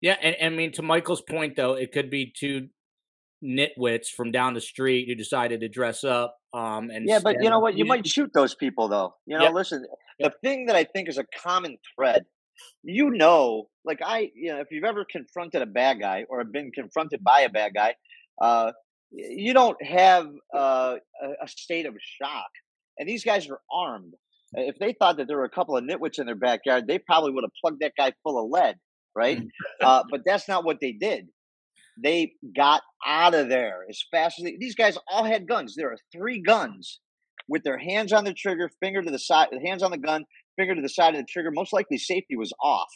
[0.00, 2.68] Yeah, and, and I mean to Michael's point though, it could be two
[3.44, 6.36] nitwits from down the street who decided to dress up.
[6.52, 7.76] Um, and yeah, but you know what?
[7.76, 9.14] You might shoot those people though.
[9.26, 9.54] You know, yep.
[9.54, 9.84] listen.
[10.18, 10.32] Yep.
[10.32, 12.24] The thing that I think is a common thread,
[12.82, 16.70] you know, like I, you know, if you've ever confronted a bad guy or been
[16.72, 17.94] confronted by a bad guy,
[18.40, 18.72] uh,
[19.12, 22.48] you don't have uh, a, a state of shock.
[22.98, 24.14] And these guys are armed.
[24.54, 27.32] If they thought that there were a couple of nitwits in their backyard, they probably
[27.32, 28.76] would have plugged that guy full of lead,
[29.16, 29.42] right?
[29.82, 31.28] uh, but that's not what they did.
[32.02, 35.74] They got out of there as fast as they, these guys all had guns.
[35.76, 37.00] There are three guns
[37.48, 40.24] with their hands on the trigger, finger to the side, hands on the gun,
[40.56, 41.50] finger to the side of the trigger.
[41.50, 42.88] Most likely, safety was off.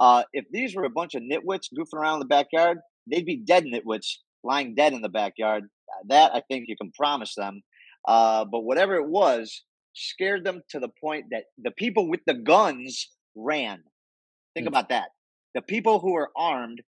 [0.00, 2.78] Uh, if these were a bunch of nitwits goofing around in the backyard,
[3.10, 5.64] they'd be dead nitwits lying dead in the backyard.
[6.08, 7.62] That I think you can promise them.
[8.06, 9.64] Uh, but whatever it was,
[9.94, 13.82] scared them to the point that the people with the guns ran.
[14.54, 14.68] Think mm.
[14.68, 15.08] about that.
[15.54, 16.80] The people who were armed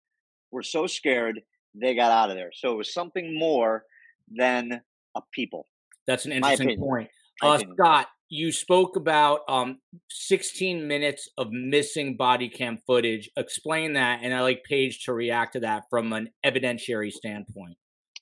[0.50, 1.40] were so scared
[1.74, 2.50] they got out of there.
[2.54, 3.84] So it was something more
[4.30, 4.80] than
[5.16, 5.66] a people.
[6.06, 7.08] That's an interesting point.
[7.42, 9.76] Uh, Scott, you spoke about um,
[10.08, 13.28] 16 minutes of missing body cam footage.
[13.36, 17.76] Explain that, and I like Paige to react to that from an evidentiary standpoint.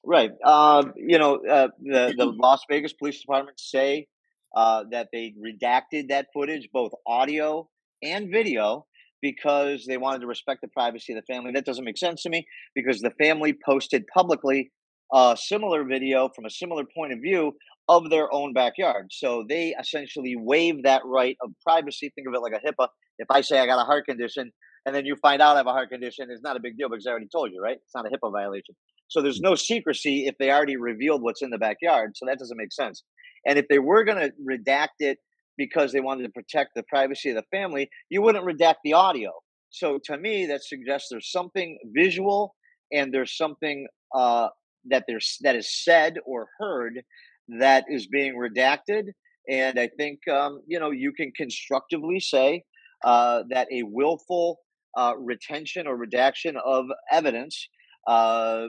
[0.04, 0.32] Right.
[0.44, 4.08] Um, you know, uh, the the Las Vegas Police Department say
[4.56, 7.68] uh, that they redacted that footage, both audio
[8.02, 8.86] and video,
[9.22, 11.52] because they wanted to respect the privacy of the family.
[11.52, 14.72] That doesn't make sense to me because the family posted publicly
[15.12, 17.52] a similar video from a similar point of view
[17.90, 19.08] of their own backyard.
[19.10, 22.12] So they essentially waive that right of privacy.
[22.14, 22.86] Think of it like a HIPAA.
[23.18, 24.52] If I say I got a heart condition
[24.86, 26.88] and then you find out I have a heart condition, it's not a big deal
[26.88, 27.78] because I already told you, right?
[27.82, 28.76] It's not a HIPAA violation.
[29.08, 32.12] So there's no secrecy if they already revealed what's in the backyard.
[32.14, 33.02] So that doesn't make sense.
[33.44, 35.18] And if they were going to redact it
[35.58, 39.32] because they wanted to protect the privacy of the family, you wouldn't redact the audio.
[39.70, 42.54] So to me, that suggests there's something visual
[42.92, 44.48] and there's something uh,
[44.90, 47.02] that there's that is said or heard
[47.58, 49.08] that is being redacted.
[49.48, 52.62] And I think um, you know you can constructively say
[53.04, 54.58] uh, that a willful
[54.96, 57.68] uh, retention or redaction of evidence.
[58.06, 58.66] Uh,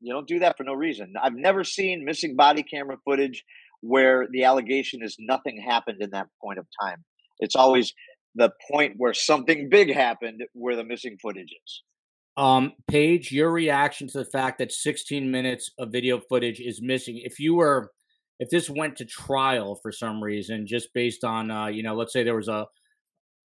[0.00, 1.14] you don't do that for no reason.
[1.22, 3.42] I've never seen missing body camera footage
[3.80, 7.04] where the allegation is nothing happened in that point of time.
[7.38, 7.92] It's always
[8.34, 11.82] the point where something big happened where the missing footage is.
[12.36, 17.20] Um, Paige, your reaction to the fact that 16 minutes of video footage is missing.
[17.24, 17.92] If you were,
[18.40, 22.12] if this went to trial for some reason, just based on, uh, you know, let's
[22.12, 22.66] say there was a,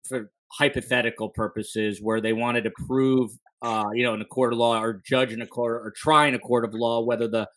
[0.08, 3.30] for hypothetical purposes, where they wanted to prove,
[3.62, 6.26] uh, you know, in a court of law or judge in a court or try
[6.26, 7.48] in a court of law whether the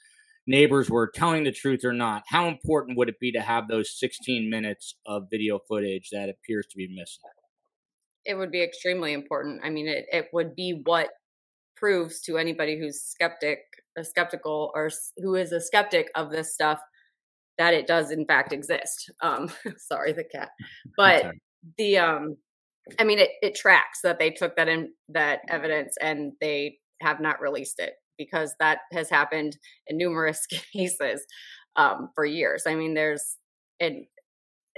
[0.47, 2.23] neighbors were telling the truth or not.
[2.27, 6.68] How important would it be to have those 16 minutes of video footage that appears
[6.68, 7.23] to be missing?
[8.26, 9.61] It would be extremely important.
[9.64, 11.10] I mean, it, it would be what
[11.76, 13.60] proves to anybody who's skeptic,
[13.97, 16.80] a skeptical, or who is a skeptic of this stuff
[17.57, 19.11] that it does in fact exist.
[19.22, 20.49] Um, sorry, the cat,
[20.97, 21.31] but
[21.77, 22.38] the um,
[22.99, 27.19] I mean, it, it tracks that they took that in that evidence and they have
[27.19, 29.57] not released it because that has happened
[29.88, 31.26] in numerous cases
[31.76, 32.64] um, for years.
[32.68, 33.38] I mean, there's
[33.80, 34.06] and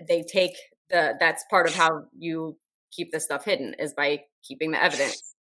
[0.07, 0.53] they take
[0.89, 2.57] the that's part of how you
[2.91, 5.35] keep this stuff hidden is by keeping the evidence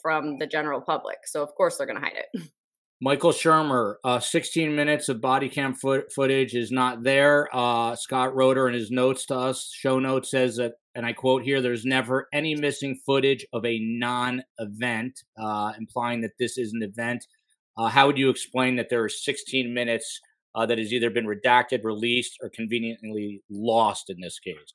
[0.00, 1.18] from the general public.
[1.26, 2.42] So of course they're going to hide it.
[3.00, 7.48] Michael Shermer, uh, 16 minutes of body cam foot- footage is not there.
[7.52, 11.44] Uh, Scott Roder in his notes to us, show notes says that, and I quote
[11.44, 16.72] here, there's never any missing footage of a non event, uh, implying that this is
[16.72, 17.24] an event.
[17.76, 20.20] Uh, how would you explain that there are 16 minutes
[20.56, 24.74] uh, that has either been redacted, released, or conveniently lost in this case?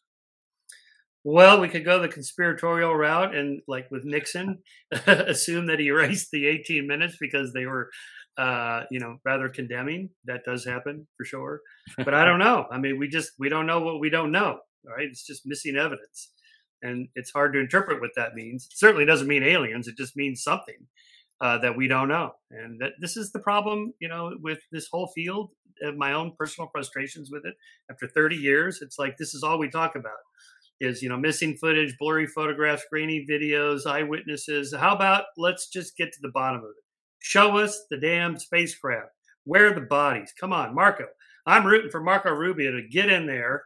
[1.26, 4.60] Well, we could go the conspiratorial route and, like with Nixon,
[5.08, 7.90] assume that he erased the 18 minutes because they were,
[8.38, 10.10] uh, you know, rather condemning.
[10.26, 11.62] That does happen for sure.
[11.98, 12.66] But I don't know.
[12.70, 14.60] I mean, we just we don't know what we don't know.
[14.86, 15.08] Right?
[15.10, 16.34] It's just missing evidence,
[16.82, 18.68] and it's hard to interpret what that means.
[18.70, 19.88] It certainly doesn't mean aliens.
[19.88, 20.88] It just means something
[21.40, 22.32] uh, that we don't know.
[22.52, 25.52] And that this is the problem, you know, with this whole field.
[25.82, 27.56] Of my own personal frustrations with it.
[27.90, 30.20] After 30 years, it's like this is all we talk about
[30.84, 34.74] is you know missing footage blurry photographs grainy videos eyewitnesses.
[34.78, 36.84] How about let's just get to the bottom of it.
[37.20, 39.12] Show us the damn spacecraft.
[39.46, 40.34] Where are the bodies?
[40.40, 41.06] Come on marco.
[41.46, 43.64] I'm rooting for marco rubio to get in there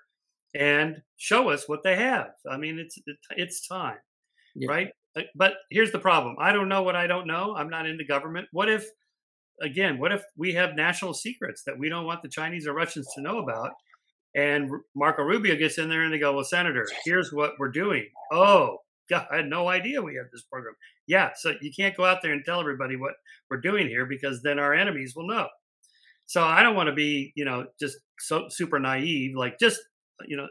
[0.56, 2.30] and show us what they have.
[2.50, 2.98] I mean it's
[3.36, 3.98] it's time
[4.56, 4.70] yeah.
[4.70, 4.88] right?
[5.18, 6.36] Uh, but here's the problem.
[6.40, 7.56] I don't know what i don't know.
[7.56, 8.48] I'm not in the government.
[8.52, 8.86] What if
[9.62, 13.08] again what if we have national secrets that we don't want the chinese or russians
[13.16, 13.72] to know about
[14.38, 18.08] and Marco Rubio gets in there and they go, Well, Senator, here's what we're doing.
[18.32, 18.78] Oh,
[19.10, 20.76] God, I had no idea we had this program.
[21.08, 23.14] Yeah, so you can't go out there and tell everybody what
[23.50, 25.48] we're doing here because then our enemies will know.
[26.26, 29.80] So I don't want to be, you know, just so super naive, like just,
[30.28, 30.48] you know,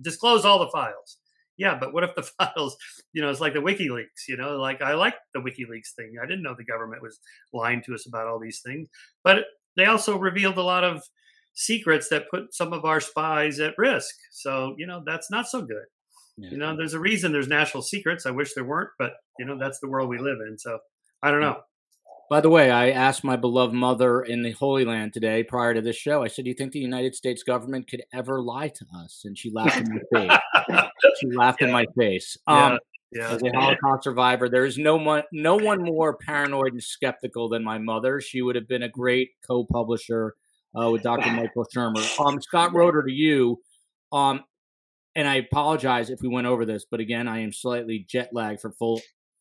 [0.00, 1.18] disclose all the files.
[1.58, 2.76] yeah, but what if the files,
[3.12, 6.14] you know, it's like the WikiLeaks, you know, like I like the WikiLeaks thing.
[6.20, 7.20] I didn't know the government was
[7.52, 8.88] lying to us about all these things,
[9.22, 9.44] but
[9.76, 11.02] they also revealed a lot of
[11.54, 14.14] secrets that put some of our spies at risk.
[14.30, 15.84] So, you know, that's not so good.
[16.36, 16.50] Yeah.
[16.50, 18.26] You know, there's a reason there's national secrets.
[18.26, 20.58] I wish there weren't, but you know, that's the world we live in.
[20.58, 20.78] So
[21.22, 21.60] I don't know.
[22.30, 25.82] By the way, I asked my beloved mother in the Holy Land today prior to
[25.82, 26.22] this show.
[26.22, 29.36] I said, "Do you think the United States government could ever lie to us?" And
[29.36, 30.38] she laughed in my face.
[31.20, 31.66] she laughed yeah.
[31.66, 32.38] in my face.
[32.46, 32.78] Um,
[33.10, 33.32] yeah.
[33.32, 37.62] As a Holocaust survivor, there is no one, no one more paranoid and skeptical than
[37.62, 38.22] my mother.
[38.22, 40.34] She would have been a great co-publisher
[40.80, 41.30] uh, with Dr.
[41.32, 42.20] Michael Shermer.
[42.20, 43.60] Um, Scott Roder, to you,
[44.12, 44.42] um,
[45.14, 48.60] and I apologize if we went over this, but again, I am slightly jet lagged
[48.60, 49.00] for full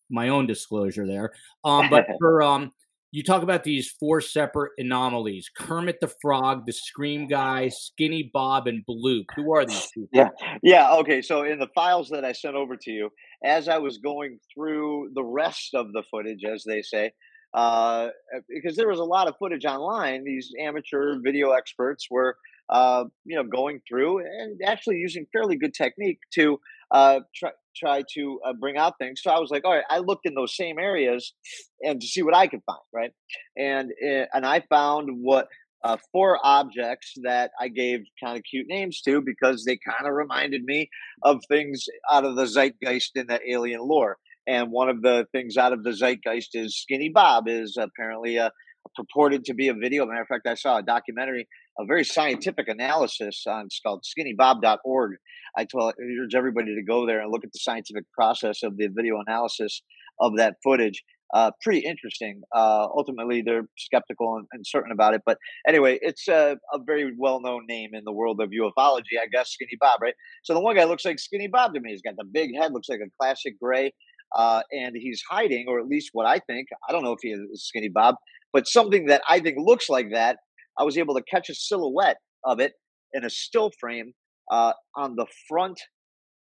[0.09, 1.31] my own disclosure there.
[1.63, 2.71] Um, but for um,
[3.11, 8.67] you talk about these four separate anomalies: Kermit the Frog, the Scream Guy, Skinny Bob,
[8.67, 9.25] and Bloop.
[9.35, 10.09] Who are these people?
[10.13, 10.29] Yeah,
[10.61, 10.93] yeah.
[10.95, 13.09] Okay, so in the files that I sent over to you,
[13.43, 17.11] as I was going through the rest of the footage, as they say,
[17.53, 18.09] uh,
[18.49, 22.37] because there was a lot of footage online, these amateur video experts were
[22.71, 26.59] uh, you know, going through and actually using fairly good technique to
[26.91, 29.21] uh, try try to uh, bring out things.
[29.21, 31.33] So I was like, all right, I looked in those same areas
[31.81, 33.11] and to see what I could find, right?
[33.57, 35.47] And eh, and I found what
[35.83, 40.13] uh, four objects that I gave kind of cute names to because they kind of
[40.13, 40.89] reminded me
[41.23, 44.17] of things out of the zeitgeist in that alien lore.
[44.51, 48.51] And one of the things out of the zeitgeist is Skinny Bob is apparently a,
[48.97, 50.05] purported to be a video.
[50.05, 51.47] Matter of fact, I saw a documentary,
[51.79, 55.11] a very scientific analysis on it's called skinnybob.org.
[55.57, 59.21] I urge everybody to go there and look at the scientific process of the video
[59.25, 59.83] analysis
[60.19, 61.01] of that footage.
[61.33, 62.41] Uh, pretty interesting.
[62.53, 65.21] Uh, ultimately, they're skeptical and, and, certain about it.
[65.25, 69.27] But anyway, it's a, a very well known name in the world of ufology, I
[69.31, 70.13] guess, Skinny Bob, right?
[70.43, 71.91] So the one guy looks like Skinny Bob to me.
[71.91, 73.93] He's got the big head, looks like a classic gray.
[74.35, 76.67] Uh, and he's hiding, or at least what I think.
[76.87, 78.15] I don't know if he is Skinny Bob,
[78.53, 80.37] but something that I think looks like that.
[80.77, 82.73] I was able to catch a silhouette of it
[83.13, 84.13] in a still frame
[84.49, 85.79] uh, on the front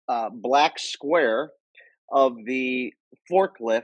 [0.07, 1.51] uh, black square
[2.11, 2.93] of the
[3.31, 3.81] forklift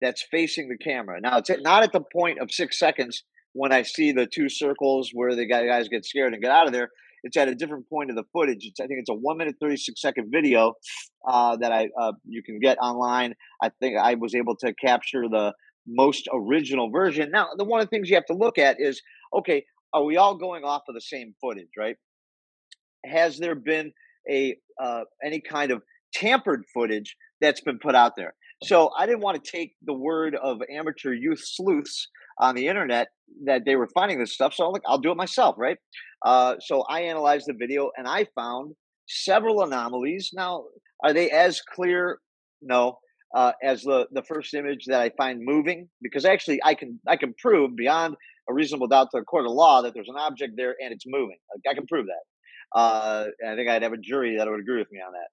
[0.00, 1.20] that's facing the camera.
[1.20, 5.10] Now, it's not at the point of six seconds when I see the two circles
[5.12, 6.90] where the guys get scared and get out of there.
[7.26, 8.64] It's at a different point of the footage.
[8.64, 10.74] It's, I think it's a one minute thirty six second video
[11.28, 13.34] uh, that I uh, you can get online.
[13.62, 15.52] I think I was able to capture the
[15.86, 17.30] most original version.
[17.30, 19.02] Now, the one of the things you have to look at is
[19.34, 21.96] okay, are we all going off of the same footage, right?
[23.04, 23.92] Has there been
[24.30, 25.82] a uh, any kind of
[26.14, 28.34] tampered footage that's been put out there?
[28.62, 33.08] So I didn't want to take the word of amateur youth sleuths on the internet
[33.44, 34.54] that they were finding this stuff.
[34.54, 35.78] So like, I'll do it myself, right?
[36.24, 38.74] Uh, so I analyzed the video and I found
[39.08, 40.30] several anomalies.
[40.32, 40.64] Now,
[41.04, 42.18] are they as clear?
[42.62, 42.98] No,
[43.34, 47.16] uh, as the the first image that I find moving because actually I can I
[47.16, 48.16] can prove beyond
[48.48, 51.04] a reasonable doubt to a court of law that there's an object there and it's
[51.06, 51.36] moving.
[51.52, 52.78] Like, I can prove that.
[52.78, 55.28] Uh, I think I'd have a jury that would agree with me on that.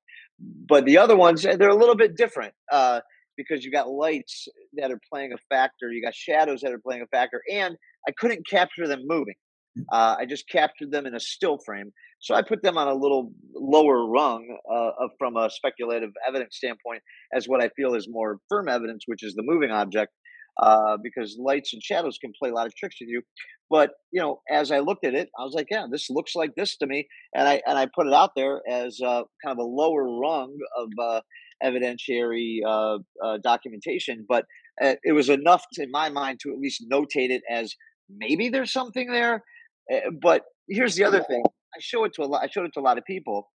[0.68, 3.02] But the other ones they're a little bit different uh,
[3.38, 7.02] because you got lights that are playing a factor, you got shadows that are playing
[7.02, 7.76] a factor, and
[8.08, 9.36] I couldn't capture them moving.
[9.78, 9.84] Mm.
[9.92, 11.92] Uh, I just captured them in a still frame.
[12.20, 17.02] So I put them on a little lower rung uh, from a speculative evidence standpoint
[17.36, 20.14] as what I feel is more firm evidence, which is the moving object,
[20.62, 23.22] uh, because lights and shadows can play a lot of tricks with you.
[23.70, 26.52] But you know, as I looked at it, I was like, "Yeah, this looks like
[26.56, 29.58] this to me," and I and I put it out there as uh, kind of
[29.58, 31.22] a lower rung of uh,
[31.64, 34.26] evidentiary uh, uh, documentation.
[34.28, 34.46] But
[34.82, 37.76] it was enough to, in my mind to at least notate it as
[38.10, 39.44] maybe there's something there.
[39.92, 42.44] Eh, but here's the other thing I show it to a lot.
[42.44, 43.50] I showed it to a lot of people,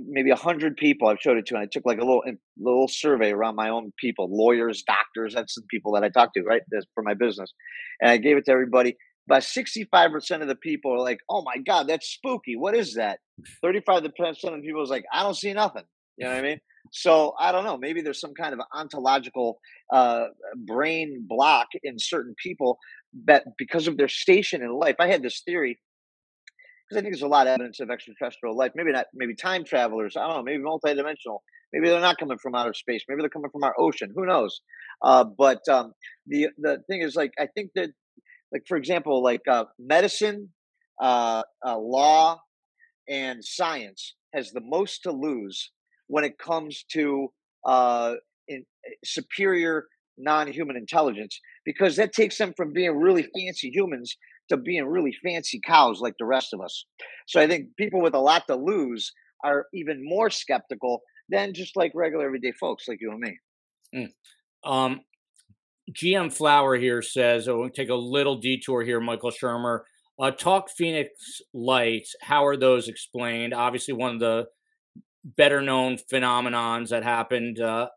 [0.00, 1.08] maybe a hundred people.
[1.08, 2.22] I've showed it to, and I took like a little
[2.58, 5.34] little survey around my own people, lawyers, doctors.
[5.34, 6.62] That's the people that I talk to, right?
[6.70, 7.52] That's for my business,
[8.00, 8.96] and I gave it to everybody.
[9.28, 12.56] About sixty-five percent of the people are like, "Oh my god, that's spooky.
[12.56, 13.18] What is that?"
[13.62, 15.84] Thirty-five percent of the people is like, "I don't see nothing."
[16.20, 16.60] You know what I mean?
[16.92, 17.78] So I don't know.
[17.78, 19.58] Maybe there's some kind of ontological
[19.90, 20.26] uh,
[20.66, 22.78] brain block in certain people
[23.24, 24.96] that because of their station in life.
[25.00, 25.78] I had this theory
[26.88, 28.72] because I think there's a lot of evidence of extraterrestrial life.
[28.74, 30.14] Maybe not, maybe time travelers.
[30.14, 30.42] I don't know.
[30.42, 31.38] Maybe multidimensional.
[31.72, 33.02] Maybe they're not coming from outer space.
[33.08, 34.12] Maybe they're coming from our ocean.
[34.14, 34.60] Who knows?
[35.02, 35.94] Uh, but um,
[36.26, 37.90] the the thing is, like, I think that,
[38.52, 40.50] like, for example, like uh, medicine,
[41.00, 42.40] uh, uh law,
[43.08, 45.70] and science has the most to lose
[46.10, 47.28] when it comes to
[47.64, 48.14] uh,
[48.48, 49.86] in, eh, superior
[50.18, 54.16] non-human intelligence because that takes them from being really fancy humans
[54.48, 56.84] to being really fancy cows like the rest of us.
[57.28, 59.12] So I think people with a lot to lose
[59.44, 63.38] are even more skeptical than just like regular everyday folks like you and me.
[63.94, 64.68] Mm.
[64.68, 65.00] Um,
[65.92, 69.80] GM Flower here says, oh, we'll take a little detour here, Michael Shermer.
[70.20, 72.14] Uh, talk Phoenix Lights.
[72.20, 73.54] How are those explained?
[73.54, 74.46] Obviously, one of the
[75.24, 77.88] better known phenomenons that happened, uh,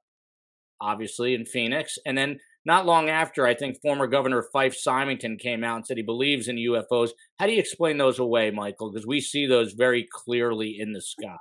[0.81, 1.97] obviously, in Phoenix.
[2.05, 5.97] And then not long after, I think former Governor Fife Symington came out and said
[5.97, 7.09] he believes in UFOs.
[7.39, 8.91] How do you explain those away, Michael?
[8.91, 11.37] Because we see those very clearly in the sky.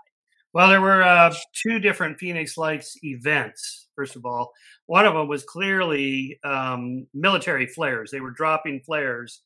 [0.54, 3.88] Well, there were uh, two different Phoenix Lights events.
[3.96, 4.52] First of all,
[4.86, 8.10] one of them was clearly um, military flares.
[8.10, 9.42] They were dropping flares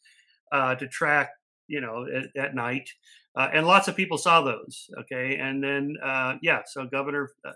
[0.51, 1.31] uh, to track,
[1.69, 2.89] you know, at, at night,
[3.37, 4.89] uh, and lots of people saw those.
[5.01, 7.53] Okay, and then uh, yeah, so Governor uh,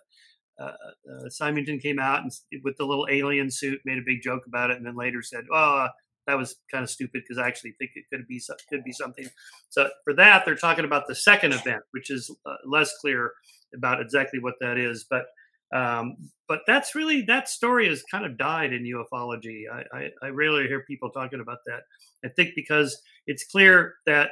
[0.62, 2.30] uh, uh, Symington came out and
[2.62, 5.44] with the little alien suit, made a big joke about it, and then later said,
[5.52, 5.88] "Oh,
[6.26, 9.26] that was kind of stupid because I actually think it could be could be something."
[9.70, 12.30] So for that, they're talking about the second event, which is
[12.66, 13.32] less clear
[13.74, 15.24] about exactly what that is, but.
[15.72, 16.16] Um,
[16.48, 19.66] but that's really that story has kind of died in ufology.
[19.72, 21.82] I, I, I rarely hear people talking about that.
[22.24, 24.30] I think because it's clear that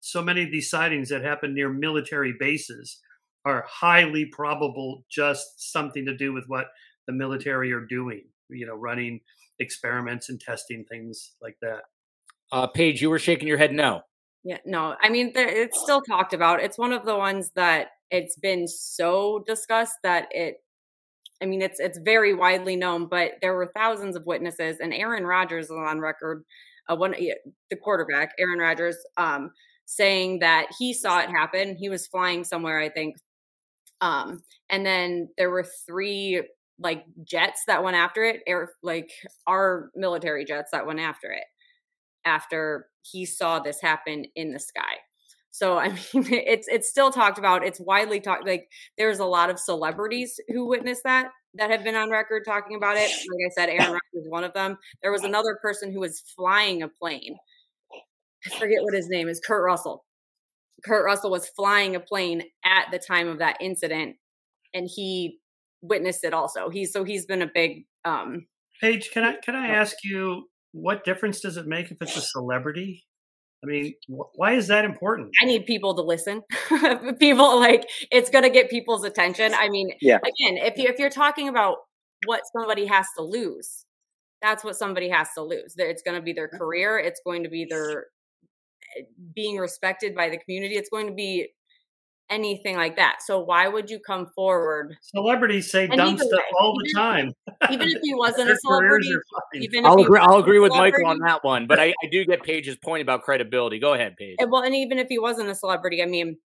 [0.00, 3.00] so many of these sightings that happen near military bases
[3.44, 6.66] are highly probable just something to do with what
[7.06, 9.20] the military are doing, you know, running
[9.58, 11.82] experiments and testing things like that.
[12.52, 14.02] Uh, Paige, you were shaking your head no.
[14.42, 14.96] Yeah, no.
[15.00, 16.62] I mean, it's still talked about.
[16.62, 20.56] It's one of the ones that it's been so discussed that it
[21.42, 25.24] I mean, it's it's very widely known, but there were thousands of witnesses, and Aaron
[25.24, 26.44] Rodgers is on record,
[26.88, 29.50] uh, one the quarterback, Aaron Rodgers, um,
[29.90, 31.74] saying that he saw it happen.
[31.74, 33.16] He was flying somewhere, I think,
[34.00, 36.42] um, and then there were three
[36.78, 39.10] like jets that went after it, air like
[39.48, 41.44] our military jets that went after it
[42.24, 44.94] after he saw this happen in the sky.
[45.50, 47.66] So I mean, it's it's still talked about.
[47.66, 48.46] It's widely talked.
[48.46, 52.76] Like there's a lot of celebrities who witnessed that that have been on record talking
[52.76, 53.10] about it.
[53.10, 54.78] Like I said, Aaron Rodgers is one of them.
[55.02, 57.36] There was another person who was flying a plane.
[58.46, 59.40] I forget what his name is.
[59.44, 60.04] Kurt Russell.
[60.84, 64.16] Kurt Russell was flying a plane at the time of that incident,
[64.72, 65.38] and he
[65.82, 66.70] witnessed it also.
[66.70, 67.84] He's so he's been a big.
[68.04, 68.46] um
[68.80, 72.20] Paige, can I can I ask you what difference does it make if it's a
[72.20, 73.04] celebrity?
[73.62, 75.30] I mean, wh- why is that important?
[75.42, 76.42] I need people to listen.
[77.18, 79.52] people like it's going to get people's attention.
[79.54, 80.16] I mean, yeah.
[80.16, 81.76] again, if you if you're talking about
[82.24, 83.84] what somebody has to lose,
[84.40, 85.74] that's what somebody has to lose.
[85.76, 86.98] It's going to be their career.
[86.98, 88.06] It's going to be their
[89.34, 90.76] being respected by the community.
[90.76, 91.48] It's going to be
[92.30, 93.18] anything like that.
[93.24, 94.96] So why would you come forward?
[95.02, 97.34] Celebrities say dumb stuff way, all the time.
[97.70, 99.12] Even if he wasn't a celebrity,
[99.54, 100.20] even I'll agree.
[100.20, 101.66] I'll agree with Michael on that one.
[101.66, 103.78] But I, I, do get Paige's point about credibility.
[103.78, 104.36] Go ahead, Paige.
[104.38, 106.38] And, well, and even if he wasn't a celebrity, I mean,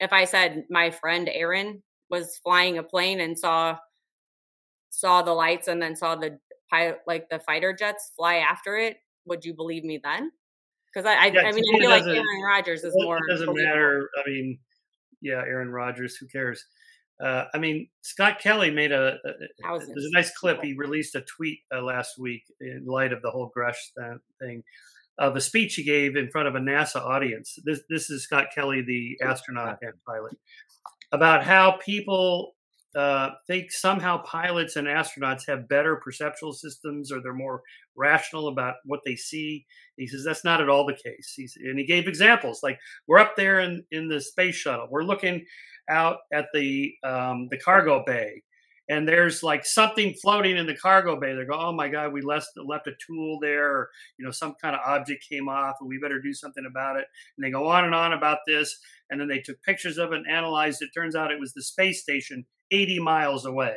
[0.00, 3.76] if I said my friend Aaron was flying a plane and saw
[4.90, 6.38] saw the lights and then saw the
[6.70, 10.30] pilot, like the fighter jets fly after it, would you believe me then?
[10.92, 13.16] Because I, I, yeah, I mean, I feel like Aaron Rodgers is more.
[13.16, 14.10] It doesn't matter.
[14.18, 14.58] I mean,
[15.20, 16.16] yeah, Aaron Rodgers.
[16.16, 16.64] Who cares?
[17.22, 20.60] Uh, I mean, Scott Kelly made a, a there's a nice clip.
[20.62, 23.76] He released a tweet uh, last week in light of the whole Grusch
[24.40, 24.64] thing
[25.18, 27.58] of a speech he gave in front of a NASA audience.
[27.64, 30.36] This this is Scott Kelly, the astronaut and pilot,
[31.12, 32.54] about how people
[32.94, 37.62] uh, think somehow pilots and astronauts have better perceptual systems or they're more
[37.96, 39.64] rational about what they see.
[39.96, 41.32] He says that's not at all the case.
[41.36, 45.04] He's, and he gave examples like we're up there in, in the space shuttle, we're
[45.04, 45.44] looking
[45.88, 48.42] out at the um, the cargo bay,
[48.88, 51.34] and there's like something floating in the cargo bay.
[51.34, 54.54] They go, "Oh my God, we left left a tool there, or, you know, some
[54.60, 57.06] kind of object came off, and we better do something about it."
[57.36, 58.78] And they go on and on about this,
[59.10, 60.90] and then they took pictures of it and analyzed it.
[60.94, 63.76] Turns out it was the space station 80 miles away.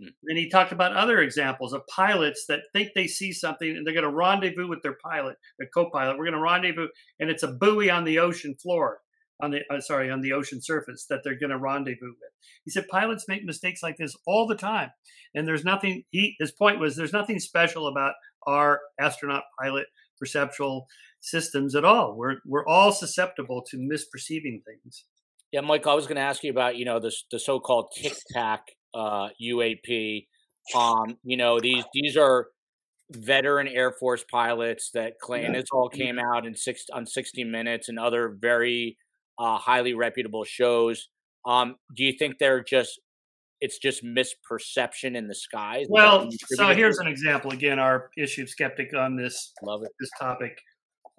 [0.00, 0.08] Hmm.
[0.22, 3.94] Then he talked about other examples of pilots that think they see something and they're
[3.94, 6.16] going to rendezvous with their pilot, their co-pilot.
[6.16, 6.88] We're going to rendezvous,
[7.20, 9.00] and it's a buoy on the ocean floor,
[9.40, 12.32] on the uh, sorry, on the ocean surface that they're going to rendezvous with.
[12.64, 14.90] He said pilots make mistakes like this all the time,
[15.34, 16.04] and there's nothing.
[16.10, 18.14] He his point was there's nothing special about
[18.46, 19.86] our astronaut pilot
[20.18, 20.86] perceptual
[21.20, 22.14] systems at all.
[22.16, 25.04] We're we're all susceptible to misperceiving things.
[25.52, 28.14] Yeah, Mike, I was going to ask you about you know the the so-called Tic
[28.30, 28.62] Tac
[28.94, 30.26] uh, UAP.
[30.74, 32.48] Um, you know these these are
[33.10, 35.60] veteran Air Force pilots that claim yeah.
[35.60, 38.96] this all came out in six on 60 Minutes and other very
[39.38, 41.08] uh, highly reputable shows.
[41.44, 43.00] Um, do you think they're just
[43.60, 45.86] it's just misperception in the skies?
[45.88, 47.52] Well, so here's an example.
[47.52, 49.90] Again, our issue skeptic on this Love it.
[50.00, 50.58] this topic.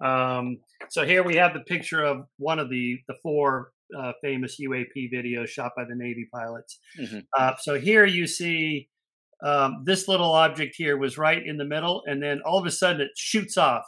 [0.04, 0.58] Um,
[0.90, 5.10] so here we have the picture of one of the the four uh, famous UAP
[5.10, 6.78] video shot by the Navy pilots.
[6.98, 7.20] Mm-hmm.
[7.36, 8.88] Uh, so here you see
[9.42, 12.70] um, this little object here was right in the middle, and then all of a
[12.70, 13.84] sudden it shoots off.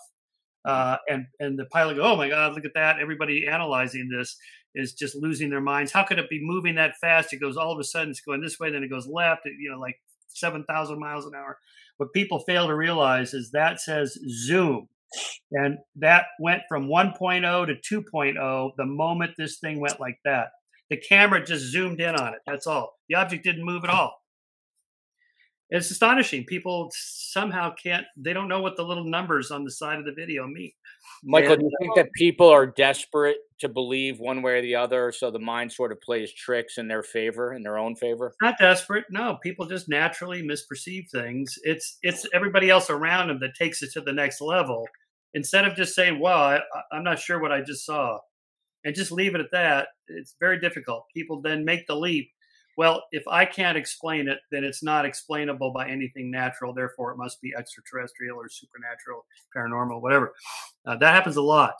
[0.64, 2.98] Uh, and and the pilot go, oh my God, look at that!
[3.00, 4.36] Everybody analyzing this
[4.74, 5.92] is just losing their minds.
[5.92, 7.32] How could it be moving that fast?
[7.32, 9.42] It goes all of a sudden, it's going this way, then it goes left.
[9.46, 9.96] You know, like
[10.28, 11.58] seven thousand miles an hour.
[11.96, 14.88] What people fail to realize is that says zoom.
[15.52, 20.48] And that went from 1.0 to 2.0 the moment this thing went like that.
[20.90, 22.40] The camera just zoomed in on it.
[22.46, 22.94] That's all.
[23.08, 24.14] The object didn't move at all.
[25.70, 26.44] It's astonishing.
[26.44, 30.12] People somehow can't, they don't know what the little numbers on the side of the
[30.12, 30.70] video mean.
[31.24, 34.76] Michael, And- do you think that people are desperate to believe one way or the
[34.76, 38.34] other, so the mind sort of plays tricks in their favor, in their own favor?
[38.42, 39.06] not desperate.
[39.10, 41.58] No, people just naturally misperceive things.
[41.64, 44.86] It's it's everybody else around them that takes it to the next level.
[45.34, 46.60] Instead of just saying, "Well, I,
[46.92, 48.18] I'm not sure what I just saw,"
[48.84, 51.06] and just leave it at that, it's very difficult.
[51.14, 52.30] People then make the leap.
[52.76, 56.74] Well, if I can't explain it, then it's not explainable by anything natural.
[56.74, 59.24] Therefore, it must be extraterrestrial or supernatural,
[59.56, 60.34] paranormal, whatever.
[60.84, 61.74] Uh, that happens a lot.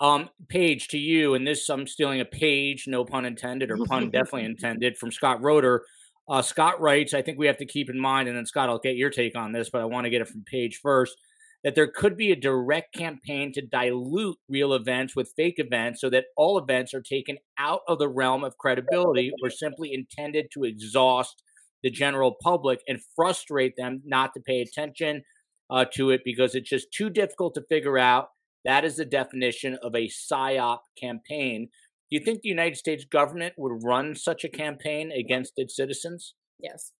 [0.00, 4.10] Um, Paige, to you, and this I'm stealing a page, no pun intended, or pun
[4.10, 5.82] definitely intended, from Scott Roder.
[6.26, 8.78] Uh, Scott writes, I think we have to keep in mind, and then Scott, I'll
[8.78, 11.16] get your take on this, but I want to get it from Paige first,
[11.64, 16.10] that there could be a direct campaign to dilute real events with fake events so
[16.10, 20.64] that all events are taken out of the realm of credibility or simply intended to
[20.64, 21.42] exhaust
[21.82, 25.22] the general public and frustrate them not to pay attention
[25.70, 28.28] uh, to it because it's just too difficult to figure out.
[28.66, 31.68] That is the definition of a PSYOP campaign.
[32.10, 36.34] Do you think the United States government would run such a campaign against its citizens?
[36.58, 36.92] Yes.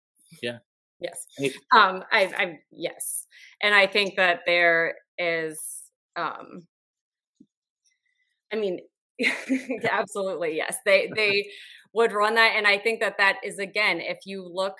[0.42, 0.58] Yeah.
[1.00, 1.26] Yes.
[1.74, 3.26] Um, I, I, yes.
[3.62, 5.60] And I think that there is,
[6.16, 6.66] um,
[8.52, 8.80] I mean,
[9.90, 10.76] absolutely, yes.
[10.84, 11.46] They, they
[11.92, 12.54] would run that.
[12.56, 14.74] And I think that that is, again, if you look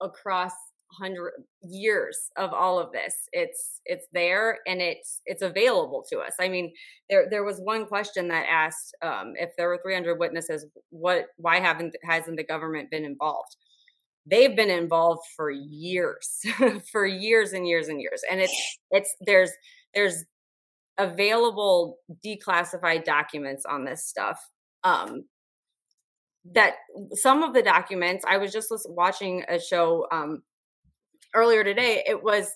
[0.00, 0.52] across
[1.00, 1.32] hundred
[1.62, 6.48] years of all of this it's it's there and it's it's available to us i
[6.48, 6.72] mean
[7.08, 11.60] there there was one question that asked um, if there were 300 witnesses what why
[11.60, 13.56] haven't hasn't the government been involved
[14.30, 16.40] they've been involved for years
[16.92, 19.50] for years and years and years and it's it's there's
[19.94, 20.24] there's
[20.98, 24.38] available declassified documents on this stuff
[24.84, 25.24] um
[26.44, 26.74] that
[27.12, 30.42] some of the documents i was just watching a show um
[31.34, 32.50] earlier today it was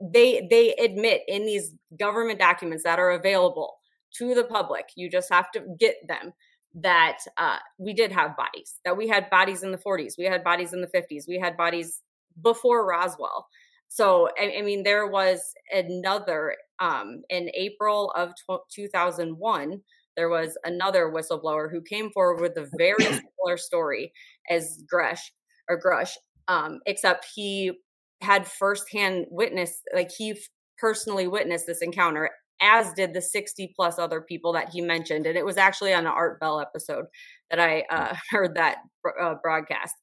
[0.00, 3.74] they they admit in these government documents that are available
[4.14, 6.32] to the public you just have to get them
[6.74, 10.44] that uh, we did have bodies that we had bodies in the 40s we had
[10.44, 12.02] bodies in the 50s we had bodies
[12.42, 13.48] before roswell.
[13.88, 15.40] So i, I mean there was
[15.72, 19.80] another um, in april of tw- 2001
[20.16, 24.12] there was another whistleblower who came forward with a very similar story
[24.50, 25.30] as grusch
[25.68, 26.12] or grusch
[26.48, 27.72] um, except he
[28.20, 30.38] had firsthand witness like he
[30.78, 35.26] personally witnessed this encounter as did the 60 plus other people that he mentioned.
[35.26, 37.06] And it was actually on an art bell episode
[37.50, 38.78] that i uh, heard that
[39.20, 39.94] uh, broadcast.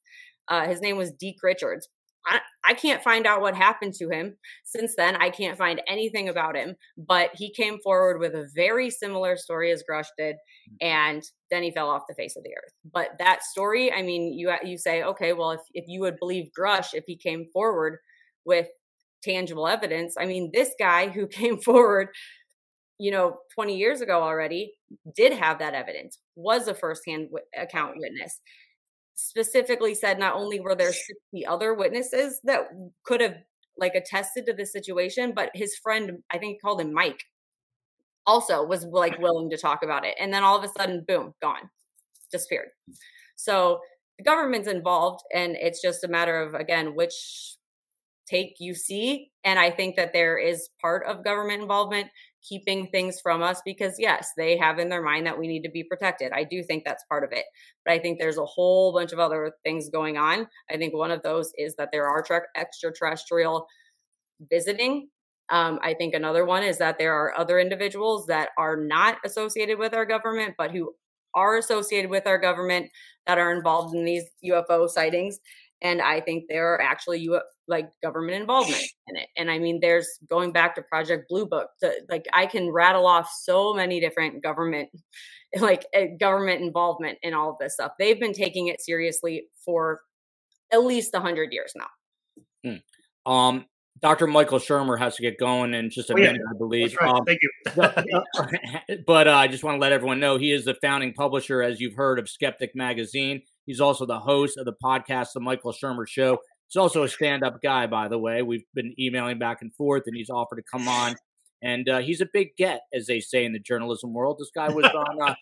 [0.48, 1.88] Uh, his name was deke richards.
[2.28, 4.36] I, I can't find out what happened to him.
[4.64, 6.76] Since then i can't find anything about him.
[6.96, 10.36] But he came forward with a very similar story as grusch did
[10.80, 12.72] and then he fell off the face of the earth.
[12.92, 16.50] But that story i mean you you say okay well if, if you would believe
[16.58, 17.98] grusch if he came forward
[18.44, 18.68] with
[19.22, 22.08] tangible evidence i mean this guy who came forward
[22.98, 24.74] you know 20 years ago already
[25.14, 28.40] did have that evidence was a firsthand w- account witness.
[29.14, 32.68] Specifically said not only were there 60 other witnesses that
[33.04, 33.36] could have
[33.78, 37.22] like attested to the situation but his friend i think called him mike
[38.26, 41.34] also was like willing to talk about it and then all of a sudden boom
[41.42, 41.68] gone
[42.30, 42.68] disappeared.
[43.36, 43.80] So
[44.18, 47.56] the government's involved and it's just a matter of again which
[48.26, 52.08] take you see and i think that there is part of government involvement
[52.48, 55.70] keeping things from us because yes they have in their mind that we need to
[55.70, 56.32] be protected.
[56.32, 57.44] I do think that's part of it
[57.84, 60.46] but i think there's a whole bunch of other things going on.
[60.70, 63.66] I think one of those is that there are tra- extraterrestrial
[64.50, 65.08] visiting.
[65.48, 69.78] Um, i think another one is that there are other individuals that are not associated
[69.78, 70.92] with our government but who
[71.34, 72.90] are associated with our government
[73.26, 75.38] that are involved in these ufo sightings
[75.82, 79.78] and i think there are actually U- like government involvement in it and i mean
[79.80, 84.00] there's going back to project blue book to, like i can rattle off so many
[84.00, 84.88] different government
[85.60, 90.00] like uh, government involvement in all of this stuff they've been taking it seriously for
[90.72, 91.86] at least 100 years now
[93.26, 93.66] Um,
[94.02, 94.26] Dr.
[94.26, 96.54] Michael Shermer has to get going in just a oh, minute, yeah.
[96.54, 96.96] I believe.
[97.00, 97.10] Right.
[97.10, 98.98] Um, Thank you.
[99.06, 101.80] but uh, I just want to let everyone know he is the founding publisher, as
[101.80, 103.42] you've heard, of Skeptic Magazine.
[103.66, 106.38] He's also the host of the podcast, The Michael Shermer Show.
[106.68, 108.42] He's also a stand up guy, by the way.
[108.42, 111.16] We've been emailing back and forth, and he's offered to come on
[111.62, 114.36] and uh, he's a big get, as they say in the journalism world.
[114.38, 115.34] This guy was on uh,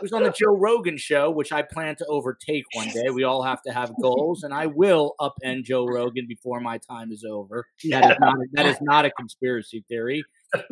[0.00, 3.10] was on the Joe Rogan show, which I plan to overtake one day.
[3.10, 7.10] We all have to have goals, and I will upend Joe Rogan before my time
[7.10, 7.66] is over.
[7.90, 10.24] That is not that is not a conspiracy theory.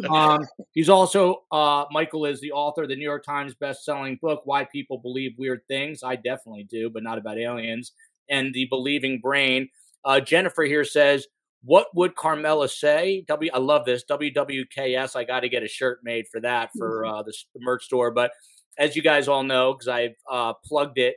[0.08, 4.42] Um, he's also uh, Michael is the author of the New York Times best-selling book
[4.44, 7.92] "Why People Believe Weird Things." I definitely do, but not about aliens.
[8.28, 9.68] And the Believing Brain.
[10.04, 11.26] Uh, Jennifer here says
[11.62, 13.24] what would Carmela say?
[13.28, 15.16] W, I love this WWKS.
[15.16, 18.10] I got to get a shirt made for that for uh, the, the, merch store.
[18.10, 18.32] But
[18.78, 21.16] as you guys all know, because I've uh, plugged it,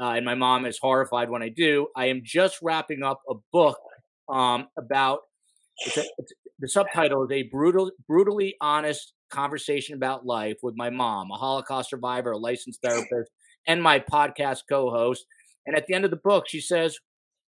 [0.00, 1.86] uh, and my mom is horrified when I do.
[1.96, 3.78] I am just wrapping up a book
[4.28, 5.20] um, about
[5.78, 10.90] it's a, it's, the subtitle is a brutal, brutally honest conversation about life with my
[10.90, 13.30] mom, a Holocaust survivor, a licensed therapist,
[13.66, 15.26] and my podcast co-host.
[15.66, 16.98] And at the end of the book, she says,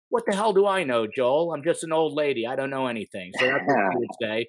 [0.10, 1.54] what the hell do I know, Joel?
[1.54, 2.48] I'm just an old lady.
[2.48, 3.32] I don't know anything.
[3.38, 4.48] So that's what I would say.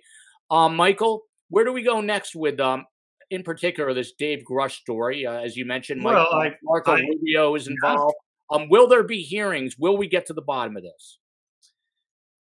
[0.51, 2.85] Um, Michael, where do we go next with um,
[3.31, 5.27] in particular this Dave Grush story?
[5.27, 8.15] Uh, as you mentioned, well, Michael, I, Marco I, Rubio is involved.
[8.51, 8.57] Yeah.
[8.57, 9.77] Um, will there be hearings?
[9.79, 11.19] Will we get to the bottom of this?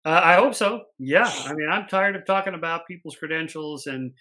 [0.06, 0.84] Uh, I hope so.
[1.00, 1.32] Yeah.
[1.46, 4.12] I mean, I'm tired of talking about people's credentials and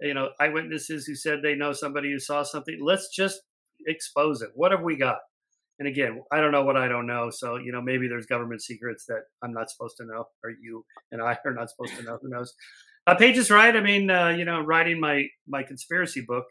[0.00, 2.78] you know eyewitnesses who said they know somebody who saw something.
[2.82, 3.40] Let's just
[3.86, 4.50] expose it.
[4.54, 5.18] What have we got?
[5.78, 7.30] and again, I don't know what I don't know.
[7.30, 10.84] So, you know, maybe there's government secrets that I'm not supposed to know, or you
[11.12, 12.18] and I are not supposed to know.
[12.20, 12.52] Who knows?
[13.06, 13.74] Uh, Paige is right.
[13.74, 16.44] I mean, uh, you know, writing my my conspiracy book,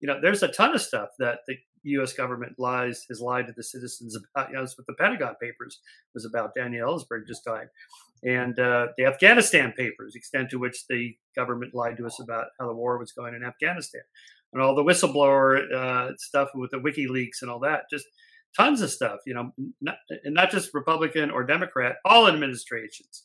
[0.00, 2.12] you know, there's a ton of stuff that the U.S.
[2.12, 4.48] government lies has lied to the citizens about.
[4.48, 5.80] You know, that's what the Pentagon Papers
[6.14, 6.54] was about.
[6.54, 7.68] Daniel Ellsberg just died,
[8.22, 12.66] and uh, the Afghanistan Papers, extent to which the government lied to us about how
[12.66, 14.02] the war was going in Afghanistan,
[14.52, 17.82] and all the whistleblower uh, stuff with the WikiLeaks and all that.
[17.90, 18.06] Just
[18.56, 23.24] tons of stuff, you know, not, and not just Republican or Democrat, all administrations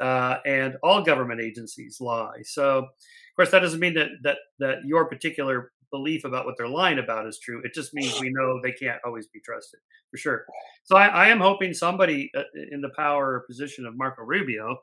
[0.00, 2.42] uh, and all government agencies lie.
[2.42, 6.68] So, of course, that doesn't mean that that that your particular belief about what they're
[6.68, 7.62] lying about is true.
[7.64, 9.80] It just means we know they can't always be trusted
[10.10, 10.44] for sure.
[10.84, 12.42] So, I, I am hoping somebody uh,
[12.72, 14.78] in the power or position of Marco Rubio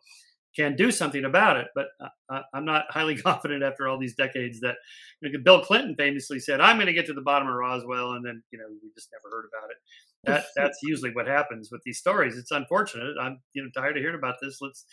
[0.55, 1.67] can do something about it.
[1.75, 1.87] But
[2.29, 4.75] uh, I'm not highly confident after all these decades that
[5.21, 8.13] you know, Bill Clinton famously said, "I'm going to get to the bottom of Roswell,"
[8.13, 9.77] and then you know we just never heard about it.
[10.23, 12.37] That that's usually what happens with these stories.
[12.37, 13.15] It's unfortunate.
[13.19, 14.59] I'm you know tired of hearing about this.
[14.61, 14.85] Let's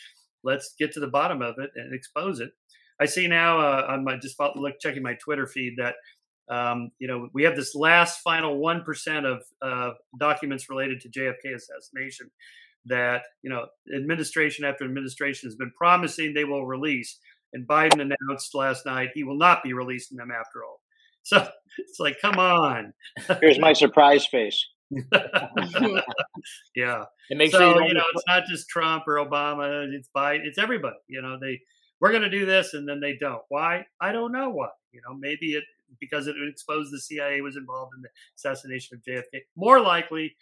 [0.44, 2.50] let's get to the bottom of it and expose it.
[3.00, 5.94] I see now uh, on my just look checking my Twitter feed that.
[6.50, 11.10] Um, you know, we have this last final one percent of uh, documents related to
[11.10, 12.30] JFK assassination
[12.86, 17.18] that you know administration after administration has been promising they will release,
[17.52, 20.80] and Biden announced last night he will not be releasing them after all.
[21.24, 21.46] So
[21.76, 22.94] it's like, come on.
[23.42, 24.66] Here's my surprise face.
[26.74, 27.04] yeah.
[27.28, 29.86] It makes so, sure you, you know it's not just Trump or Obama.
[29.92, 30.40] It's Biden.
[30.44, 30.96] It's everybody.
[31.06, 31.60] You know they
[32.00, 33.42] we're going to do this and then they don't.
[33.48, 33.86] Why?
[34.00, 34.68] I don't know why.
[34.92, 35.64] You know maybe it
[36.00, 39.40] because it exposed the CIA was involved in the assassination of JFK.
[39.56, 40.36] More likely,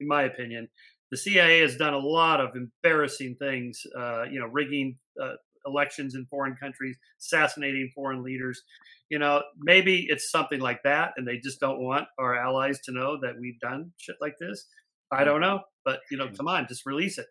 [0.00, 0.68] in my opinion,
[1.10, 5.34] the CIA has done a lot of embarrassing things, uh, you know, rigging uh,
[5.66, 8.62] elections in foreign countries, assassinating foreign leaders.
[9.08, 12.92] You know, maybe it's something like that, and they just don't want our allies to
[12.92, 14.66] know that we've done shit like this.
[15.12, 17.26] I don't know, but you know, come on, just release it.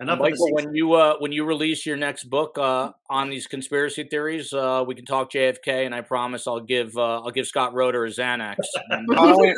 [0.00, 4.04] Enough Michael, when you uh, when you release your next book uh, on these conspiracy
[4.04, 7.74] theories, uh, we can talk JFK, and I promise I'll give uh, I'll give Scott
[7.74, 8.56] Roder a Xanax.
[8.88, 9.52] mono,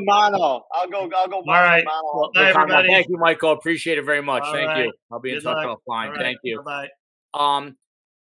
[0.00, 0.64] mono.
[0.72, 1.08] I'll go.
[1.16, 1.36] I'll go.
[1.36, 1.84] All right.
[1.84, 2.30] Mono.
[2.34, 2.88] Well, everybody.
[2.88, 3.52] Thank you, Michael.
[3.52, 4.42] Appreciate it very much.
[4.42, 4.86] All Thank right.
[4.86, 4.92] you.
[5.12, 5.78] I'll be Good in touch luck.
[5.88, 6.10] offline.
[6.10, 6.18] Right.
[6.18, 6.60] Thank you.
[6.64, 6.88] Bye.
[7.32, 7.76] Um,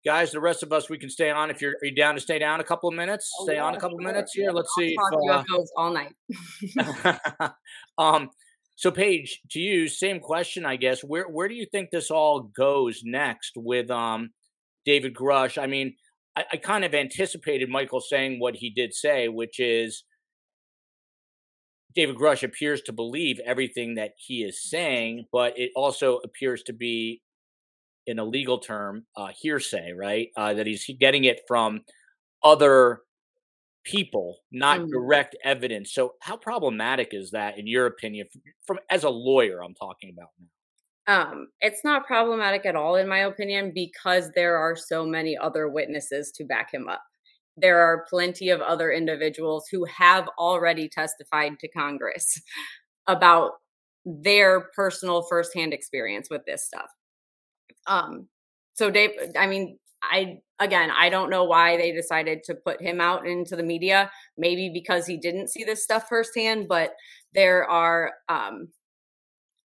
[0.06, 2.22] guys, the rest of us we can stay on if you're are you down to
[2.22, 3.32] stay down a couple of minutes.
[3.40, 3.64] Oh, stay yeah.
[3.64, 4.52] on a couple of minutes here.
[4.52, 4.98] Let's I'll see.
[4.98, 7.53] Talk if, uh, all night.
[7.98, 8.30] um.
[8.77, 11.03] So, Paige, to you, same question, I guess.
[11.03, 14.31] Where where do you think this all goes next with um,
[14.85, 15.61] David Grusch?
[15.61, 15.95] I mean,
[16.35, 20.03] I, I kind of anticipated Michael saying what he did say, which is
[21.95, 26.73] David Grusch appears to believe everything that he is saying, but it also appears to
[26.73, 27.22] be,
[28.07, 30.27] in a legal term, uh, hearsay, right?
[30.35, 31.81] Uh, that he's getting it from
[32.43, 32.99] other
[33.86, 34.90] people, not mm.
[34.90, 35.94] direct evidence.
[35.94, 39.64] So, how problematic is that, in your opinion, from, from as a lawyer?
[39.64, 40.48] I'm talking about now.
[41.07, 45.70] Um, it's not problematic at all, in my opinion, because there are so many other
[45.70, 47.03] witnesses to back him up.
[47.56, 52.41] There are plenty of other individuals who have already testified to Congress
[53.07, 53.52] about
[54.03, 56.90] their personal firsthand experience with this stuff.
[57.88, 58.28] Um,
[58.74, 59.78] so Dave, I mean,
[60.11, 64.11] I again, I don't know why they decided to put him out into the media.
[64.38, 66.94] Maybe because he didn't see this stuff firsthand, but
[67.34, 68.69] there are um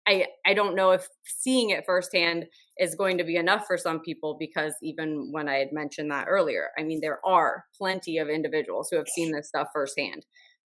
[0.06, 2.46] I I don't know if seeing it firsthand
[2.78, 6.26] is going to be enough for some people because even when I had mentioned that
[6.28, 10.24] earlier, I mean there are plenty of individuals who have seen this stuff firsthand.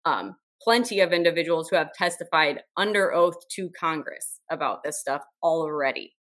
[0.04, 6.14] Um, plenty of individuals who have testified under oath to Congress about this stuff already.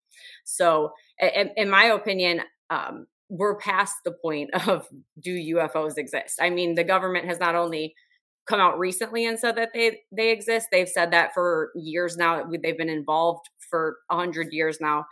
[0.44, 4.86] So, in, in my opinion, um, we're past the point of
[5.22, 6.38] do UFOs exist?
[6.40, 7.94] I mean, the government has not only
[8.48, 12.44] come out recently and said that they they exist, they've said that for years now.
[12.62, 15.06] They've been involved for a hundred years now.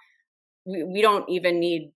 [0.66, 1.93] We, we don't even need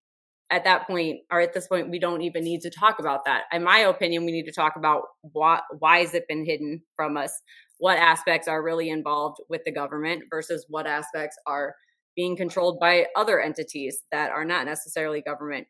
[0.50, 3.44] at that point or at this point we don't even need to talk about that
[3.52, 7.16] in my opinion we need to talk about why why has it been hidden from
[7.16, 7.40] us
[7.78, 11.74] what aspects are really involved with the government versus what aspects are
[12.14, 15.66] being controlled by other entities that are not necessarily government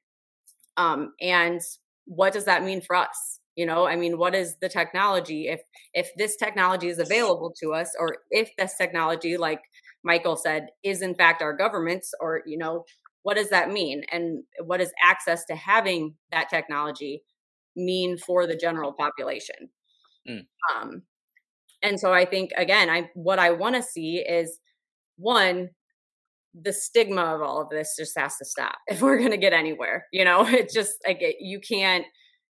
[0.76, 1.60] um, and
[2.06, 3.38] what does that mean for us?
[3.56, 5.48] You know i mean what is the technology?
[5.48, 5.60] If
[5.92, 9.60] if this technology is available to us or if this technology like
[10.04, 12.84] michael said is in fact our government's or you know
[13.22, 14.02] what does that mean?
[14.10, 17.22] And what does access to having that technology
[17.76, 19.68] mean for the general population?
[20.28, 20.46] Mm.
[20.72, 21.02] um,
[21.82, 24.60] and so i think again i what i want to see is
[25.16, 25.68] one
[26.60, 29.52] the stigma of all of this just has to stop if we're going to get
[29.52, 30.46] anywhere you know?
[30.46, 32.04] It's just like it, you can't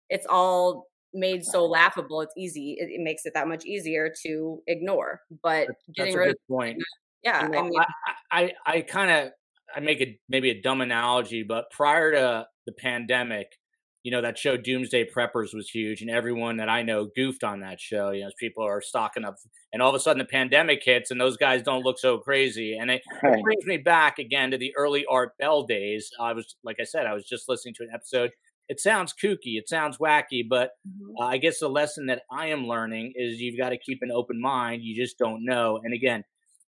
[0.10, 4.61] it's all made so laughable it's easy it, it, makes it that much easier to
[4.68, 6.82] ignore but That's getting rid of point.
[7.22, 9.34] yeah you know, i mean i i, I kind of
[9.76, 13.57] I make a maybe a dumb analogy, but prior to the pandemic,
[14.03, 17.61] you know that show Doomsday Preppers was huge, and everyone that I know goofed on
[17.61, 18.10] that show.
[18.11, 19.36] You know, people are stocking up,
[19.72, 22.78] and all of a sudden the pandemic hits, and those guys don't look so crazy.
[22.78, 23.38] And it, right.
[23.38, 26.10] it brings me back again to the early Art Bell days.
[26.19, 28.32] I was, like I said, I was just listening to an episode.
[28.69, 30.72] It sounds kooky, it sounds wacky, but
[31.19, 34.11] uh, I guess the lesson that I am learning is you've got to keep an
[34.11, 34.82] open mind.
[34.84, 35.82] You just don't know.
[35.84, 36.23] And again,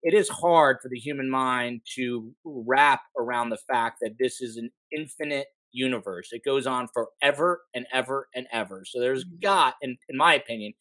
[0.02, 4.56] it is hard for the human mind to wrap around the fact that this is
[4.56, 6.28] an infinite universe.
[6.32, 8.82] It goes on forever and ever and ever.
[8.84, 9.40] So there's mm-hmm.
[9.42, 10.72] got, in, in my opinion,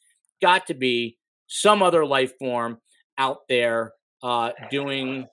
[0.42, 1.18] got to be
[1.48, 2.78] some other life form
[3.18, 3.94] out there
[4.24, 5.28] uh, doing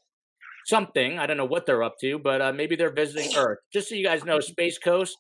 [0.67, 1.19] something.
[1.19, 3.59] I don't know what they're up to, but uh, maybe they're visiting Earth.
[3.73, 5.17] Just so you guys know, Space Coast,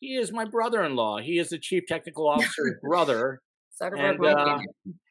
[0.00, 1.18] he is my brother in law.
[1.18, 3.40] He is the chief technical officer's brother.
[3.80, 4.58] And, uh,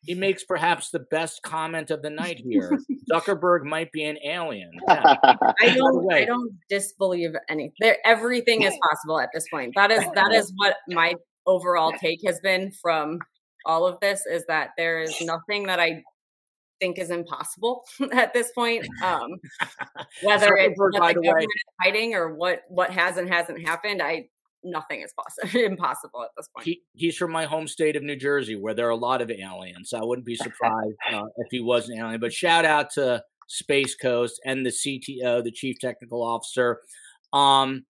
[0.07, 2.79] he makes perhaps the best comment of the night here.
[3.11, 4.71] Zuckerberg might be an alien.
[4.87, 5.15] Yeah.
[5.61, 6.11] I don't.
[6.11, 7.73] I don't disbelieve anything.
[7.79, 9.73] There, everything is possible at this point.
[9.75, 11.13] That is that is what my
[11.45, 13.19] overall take has been from
[13.65, 14.25] all of this.
[14.25, 16.03] Is that there is nothing that I
[16.79, 18.87] think is impossible at this point.
[19.03, 19.27] Um,
[20.23, 24.29] whether it's what the government is hiding or what what has and hasn't happened, I
[24.63, 26.65] nothing is possible impossible at this point.
[26.65, 29.31] He, he's from my home state of New Jersey, where there are a lot of
[29.31, 29.93] aliens.
[29.93, 32.19] I wouldn't be surprised uh, if he was an alien.
[32.19, 36.81] But shout out to Space Coast and the CTO, the Chief Technical Officer.
[37.33, 37.85] Um,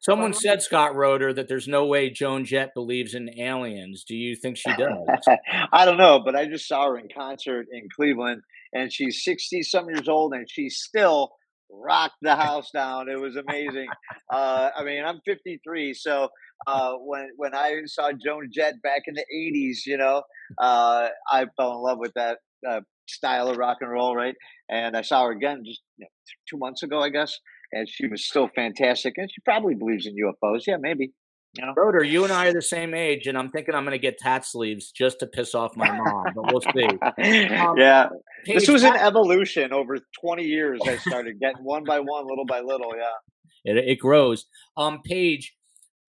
[0.00, 4.04] someone said Scott Roder that there's no way Joan Jett believes in aliens.
[4.06, 5.36] Do you think she does?
[5.72, 8.42] I don't know, but I just saw her in concert in Cleveland,
[8.72, 11.32] and she's sixty some years old, and she's still
[11.72, 13.08] rocked the house down.
[13.08, 13.88] It was amazing.
[14.32, 16.28] Uh, I mean, I'm 53, so
[16.66, 20.22] uh, when when I saw Joan Jett back in the 80s, you know,
[20.60, 22.38] uh, I fell in love with that
[22.68, 24.34] uh, style of rock and roll, right?
[24.70, 26.08] And I saw her again just you know,
[26.48, 27.38] two months ago, I guess,
[27.72, 29.14] and she was still fantastic.
[29.16, 30.62] And she probably believes in UFOs.
[30.66, 31.12] Yeah, maybe.
[31.54, 31.74] You know?
[31.76, 34.18] Roder, you and I are the same age, and I'm thinking I'm going to get
[34.18, 36.88] tat sleeves just to piss off my mom, but we'll see.
[37.62, 38.08] Um, yeah,
[38.44, 40.80] Paige, this was an evolution over 20 years.
[40.86, 42.92] I started getting one by one, little by little.
[42.96, 44.46] Yeah, it, it grows.
[44.76, 45.54] Um, Paige,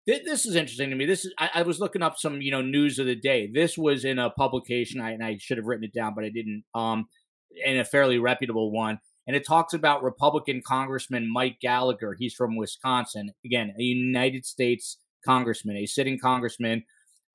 [0.08, 1.06] th- this is interesting to me.
[1.06, 3.50] This is I, I, was looking up some you know news of the day.
[3.54, 6.30] This was in a publication, I, and I should have written it down, but I
[6.30, 6.64] didn't.
[6.74, 7.08] Um,
[7.64, 9.00] in a fairly reputable one.
[9.26, 12.16] And it talks about Republican Congressman Mike Gallagher.
[12.18, 13.32] He's from Wisconsin.
[13.46, 16.84] Again, a United States congressman, a sitting congressman,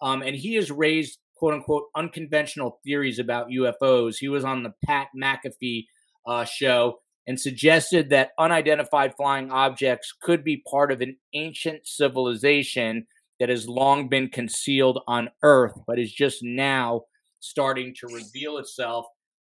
[0.01, 4.16] um, and he has raised quote unquote unconventional theories about UFOs.
[4.19, 5.86] He was on the Pat McAfee
[6.27, 13.06] uh, show and suggested that unidentified flying objects could be part of an ancient civilization
[13.39, 17.02] that has long been concealed on Earth, but is just now
[17.40, 19.06] starting to reveal itself.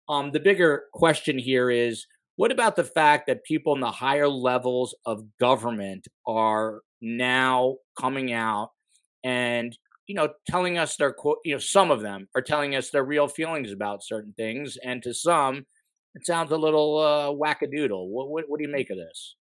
[0.08, 2.06] Um, the bigger question here is
[2.36, 8.32] what about the fact that people in the higher levels of government are now coming
[8.32, 8.70] out
[9.24, 11.14] and you know telling us their
[11.44, 15.02] you know some of them are telling us their real feelings about certain things and
[15.02, 15.66] to some
[16.14, 19.36] it sounds a little uh, wackadoodle what, what, what do you make of this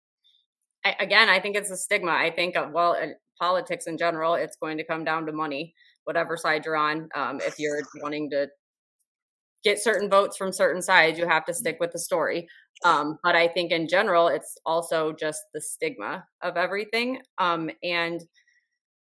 [0.84, 2.12] I, again, I think it's a stigma.
[2.12, 2.96] I think, uh, well,
[3.40, 5.74] politics in general, it's going to come down to money,
[6.04, 7.08] whatever side you're on.
[7.14, 8.48] Um, if you're wanting to
[9.64, 12.48] get certain votes from certain sides, you have to stick with the story.
[12.84, 17.20] Um, but I think in general, it's also just the stigma of everything.
[17.38, 18.22] Um, and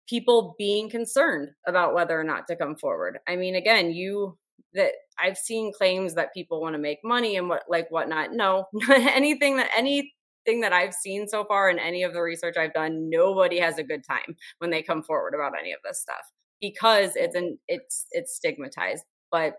[0.09, 3.19] people being concerned about whether or not to come forward.
[3.29, 4.37] I mean, again, you
[4.73, 4.91] that
[5.21, 8.33] I've seen claims that people want to make money and what like whatnot.
[8.33, 12.73] No, anything that anything that I've seen so far in any of the research I've
[12.73, 16.23] done, nobody has a good time when they come forward about any of this stuff
[16.59, 19.03] because it's an it's it's stigmatized.
[19.31, 19.55] But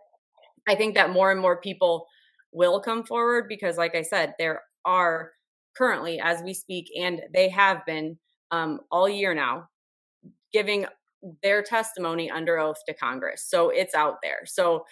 [0.69, 2.07] I think that more and more people
[2.53, 5.33] will come forward because, like I said, there are
[5.77, 8.19] currently, as we speak, and they have been
[8.51, 9.69] um, all year now,
[10.53, 10.87] giving
[11.43, 13.47] their testimony under oath to Congress.
[13.49, 14.45] So it's out there.
[14.45, 14.85] So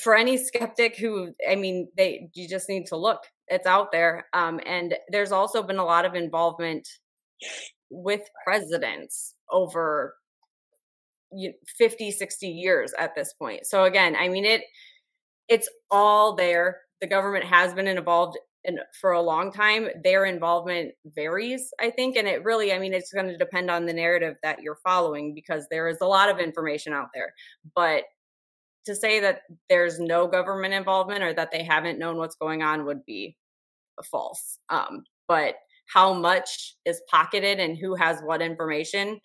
[0.00, 3.20] for any skeptic who, I mean, they you just need to look.
[3.48, 4.26] It's out there.
[4.32, 6.88] Um, and there's also been a lot of involvement
[7.90, 10.14] with presidents over
[11.78, 13.66] 50 60 years at this point.
[13.66, 14.62] So again i mean it
[15.48, 16.80] it's all there.
[17.00, 19.88] The government has been involved in for a long time.
[20.02, 23.86] Their involvement varies i think and it really i mean it's going to depend on
[23.86, 27.32] the narrative that you're following because there is a lot of information out there.
[27.74, 28.04] But
[28.86, 32.84] to say that there's no government involvement or that they haven't known what's going on
[32.84, 33.36] would be
[34.10, 34.58] false.
[34.68, 35.56] Um, but
[35.86, 39.20] how much is pocketed and who has what information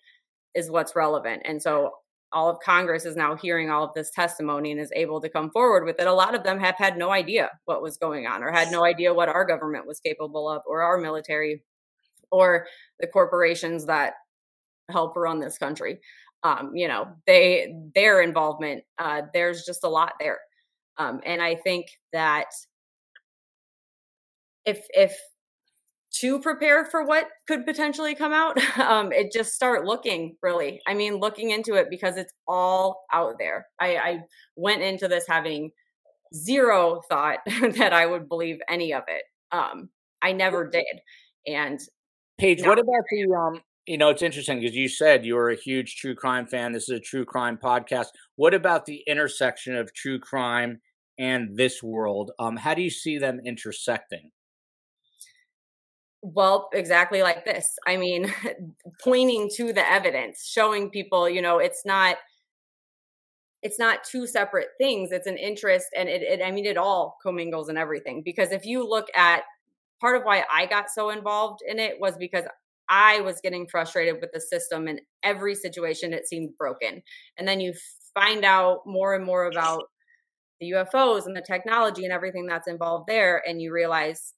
[0.54, 1.42] is what's relevant.
[1.44, 1.92] And so
[2.32, 5.50] all of Congress is now hearing all of this testimony and is able to come
[5.50, 6.06] forward with it.
[6.06, 8.84] A lot of them have had no idea what was going on or had no
[8.84, 11.62] idea what our government was capable of or our military
[12.30, 12.66] or
[13.00, 14.14] the corporations that
[14.90, 15.98] help run this country.
[16.42, 20.38] Um, you know, they their involvement, uh, there's just a lot there.
[20.96, 22.46] Um, and I think that
[24.64, 25.18] if if
[26.12, 30.80] to prepare for what could potentially come out um it just start looking really.
[30.86, 33.66] I mean looking into it because it's all out there.
[33.80, 34.20] I i
[34.56, 35.70] went into this having
[36.34, 39.22] zero thought that i would believe any of it.
[39.52, 39.88] Um
[40.22, 40.84] i never did
[41.46, 41.80] and
[42.38, 45.56] paige what about the um you know it's interesting because you said you were a
[45.56, 46.72] huge true crime fan.
[46.72, 48.08] This is a true crime podcast.
[48.36, 50.80] What about the intersection of true crime
[51.18, 52.32] and this world?
[52.38, 54.30] Um how do you see them intersecting
[56.22, 57.78] well, exactly like this.
[57.86, 58.32] I mean,
[59.04, 62.16] pointing to the evidence, showing people, you know, it's not
[63.62, 65.12] it's not two separate things.
[65.12, 68.22] It's an interest and it, it I mean it all commingles and everything.
[68.24, 69.42] Because if you look at
[70.00, 72.44] part of why I got so involved in it was because
[72.88, 77.02] I was getting frustrated with the system and every situation it seemed broken.
[77.38, 77.74] And then you
[78.14, 79.84] find out more and more about
[80.60, 84.34] the UFOs and the technology and everything that's involved there and you realize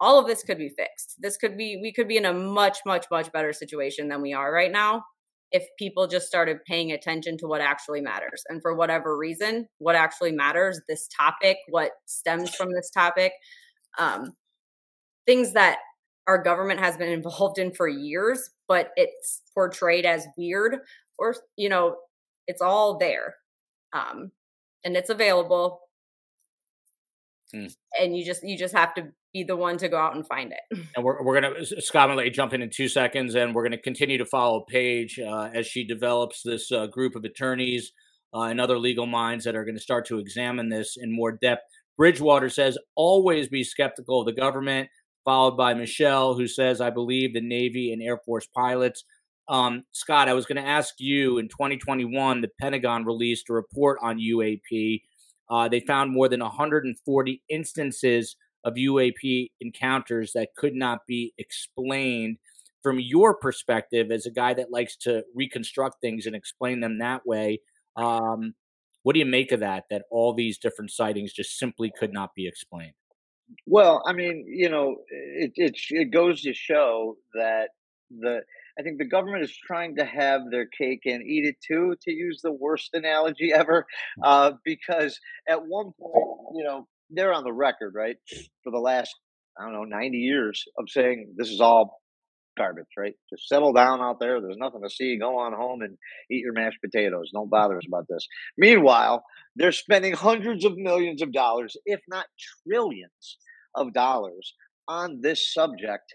[0.00, 1.14] all of this could be fixed.
[1.18, 4.32] This could be, we could be in a much, much, much better situation than we
[4.32, 5.04] are right now
[5.50, 8.42] if people just started paying attention to what actually matters.
[8.48, 13.32] And for whatever reason, what actually matters, this topic, what stems from this topic,
[13.98, 14.32] um,
[15.26, 15.78] things that
[16.26, 20.76] our government has been involved in for years, but it's portrayed as weird
[21.18, 21.96] or, you know,
[22.46, 23.34] it's all there.
[23.92, 24.30] Um,
[24.84, 25.80] and it's available.
[27.54, 27.74] Mm.
[27.98, 30.52] And you just you just have to be the one to go out and find
[30.52, 30.78] it.
[30.96, 33.72] And we're, we're going to, Scott, I'm jump in in two seconds, and we're going
[33.72, 37.92] to continue to follow Paige uh, as she develops this uh, group of attorneys
[38.34, 41.32] uh, and other legal minds that are going to start to examine this in more
[41.32, 41.62] depth.
[41.96, 44.88] Bridgewater says, always be skeptical of the government,
[45.24, 49.04] followed by Michelle, who says, I believe the Navy and Air Force pilots.
[49.48, 53.98] Um, Scott, I was going to ask you in 2021, the Pentagon released a report
[54.02, 55.02] on UAP.
[55.50, 58.36] Uh, they found more than 140 instances
[58.68, 62.38] of UAP encounters that could not be explained.
[62.82, 67.26] From your perspective, as a guy that likes to reconstruct things and explain them that
[67.26, 67.60] way,
[67.96, 68.54] um,
[69.02, 69.84] what do you make of that?
[69.90, 72.92] That all these different sightings just simply could not be explained.
[73.66, 77.70] Well, I mean, you know, it it, it goes to show that
[78.10, 78.42] the
[78.78, 82.12] I think the government is trying to have their cake and eat it too, to
[82.12, 83.86] use the worst analogy ever,
[84.22, 85.18] uh, because
[85.48, 88.16] at one point, you know, they're on the record, right,
[88.62, 89.14] for the last
[89.58, 92.00] I don't know ninety years of saying this is all
[92.56, 93.14] garbage, right?
[93.30, 94.40] Just settle down out there.
[94.40, 95.16] There's nothing to see.
[95.18, 95.96] Go on home and
[96.30, 97.30] eat your mashed potatoes.
[97.32, 98.26] Don't bother us about this.
[98.58, 99.22] Meanwhile,
[99.56, 102.26] they're spending hundreds of millions of dollars, if not
[102.66, 103.38] trillions
[103.74, 104.54] of dollars,
[104.88, 106.14] on this subject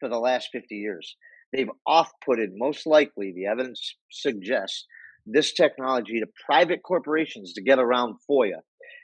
[0.00, 1.16] for the last 50 years.
[1.52, 4.86] They've off putted, most likely, the evidence suggests,
[5.26, 8.60] this technology to private corporations to get around FOIA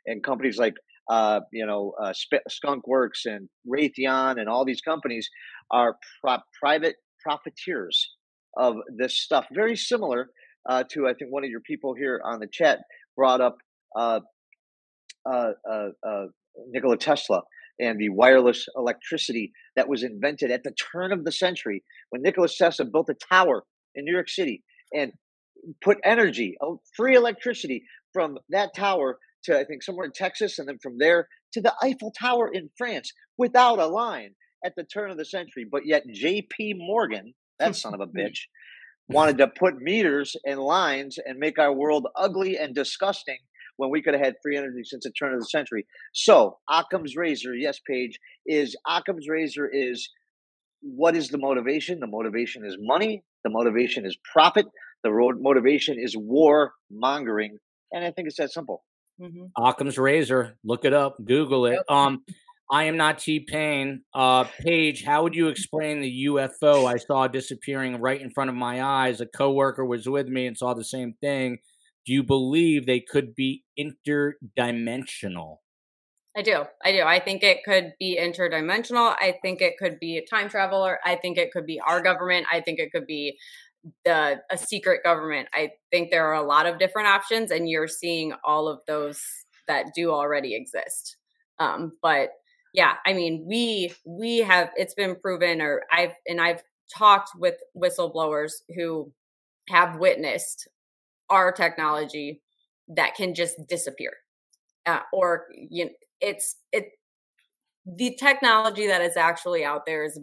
[0.06, 0.74] and companies like
[1.08, 2.12] uh, you know, uh,
[2.48, 5.28] Skunk Works and Raytheon and all these companies
[5.70, 8.14] are pro- private profiteers
[8.56, 9.46] of this stuff.
[9.52, 10.30] Very similar
[10.68, 12.80] uh, to, I think, one of your people here on the chat
[13.16, 13.56] brought up
[13.96, 14.20] uh,
[15.30, 16.24] uh, uh, uh,
[16.70, 17.42] Nikola Tesla
[17.80, 22.48] and the wireless electricity that was invented at the turn of the century when Nikola
[22.48, 23.64] Tesla built a tower
[23.94, 24.62] in New York City
[24.92, 25.12] and
[25.82, 26.56] put energy,
[26.96, 29.18] free electricity from that tower
[29.48, 32.70] to I think somewhere in Texas, and then from there to the Eiffel Tower in
[32.78, 34.34] France without a line
[34.64, 35.66] at the turn of the century.
[35.70, 36.74] But yet J.P.
[36.78, 38.38] Morgan, that son of a bitch,
[39.08, 43.38] wanted to put meters and lines and make our world ugly and disgusting
[43.76, 45.86] when we could have had free energy since the turn of the century.
[46.12, 50.10] So Occam's razor, yes, Paige, is Occam's razor is
[50.82, 52.00] what is the motivation?
[52.00, 53.24] The motivation is money.
[53.44, 54.66] The motivation is profit.
[55.04, 55.10] The
[55.40, 57.58] motivation is war mongering.
[57.92, 58.84] And I think it's that simple.
[59.20, 59.46] Mm-hmm.
[59.56, 60.56] Occam's razor.
[60.64, 61.16] Look it up.
[61.24, 61.78] Google it.
[61.88, 62.22] Um,
[62.70, 64.02] I am not T Pain.
[64.14, 68.56] Uh, Paige, how would you explain the UFO I saw disappearing right in front of
[68.56, 69.20] my eyes?
[69.20, 71.58] A coworker was with me and saw the same thing.
[72.06, 75.58] Do you believe they could be interdimensional?
[76.36, 76.64] I do.
[76.84, 77.02] I do.
[77.02, 79.14] I think it could be interdimensional.
[79.18, 81.00] I think it could be a time traveler.
[81.04, 82.46] I think it could be our government.
[82.52, 83.36] I think it could be
[84.04, 85.48] the a secret government.
[85.54, 89.20] I think there are a lot of different options, and you're seeing all of those
[89.66, 91.16] that do already exist.
[91.58, 92.30] Um, but
[92.74, 96.62] yeah, I mean, we we have it's been proven, or I've and I've
[96.96, 99.12] talked with whistleblowers who
[99.68, 100.68] have witnessed
[101.30, 102.40] our technology
[102.88, 104.12] that can just disappear,
[104.86, 105.90] uh, or you know,
[106.20, 106.90] it's it
[107.86, 110.18] the technology that is actually out there is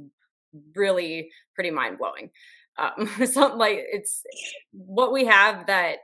[0.75, 2.29] really pretty mind blowing.
[2.77, 4.23] Um, something like it's
[4.71, 5.97] what we have that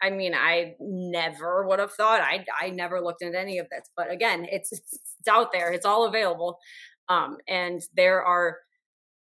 [0.00, 2.20] I mean, I never would have thought.
[2.20, 5.72] I I never looked into any of this, but again, it's it's, out there.
[5.72, 6.58] It's all available,
[7.08, 8.58] um, and there are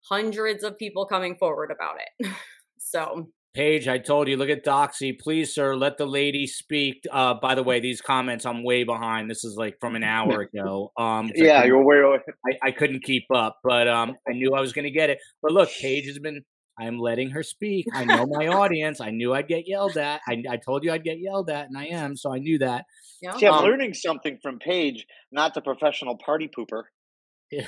[0.09, 2.31] hundreds of people coming forward about it.
[2.79, 5.17] so, Paige, I told you, look at Doxy.
[5.19, 7.03] Please, sir, let the lady speak.
[7.11, 9.29] Uh, by the way, these comments I'm way behind.
[9.29, 10.91] This is like from an hour ago.
[10.95, 11.99] Um, yeah, you're way.
[11.99, 12.19] Away.
[12.45, 15.17] I, I couldn't keep up, but um, I knew I was going to get it.
[15.41, 16.43] But look, Paige has been
[16.79, 17.87] I'm letting her speak.
[17.93, 19.01] I know my audience.
[19.01, 20.21] I knew I'd get yelled at.
[20.27, 22.85] I, I, told you I'd get yelled at, and I am, so I knew that.
[23.21, 23.35] Yeah.
[23.37, 26.83] See, I'm um, learning something from Paige, not the professional party pooper.
[27.51, 27.65] the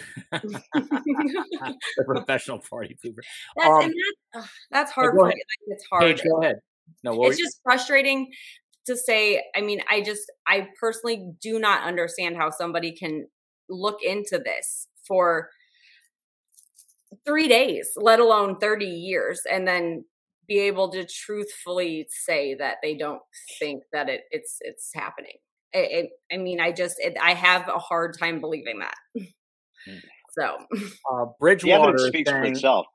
[2.06, 3.22] professional party pooper.
[3.56, 3.91] That's, um,
[4.34, 5.36] that, that's hard for me.
[5.68, 6.03] It's hard.
[6.03, 6.57] Paige, go ahead.
[7.03, 7.34] No, worries.
[7.34, 8.30] it's just frustrating
[8.86, 9.44] to say.
[9.56, 13.27] I mean, I just, I personally do not understand how somebody can
[13.69, 15.49] look into this for
[17.30, 20.06] three days, let alone 30 years, and then
[20.48, 23.22] be able to truthfully say that they don't
[23.60, 25.38] think that it, it's it's happening.
[25.72, 28.96] It, it, I mean, I just it, I have a hard time believing that.
[29.16, 29.94] Hmm.
[30.40, 30.58] so,
[31.14, 32.86] uh, Bridgewater speaks saying, for itself.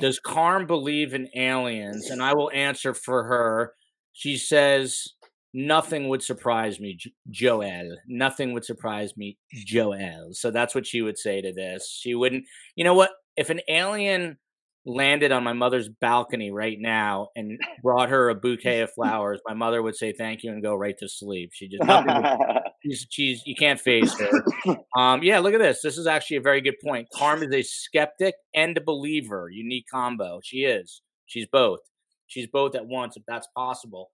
[0.00, 2.10] Does Carm believe in aliens?
[2.10, 3.72] And I will answer for her.
[4.12, 5.08] She says
[5.52, 6.98] nothing would surprise me,
[7.28, 7.96] Joel.
[8.06, 10.28] Nothing would surprise me, Joel.
[10.32, 11.90] So that's what she would say to this.
[11.90, 12.44] She wouldn't.
[12.76, 13.10] You know what?
[13.40, 14.36] If an alien
[14.84, 19.54] landed on my mother's balcony right now and brought her a bouquet of flowers, my
[19.54, 21.50] mother would say thank you and go right to sleep.
[21.54, 21.82] She just
[22.84, 24.76] she's, she's you can't face her.
[24.94, 25.80] Um, yeah, look at this.
[25.82, 27.08] This is actually a very good point.
[27.14, 29.48] Carm is a skeptic and a believer.
[29.50, 30.40] Unique combo.
[30.44, 31.00] She is.
[31.24, 31.80] She's both.
[32.26, 34.10] She's both at once if that's possible.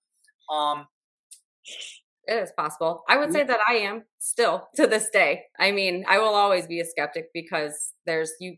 [0.54, 0.86] Um,
[2.26, 3.02] it is possible.
[3.08, 5.44] I would say that I am still to this day.
[5.58, 8.56] I mean, I will always be a skeptic because there's you who,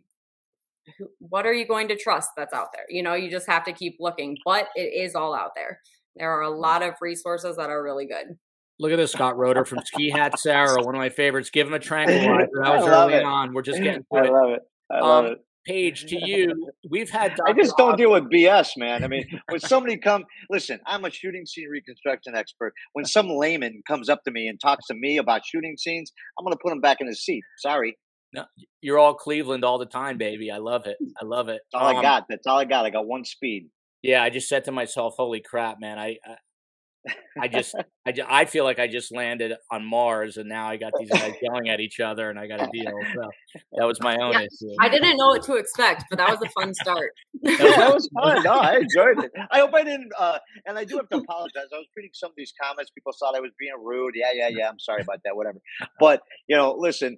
[1.18, 2.84] what are you going to trust that's out there?
[2.88, 5.80] You know, you just have to keep looking, but it is all out there.
[6.16, 8.36] There are a lot of resources that are really good.
[8.80, 11.50] Look at this, Scott Roder from Ski Hat Sarah, one of my favorites.
[11.50, 12.48] Give him a tranquilizer.
[12.62, 13.24] That was early it.
[13.24, 13.52] on.
[13.52, 14.60] We're just getting I love it.
[14.90, 15.38] I love um, it.
[15.66, 17.34] Paige, to you, we've had.
[17.34, 17.50] Dr.
[17.50, 19.04] I just don't deal with BS, man.
[19.04, 22.72] I mean, when somebody come, listen, I'm a shooting scene reconstruction expert.
[22.94, 26.44] When some layman comes up to me and talks to me about shooting scenes, I'm
[26.44, 27.42] going to put him back in his seat.
[27.58, 27.98] Sorry.
[28.32, 28.44] No,
[28.82, 30.50] you're all Cleveland all the time, baby.
[30.50, 30.98] I love it.
[31.20, 31.62] I love it.
[31.72, 32.24] That's all um, I got.
[32.28, 32.84] That's all I got.
[32.84, 33.68] I got one speed.
[34.02, 35.98] Yeah, I just said to myself, "Holy crap, man!
[35.98, 37.74] I, I, I just,
[38.06, 41.08] I, just, I feel like I just landed on Mars, and now I got these
[41.08, 43.30] guys yelling at each other, and I got a deal." So
[43.78, 44.74] that was my own yeah, issue.
[44.78, 47.10] I didn't know what to expect, but that was a fun start.
[47.42, 48.42] that was fun.
[48.42, 49.32] No, I enjoyed it.
[49.50, 50.12] I hope I didn't.
[50.18, 51.68] Uh, and I do have to apologize.
[51.72, 52.90] I was reading some of these comments.
[52.90, 54.14] People thought I was being rude.
[54.14, 54.68] Yeah, yeah, yeah.
[54.68, 55.34] I'm sorry about that.
[55.34, 55.60] Whatever.
[55.98, 57.16] But you know, listen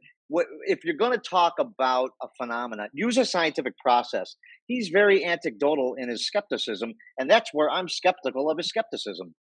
[0.67, 4.37] if you're going to talk about a phenomenon, use a scientific process.
[4.67, 9.35] He's very anecdotal in his skepticism, and that's where I'm skeptical of his skepticism.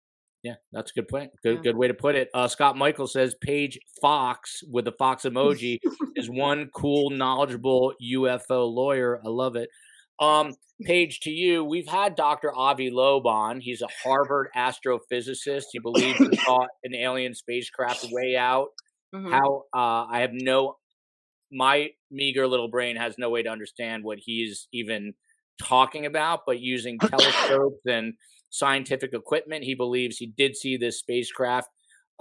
[0.43, 1.33] Yeah, that's a good point.
[1.43, 1.63] Good, yeah.
[1.63, 2.29] good way to put it.
[2.33, 5.79] Uh, Scott Michael says Paige Fox with the Fox emoji
[6.15, 9.21] is one cool, knowledgeable UFO lawyer.
[9.25, 9.69] I love it.
[10.21, 12.55] Um, Paige, to you, we've had Dr.
[12.55, 13.61] Avi Loeb on.
[13.61, 15.65] He's a Harvard astrophysicist.
[15.73, 18.69] He believes he saw an alien spacecraft way out.
[19.15, 19.33] Mm-hmm.
[19.33, 20.77] How uh, I have no,
[21.51, 25.15] my meager little brain has no way to understand what he's even
[25.63, 28.15] talking about, but using telescopes and
[28.51, 31.69] scientific equipment, he believes he did see this spacecraft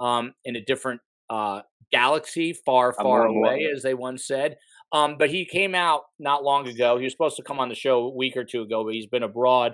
[0.00, 1.00] um, in a different
[1.30, 1.60] uh,
[1.92, 4.56] galaxy, far, far away, as they once said.
[4.92, 6.96] Um, but he came out not long ago.
[6.96, 9.06] He was supposed to come on the show a week or two ago, but he's
[9.06, 9.72] been abroad.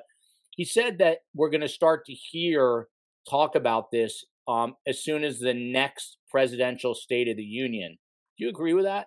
[0.51, 2.89] He said that we're going to start to hear
[3.29, 7.97] talk about this um, as soon as the next presidential State of the Union.
[8.37, 9.07] Do you agree with that?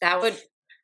[0.00, 0.36] That would,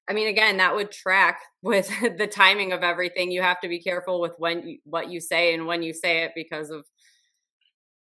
[0.09, 3.31] I mean, again, that would track with the timing of everything.
[3.31, 6.25] You have to be careful with when you, what you say and when you say
[6.25, 6.85] it because of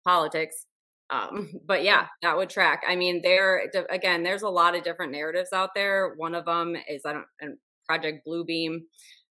[0.06, 0.66] politics.
[1.10, 2.84] Um, but yeah, that would track.
[2.88, 6.14] I mean, there again, there's a lot of different narratives out there.
[6.16, 7.58] One of them is I don't
[7.88, 8.84] Project Bluebeam,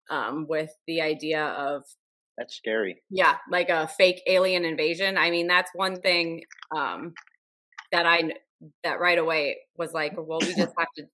[0.09, 1.83] um, with the idea of
[2.37, 3.01] that's scary.
[3.09, 5.17] Yeah, like a fake alien invasion.
[5.17, 6.43] I mean, that's one thing
[6.75, 7.13] um,
[7.91, 8.33] that I
[8.83, 11.05] that right away was like, well, we just have to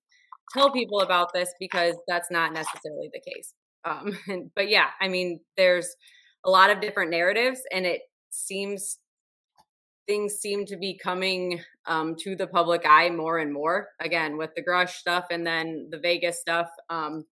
[0.52, 3.54] tell people about this because that's not necessarily the case.
[3.84, 5.94] Um, but yeah, I mean, there's
[6.44, 8.98] a lot of different narratives, and it seems
[10.08, 13.88] things seem to be coming um, to the public eye more and more.
[14.00, 16.68] Again, with the Grusch stuff and then the Vegas stuff.
[16.90, 17.24] Um,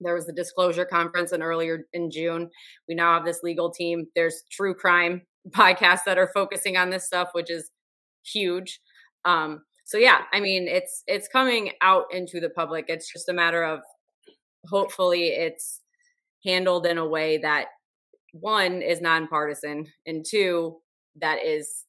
[0.00, 2.50] there was the disclosure conference and earlier in June.
[2.88, 4.06] We now have this legal team.
[4.14, 7.70] There's true crime podcasts that are focusing on this stuff, which is
[8.24, 8.80] huge.
[9.24, 12.86] Um, so yeah, I mean, it's it's coming out into the public.
[12.88, 13.80] It's just a matter of
[14.66, 15.80] hopefully it's
[16.44, 17.68] handled in a way that
[18.32, 20.76] one is nonpartisan and two
[21.20, 21.84] that is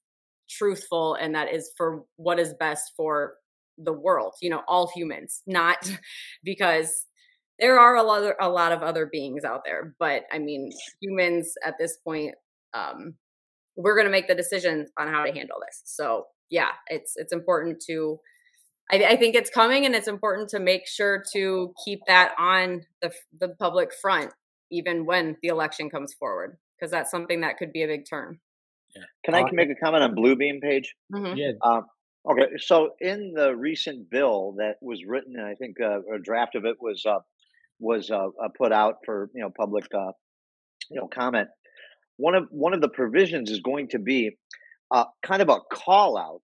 [0.49, 3.35] truthful and that is for what is best for
[3.77, 5.77] the world you know all humans not
[6.43, 7.05] because
[7.59, 10.69] there are a lot of, a lot of other beings out there but i mean
[11.01, 12.35] humans at this point
[12.73, 13.13] um
[13.75, 17.33] we're going to make the decisions on how to handle this so yeah it's it's
[17.33, 18.19] important to
[18.91, 22.81] I, I think it's coming and it's important to make sure to keep that on
[23.01, 24.31] the the public front
[24.71, 28.39] even when the election comes forward because that's something that could be a big turn
[28.95, 29.03] yeah.
[29.23, 30.95] Can I uh, make a comment on Bluebeam Paige?
[31.13, 31.37] Mm-hmm.
[31.37, 31.51] Yeah.
[31.63, 31.85] Um,
[32.29, 36.55] okay, so in the recent bill that was written, and I think uh, a draft
[36.55, 37.19] of it was uh,
[37.79, 40.11] was uh, uh, put out for you know public uh,
[40.89, 41.47] you know comment.
[42.17, 44.37] One of one of the provisions is going to be
[44.91, 46.41] kind of a call out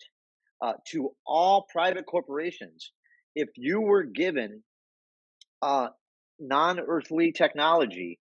[0.87, 2.91] to all private corporations.
[3.35, 4.63] If you were given
[6.39, 8.19] non-earthly technology,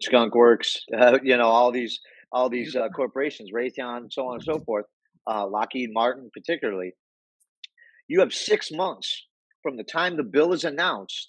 [0.00, 0.78] Skunk Works,
[1.22, 2.00] you know, all these
[2.30, 4.84] all these uh, corporations, Raytheon, so on and so forth,
[5.26, 6.92] uh, Lockheed Martin particularly.
[8.06, 9.26] You have six months
[9.62, 11.28] from the time the bill is announced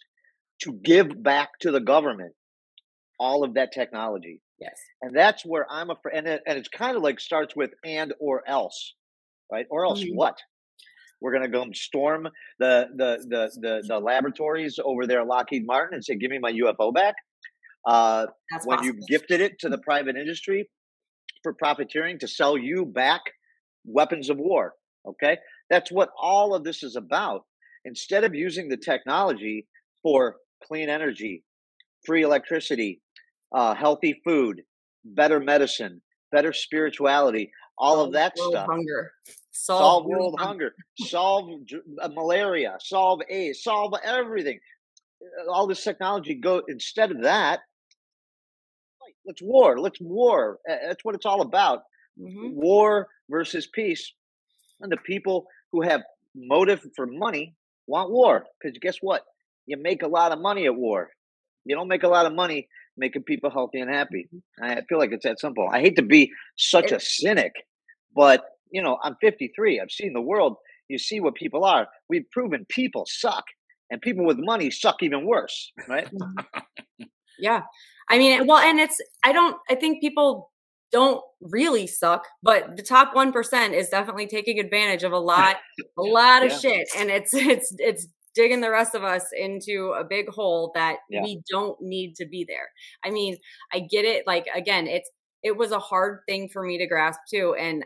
[0.61, 2.33] to give back to the government
[3.19, 4.41] all of that technology.
[4.59, 4.75] Yes.
[5.01, 6.17] And that's where I'm afraid.
[6.17, 8.95] And, it, and it's kind of like starts with and or else,
[9.51, 9.65] right?
[9.69, 10.15] Or else mm-hmm.
[10.15, 10.37] what?
[11.21, 12.29] We're going to go and storm
[12.59, 16.39] the, the, the, the, the laboratories over there at Lockheed Martin and say, give me
[16.39, 17.15] my UFO back.
[17.85, 18.27] Uh,
[18.65, 18.85] when possible.
[18.85, 20.69] you gifted it to the private industry,
[21.43, 23.21] for profiteering to sell you back
[23.85, 24.73] weapons of war.
[25.07, 25.37] Okay.
[25.69, 27.45] That's what all of this is about.
[27.85, 29.65] Instead of using the technology
[30.03, 31.43] for clean energy,
[32.05, 33.01] free electricity,
[33.53, 34.61] uh, healthy food,
[35.03, 38.67] better medicine, better spirituality, all solve of that stuff.
[38.67, 39.11] Hunger.
[39.51, 40.73] Solve, solve world hunger.
[40.99, 41.49] solve
[42.01, 42.77] uh, malaria.
[42.79, 43.63] Solve AIDS.
[43.63, 44.59] Solve everything.
[45.49, 47.59] All this technology go instead of that
[49.29, 49.79] let's war.
[49.79, 50.59] Let's war.
[50.65, 51.83] That's what it's all about.
[52.19, 52.55] Mm-hmm.
[52.55, 54.11] War versus peace.
[54.81, 56.01] And the people who have
[56.35, 57.55] motive for money
[57.87, 59.23] want war because guess what?
[59.69, 61.09] You make a lot of money at war.
[61.63, 62.67] You don't make a lot of money
[62.97, 64.27] making people healthy and happy.
[64.33, 64.63] Mm-hmm.
[64.63, 65.69] I feel like it's that simple.
[65.71, 67.53] I hate to be such a cynic,
[68.15, 69.79] but you know, I'm 53.
[69.79, 70.57] I've seen the world.
[70.87, 71.87] You see what people are.
[72.09, 73.43] We've proven people suck,
[73.91, 76.09] and people with money suck even worse, right?
[76.11, 77.03] Mm-hmm.
[77.37, 77.61] yeah.
[78.09, 80.51] I mean, well, and it's, I don't, I think people
[80.91, 85.57] don't really suck, but the top 1% is definitely taking advantage of a lot,
[85.95, 86.57] a lot of yeah.
[86.57, 86.87] shit.
[86.97, 91.23] And it's, it's, it's, digging the rest of us into a big hole that yeah.
[91.23, 92.69] we don't need to be there.
[93.03, 93.37] I mean,
[93.73, 94.25] I get it.
[94.27, 95.09] Like, again, it's,
[95.43, 97.55] it was a hard thing for me to grasp too.
[97.57, 97.85] And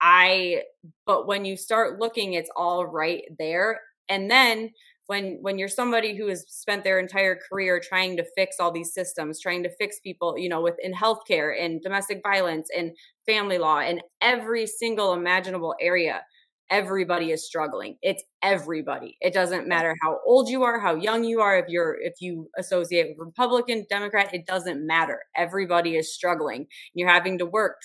[0.00, 0.62] I,
[1.06, 3.80] but when you start looking, it's all right there.
[4.08, 4.70] And then
[5.06, 8.94] when when you're somebody who has spent their entire career trying to fix all these
[8.94, 12.92] systems trying to fix people you know within healthcare and domestic violence and
[13.26, 16.22] family law and every single imaginable area
[16.70, 17.96] everybody is struggling.
[18.02, 19.16] It's everybody.
[19.20, 22.48] It doesn't matter how old you are how young you are if you're if you
[22.58, 25.20] associate with republican democrat it doesn't matter.
[25.36, 26.66] Everybody is struggling.
[26.94, 27.76] You're having to work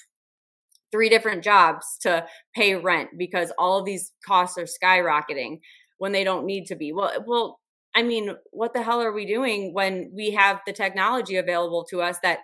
[0.91, 2.25] three different jobs to
[2.55, 5.59] pay rent because all of these costs are skyrocketing
[5.97, 6.93] when they don't need to be.
[6.93, 7.59] Well, well,
[7.95, 12.01] I mean, what the hell are we doing when we have the technology available to
[12.01, 12.39] us that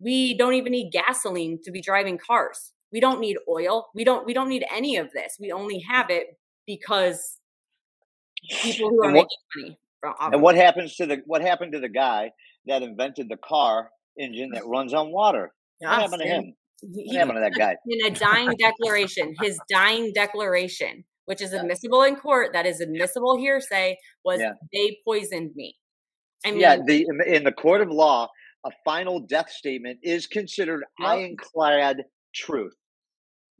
[0.00, 2.72] we don't even need gasoline to be driving cars.
[2.92, 3.88] We don't need oil.
[3.94, 5.36] We don't we don't need any of this.
[5.40, 6.26] We only have it
[6.66, 7.38] because
[8.62, 9.78] people who are what- making money.
[10.32, 12.32] And what happens to the what happened to the guy
[12.66, 15.52] that invented the car engine that runs on water?
[15.78, 16.42] What Yes, happened to him?
[16.80, 17.76] he- What happened to that guy?
[17.86, 23.36] in a dying declaration, his dying declaration, which is admissible in court, that is admissible
[23.36, 24.52] hearsay, was Yeah.
[24.72, 25.76] they poisoned me.
[26.46, 28.28] I mean, yeah, the in the court of law,
[28.64, 32.04] a final death statement is considered ironclad
[32.34, 32.74] truth.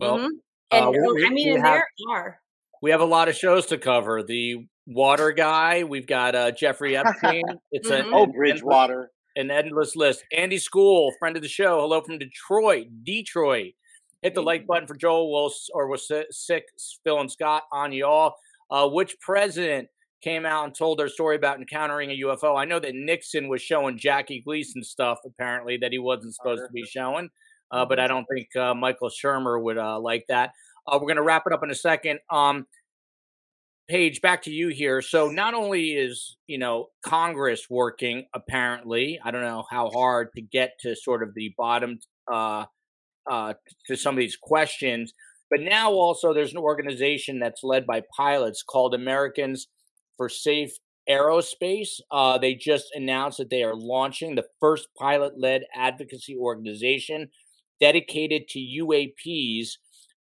[0.01, 0.25] Well, mhm.
[0.27, 0.29] uh,
[0.77, 2.41] and we- oh, we- I mean, and have- there are.
[2.83, 4.23] We have a lot of shows to cover.
[4.23, 7.43] The water guy, we've got uh, Jeffrey Epstein.
[7.73, 8.07] It's Mhm.
[8.07, 9.11] a, Oh, an, Bridgewater.
[9.37, 10.25] an endless list.
[10.33, 11.81] Andy School, friend of the show.
[11.81, 12.87] Hello from Detroit.
[13.05, 13.75] Detroit.
[14.23, 16.65] Hit the like button for Joel Wills or was si- sick.
[17.05, 18.35] Phil and Scott on y'all.
[18.71, 19.89] Uh, which president
[20.23, 22.57] came out and told their story about encountering a UFO?
[22.57, 26.73] I know that Nixon was showing Jackie Gleason stuff apparently that he wasn't supposed to
[26.73, 27.31] be showing,
[27.71, 30.53] uh, but I don't think uh, Michael Shermer would uh, like that.
[30.87, 32.21] Uh, we're going to wrap it up in a second.
[32.31, 32.67] Um,
[33.89, 35.03] Paige, back to you here.
[35.03, 40.43] So not only is you know Congress working, apparently, I don't know how hard to
[40.43, 41.99] get to sort of the bottom
[42.33, 42.67] uh,
[43.29, 43.55] uh,
[43.89, 45.13] to some of these questions,
[45.51, 49.67] but now also there's an organization that's led by pilots called Americans
[50.17, 50.71] for Safe
[51.09, 52.01] Aerospace.
[52.13, 57.29] Uh, they just announced that they are launching the first pilot-led advocacy organization
[57.81, 59.77] dedicated to UAPs.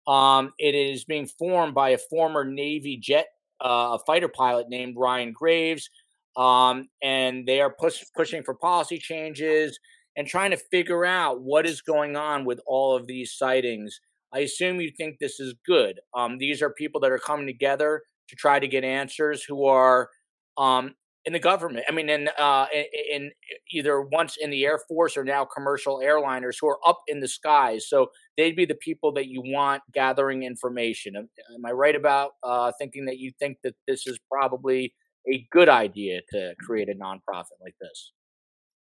[0.06, 3.26] Um, it is being formed by a former Navy jet
[3.60, 5.90] uh, fighter pilot named Ryan Graves,
[6.36, 9.78] um, and they are push, pushing for policy changes
[10.16, 14.00] and trying to figure out what is going on with all of these sightings.
[14.32, 16.00] I assume you think this is good.
[16.14, 20.08] Um, these are people that are coming together to try to get answers who are
[20.56, 20.94] um,
[21.24, 21.84] in the government.
[21.88, 22.66] I mean, in, uh,
[23.10, 23.30] in,
[23.70, 27.28] either once in the Air Force or now commercial airliners who are up in the
[27.28, 27.86] skies.
[27.88, 31.16] So they'd be the people that you want gathering information.
[31.16, 34.94] Am, am I right about uh, thinking that you think that this is probably
[35.30, 38.12] a good idea to create a nonprofit like this?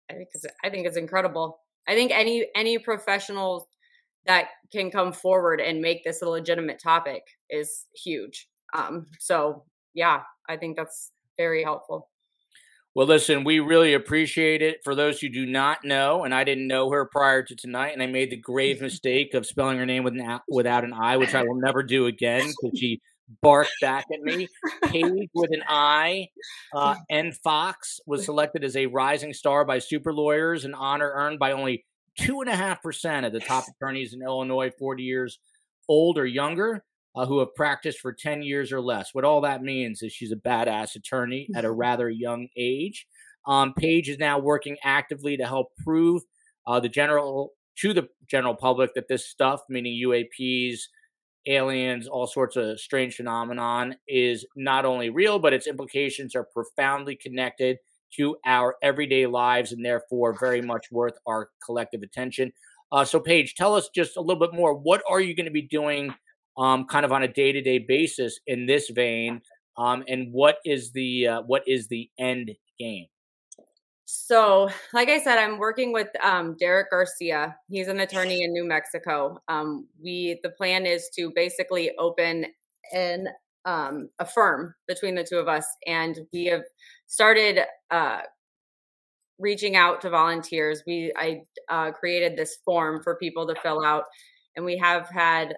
[0.09, 1.59] I think it's, I think it's incredible.
[1.87, 3.67] I think any any professional
[4.25, 8.47] that can come forward and make this a legitimate topic is huge.
[8.75, 12.09] Um, so yeah, I think that's very helpful.
[12.95, 14.83] Well, listen, we really appreciate it.
[14.83, 18.01] For those who do not know, and I didn't know her prior to tonight, and
[18.01, 21.35] I made the grave mistake of spelling her name with an, without an I, which
[21.35, 22.99] I will never do again because she
[23.43, 24.47] barked back at me.
[24.85, 26.29] Paige with an I,
[26.73, 27.31] uh, N.
[27.43, 31.85] Fox was selected as a rising star by super lawyers, an honor earned by only
[32.17, 35.39] two and a half percent of the top attorneys in Illinois, 40 years
[35.87, 36.83] old or younger
[37.19, 39.09] uh, who have practiced for 10 years or less.
[39.13, 43.05] What all that means is she's a badass attorney at a rather young age.
[43.45, 46.21] Um, Paige is now working actively to help prove
[46.65, 50.79] uh, the general to the general public that this stuff, meaning UAPs,
[51.45, 57.17] aliens, all sorts of strange phenomenon, is not only real, but its implications are profoundly
[57.17, 57.77] connected
[58.15, 62.51] to our everyday lives and therefore very much worth our collective attention.
[62.93, 64.73] Uh, so, Paige, tell us just a little bit more.
[64.73, 66.13] What are you going to be doing
[66.59, 69.41] um, kind of on a day to day basis in this vein?
[69.77, 73.07] Um, and what is the uh, what is the end game?
[74.05, 77.55] So, like I said, I'm working with um, Derek Garcia.
[77.69, 79.39] He's an attorney in New Mexico.
[79.47, 82.45] Um, we the plan is to basically open
[82.93, 83.29] an
[83.65, 86.63] um, a firm between the two of us, and we have
[87.07, 87.61] started
[87.91, 88.21] uh,
[89.37, 90.83] reaching out to volunteers.
[90.85, 94.05] We I uh, created this form for people to fill out,
[94.55, 95.55] and we have had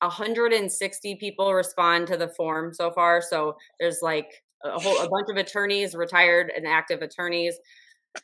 [0.00, 3.22] 160 people respond to the form so far.
[3.22, 4.30] So there's like
[4.64, 7.56] a whole a bunch of attorneys, retired and active attorneys,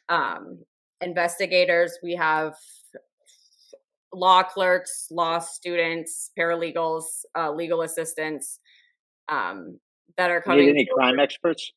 [0.09, 0.59] um,
[1.01, 1.99] investigators.
[2.03, 2.55] We have
[4.13, 7.05] law clerks, law students, paralegals,
[7.37, 8.59] uh, legal assistants
[9.29, 9.79] um,
[10.17, 10.67] that are coming.
[10.67, 11.03] need any forward.
[11.03, 11.73] crime experts?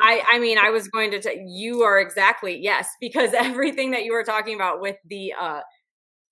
[0.00, 4.04] I, I mean, I was going to tell you are exactly yes, because everything that
[4.04, 5.60] you were talking about with the, uh,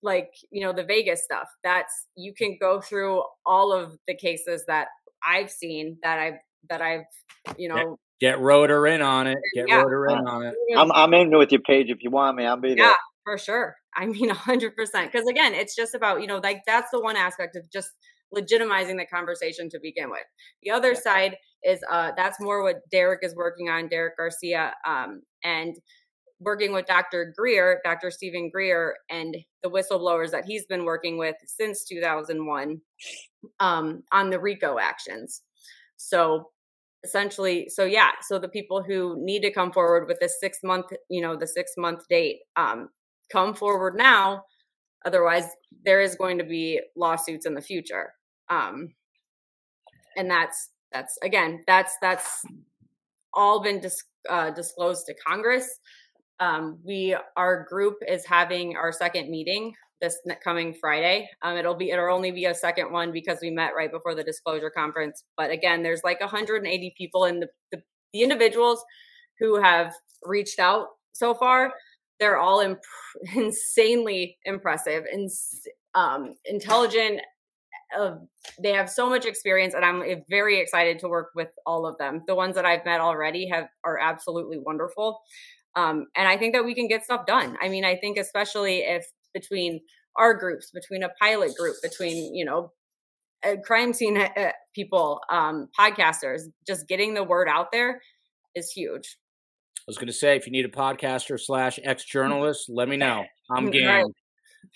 [0.03, 1.47] like you know, the Vegas stuff.
[1.63, 4.87] That's you can go through all of the cases that
[5.27, 7.05] I've seen that I've that I've
[7.57, 9.39] you know Get Roder in on it.
[9.55, 9.81] Get Yeah.
[9.81, 10.55] Roder in on it.
[10.77, 11.89] I'm I'm in with you, Paige.
[11.89, 12.45] if you want me.
[12.45, 12.85] I'll be there.
[12.85, 13.75] Yeah, for sure.
[13.95, 14.71] I mean, 100%.
[14.75, 17.89] Because again, it's just about, you know, like that's the one aspect of just
[18.33, 20.21] legitimizing the conversation to begin with.
[20.63, 25.23] The other side is uh that's more what Derek is working on, Derek Garcia, um,
[25.43, 25.75] and
[26.41, 27.33] working with Dr.
[27.37, 28.11] Greer, Dr.
[28.11, 32.81] Steven Greer, and the whistleblowers that he's been working with since 2001
[33.59, 35.43] um, on the RICO actions.
[35.97, 36.49] So
[37.03, 40.87] essentially, so yeah, so the people who need to come forward with this six month,
[41.09, 42.89] you know, the six month date, um,
[43.31, 44.43] come forward now.
[45.05, 45.45] Otherwise,
[45.83, 48.13] there is going to be lawsuits in the future.
[48.49, 48.89] Um,
[50.17, 52.43] and that's that's again that's that's
[53.33, 55.79] all been dis- uh, disclosed to Congress.
[56.41, 61.29] Um, we our group is having our second meeting this coming Friday.
[61.43, 64.23] Um, it'll be it'll only be a second one because we met right before the
[64.23, 65.23] disclosure conference.
[65.37, 67.81] But again, there's like 180 people, and the, the
[68.11, 68.83] the individuals
[69.39, 69.93] who have
[70.23, 71.73] reached out so far,
[72.19, 72.79] they're all imp-
[73.35, 75.29] insanely impressive and
[75.95, 77.21] um, intelligent.
[77.97, 78.15] Uh,
[78.61, 81.97] they have so much experience, and I'm eh, very excited to work with all of
[81.97, 82.23] them.
[82.25, 85.19] The ones that I've met already have are absolutely wonderful,
[85.75, 87.57] um, and I think that we can get stuff done.
[87.61, 89.79] I mean, I think especially if between
[90.17, 92.71] our groups, between a pilot group, between you know
[93.63, 98.01] crime scene uh, people, um, podcasters, just getting the word out there
[98.55, 99.17] is huge.
[99.79, 102.97] I was going to say, if you need a podcaster slash ex journalist, let me
[102.97, 103.25] know.
[103.49, 103.73] I'm Right.
[103.73, 104.13] game.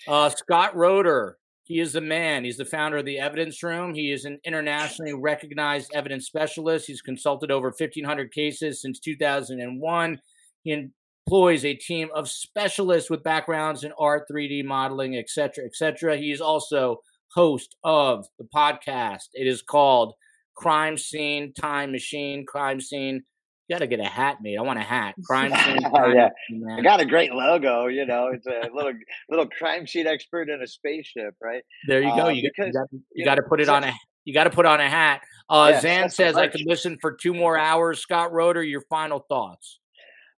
[0.08, 2.44] Uh, Scott Roder, he is the man.
[2.44, 3.94] He's the founder of the Evidence Room.
[3.94, 6.86] He is an internationally recognized evidence specialist.
[6.86, 10.20] He's consulted over 1,500 cases since 2001.
[10.66, 10.90] He
[11.28, 16.16] employs a team of specialists with backgrounds in art, 3D modeling, etc., etc.
[16.16, 17.02] He is also
[17.32, 19.28] host of the podcast.
[19.32, 20.14] It is called
[20.56, 22.44] Crime Scene Time Machine.
[22.44, 23.22] Crime Scene.
[23.68, 24.58] You got to get a hat made.
[24.58, 25.14] I want a hat.
[25.24, 25.82] Crime Scene.
[25.82, 26.30] Time Yeah.
[26.50, 27.86] Machine, I got a great logo.
[27.86, 28.92] You know, it's a little
[29.28, 31.62] little crime scene expert in a spaceship, right?
[31.86, 32.26] There you go.
[32.26, 33.92] Uh, you got, because, you got, you you got to put it on a
[34.24, 35.20] you got to put on a hat.
[35.48, 38.00] Uh, Yeah, Zan says I could listen for two more hours.
[38.00, 39.78] Scott Roder, your final thoughts.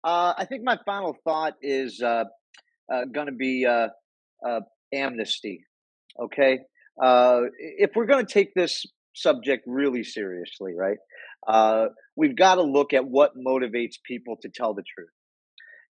[0.05, 2.24] Uh, I think my final thought is uh,
[2.93, 3.89] uh, going to be uh,
[4.47, 4.60] uh,
[4.94, 5.64] amnesty.
[6.23, 6.60] Okay,
[7.02, 10.98] uh, if we're going to take this subject really seriously, right,
[12.16, 15.09] we've got to look at what motivates people to tell the truth.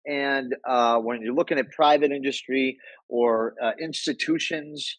[0.06, 0.54] And
[1.04, 2.78] when you're looking at private industry
[3.10, 4.98] or institutions,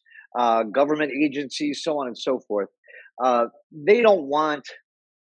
[0.72, 2.68] government agencies, so on and so forth,
[3.72, 4.66] they don't want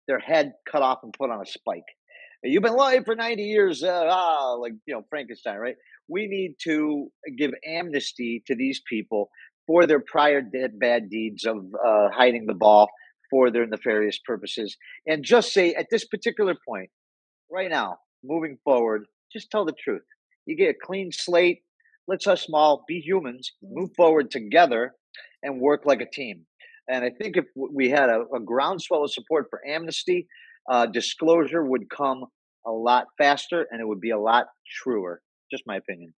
[0.06, 1.82] their head cut off and put on a spike.
[2.42, 5.76] You've been lying for 90 years, uh, ah, like, you know, Frankenstein, right?
[6.08, 9.28] We need to give amnesty to these people
[9.66, 12.88] for their prior bad deeds of uh, hiding the ball
[13.30, 14.76] for their nefarious purposes.
[15.06, 16.88] And just say at this particular point,
[17.52, 20.02] right now, moving forward, just tell the truth.
[20.46, 21.60] You get a clean slate.
[22.08, 24.94] Let's us all be humans, move forward together,
[25.42, 26.46] and work like a team.
[26.88, 30.26] And I think if we had a, a groundswell of support for amnesty,
[30.68, 32.24] uh, disclosure would come
[32.66, 34.46] a lot faster and it would be a lot
[34.82, 35.20] truer.
[35.50, 36.12] Just my opinion.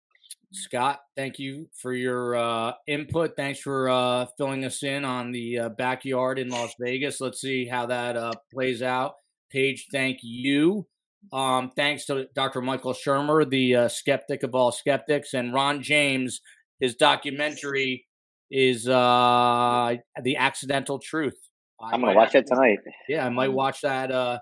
[0.53, 3.35] Scott, thank you for your uh, input.
[3.37, 7.21] Thanks for uh, filling us in on the uh, backyard in Las Vegas.
[7.21, 9.13] Let's see how that uh, plays out.
[9.49, 10.87] Paige, thank you.
[11.31, 12.61] Um, thanks to Dr.
[12.61, 16.41] Michael Shermer, the uh, skeptic of all skeptics, and Ron James.
[16.81, 18.05] His documentary
[18.49, 21.37] is uh, The Accidental Truth.
[21.81, 22.79] I I'm gonna watch it tonight.
[23.07, 24.39] yeah, I might watch that uh,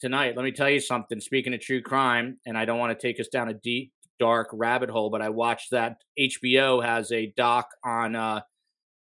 [0.00, 0.36] tonight.
[0.36, 1.20] Let me tell you something.
[1.20, 4.48] Speaking of true crime, and I don't want to take us down a deep, dark
[4.52, 8.40] rabbit hole, but I watched that HBO has a doc on uh,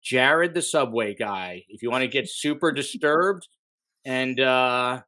[0.03, 1.65] Jared the Subway guy.
[1.69, 3.47] If you want to get super disturbed
[4.05, 5.01] and uh,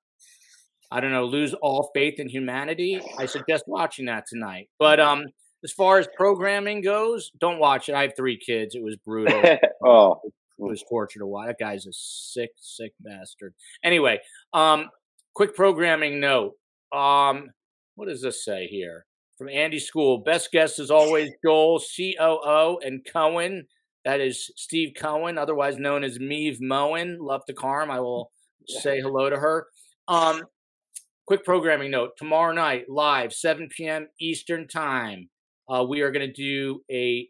[0.90, 4.68] I don't know, lose all faith in humanity, I suggest watching that tonight.
[4.78, 5.24] But um,
[5.64, 7.94] as far as programming goes, don't watch it.
[7.94, 8.74] I have three kids.
[8.74, 9.42] It was brutal
[9.84, 10.20] oh,
[10.58, 11.48] was torture to watch.
[11.48, 13.54] That guy's a sick, sick bastard.
[13.82, 14.20] Anyway,
[14.52, 14.88] um,
[15.34, 16.54] quick programming note.
[16.92, 17.50] Um,
[17.94, 19.06] what does this say here?
[19.38, 20.18] From Andy School.
[20.18, 23.66] Best guest is always Joel COO and Cohen.
[24.04, 27.18] That is Steve Cohen, otherwise known as Meave Moen.
[27.20, 27.90] Love to Carm.
[27.90, 28.30] I will
[28.66, 29.66] say hello to her.
[30.08, 30.42] Um,
[31.26, 32.10] quick programming note.
[32.16, 34.08] Tomorrow night, live, 7 p.m.
[34.20, 35.28] Eastern Time.
[35.68, 37.28] Uh, we are going to do a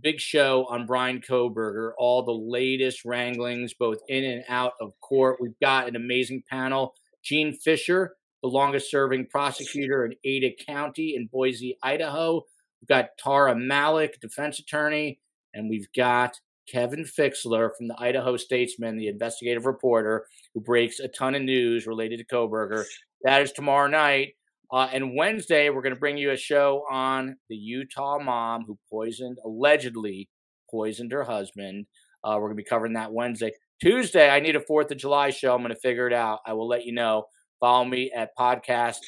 [0.00, 5.38] big show on Bryan Kohberger, all the latest wranglings, both in and out of court.
[5.40, 6.94] We've got an amazing panel.
[7.22, 12.42] Jean Fisher, the longest serving prosecutor in Ada County in Boise, Idaho.
[12.80, 15.20] We've got Tara Malik, defense attorney,
[15.52, 16.38] and we've got
[16.70, 21.86] Kevin Fixler from the Idaho Statesman, the investigative reporter who breaks a ton of news
[21.86, 22.84] related to Koberger.
[23.22, 24.34] That is tomorrow night.
[24.72, 28.78] Uh, and Wednesday, we're going to bring you a show on the Utah mom who
[28.90, 30.28] poisoned, allegedly
[30.70, 31.86] poisoned her husband.
[32.22, 33.52] Uh, we're going to be covering that Wednesday.
[33.82, 35.54] Tuesday, I need a 4th of July show.
[35.54, 36.40] I'm going to figure it out.
[36.46, 37.24] I will let you know.
[37.58, 38.98] Follow me at podcast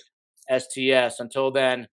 [0.50, 1.20] STS.
[1.20, 1.86] Until then,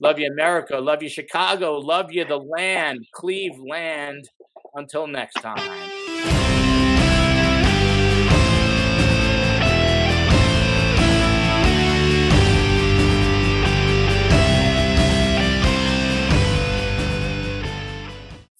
[0.00, 0.78] love you, America.
[0.78, 1.78] Love you, Chicago.
[1.78, 4.28] Love you, the land, Cleveland.
[4.74, 5.95] Until next time.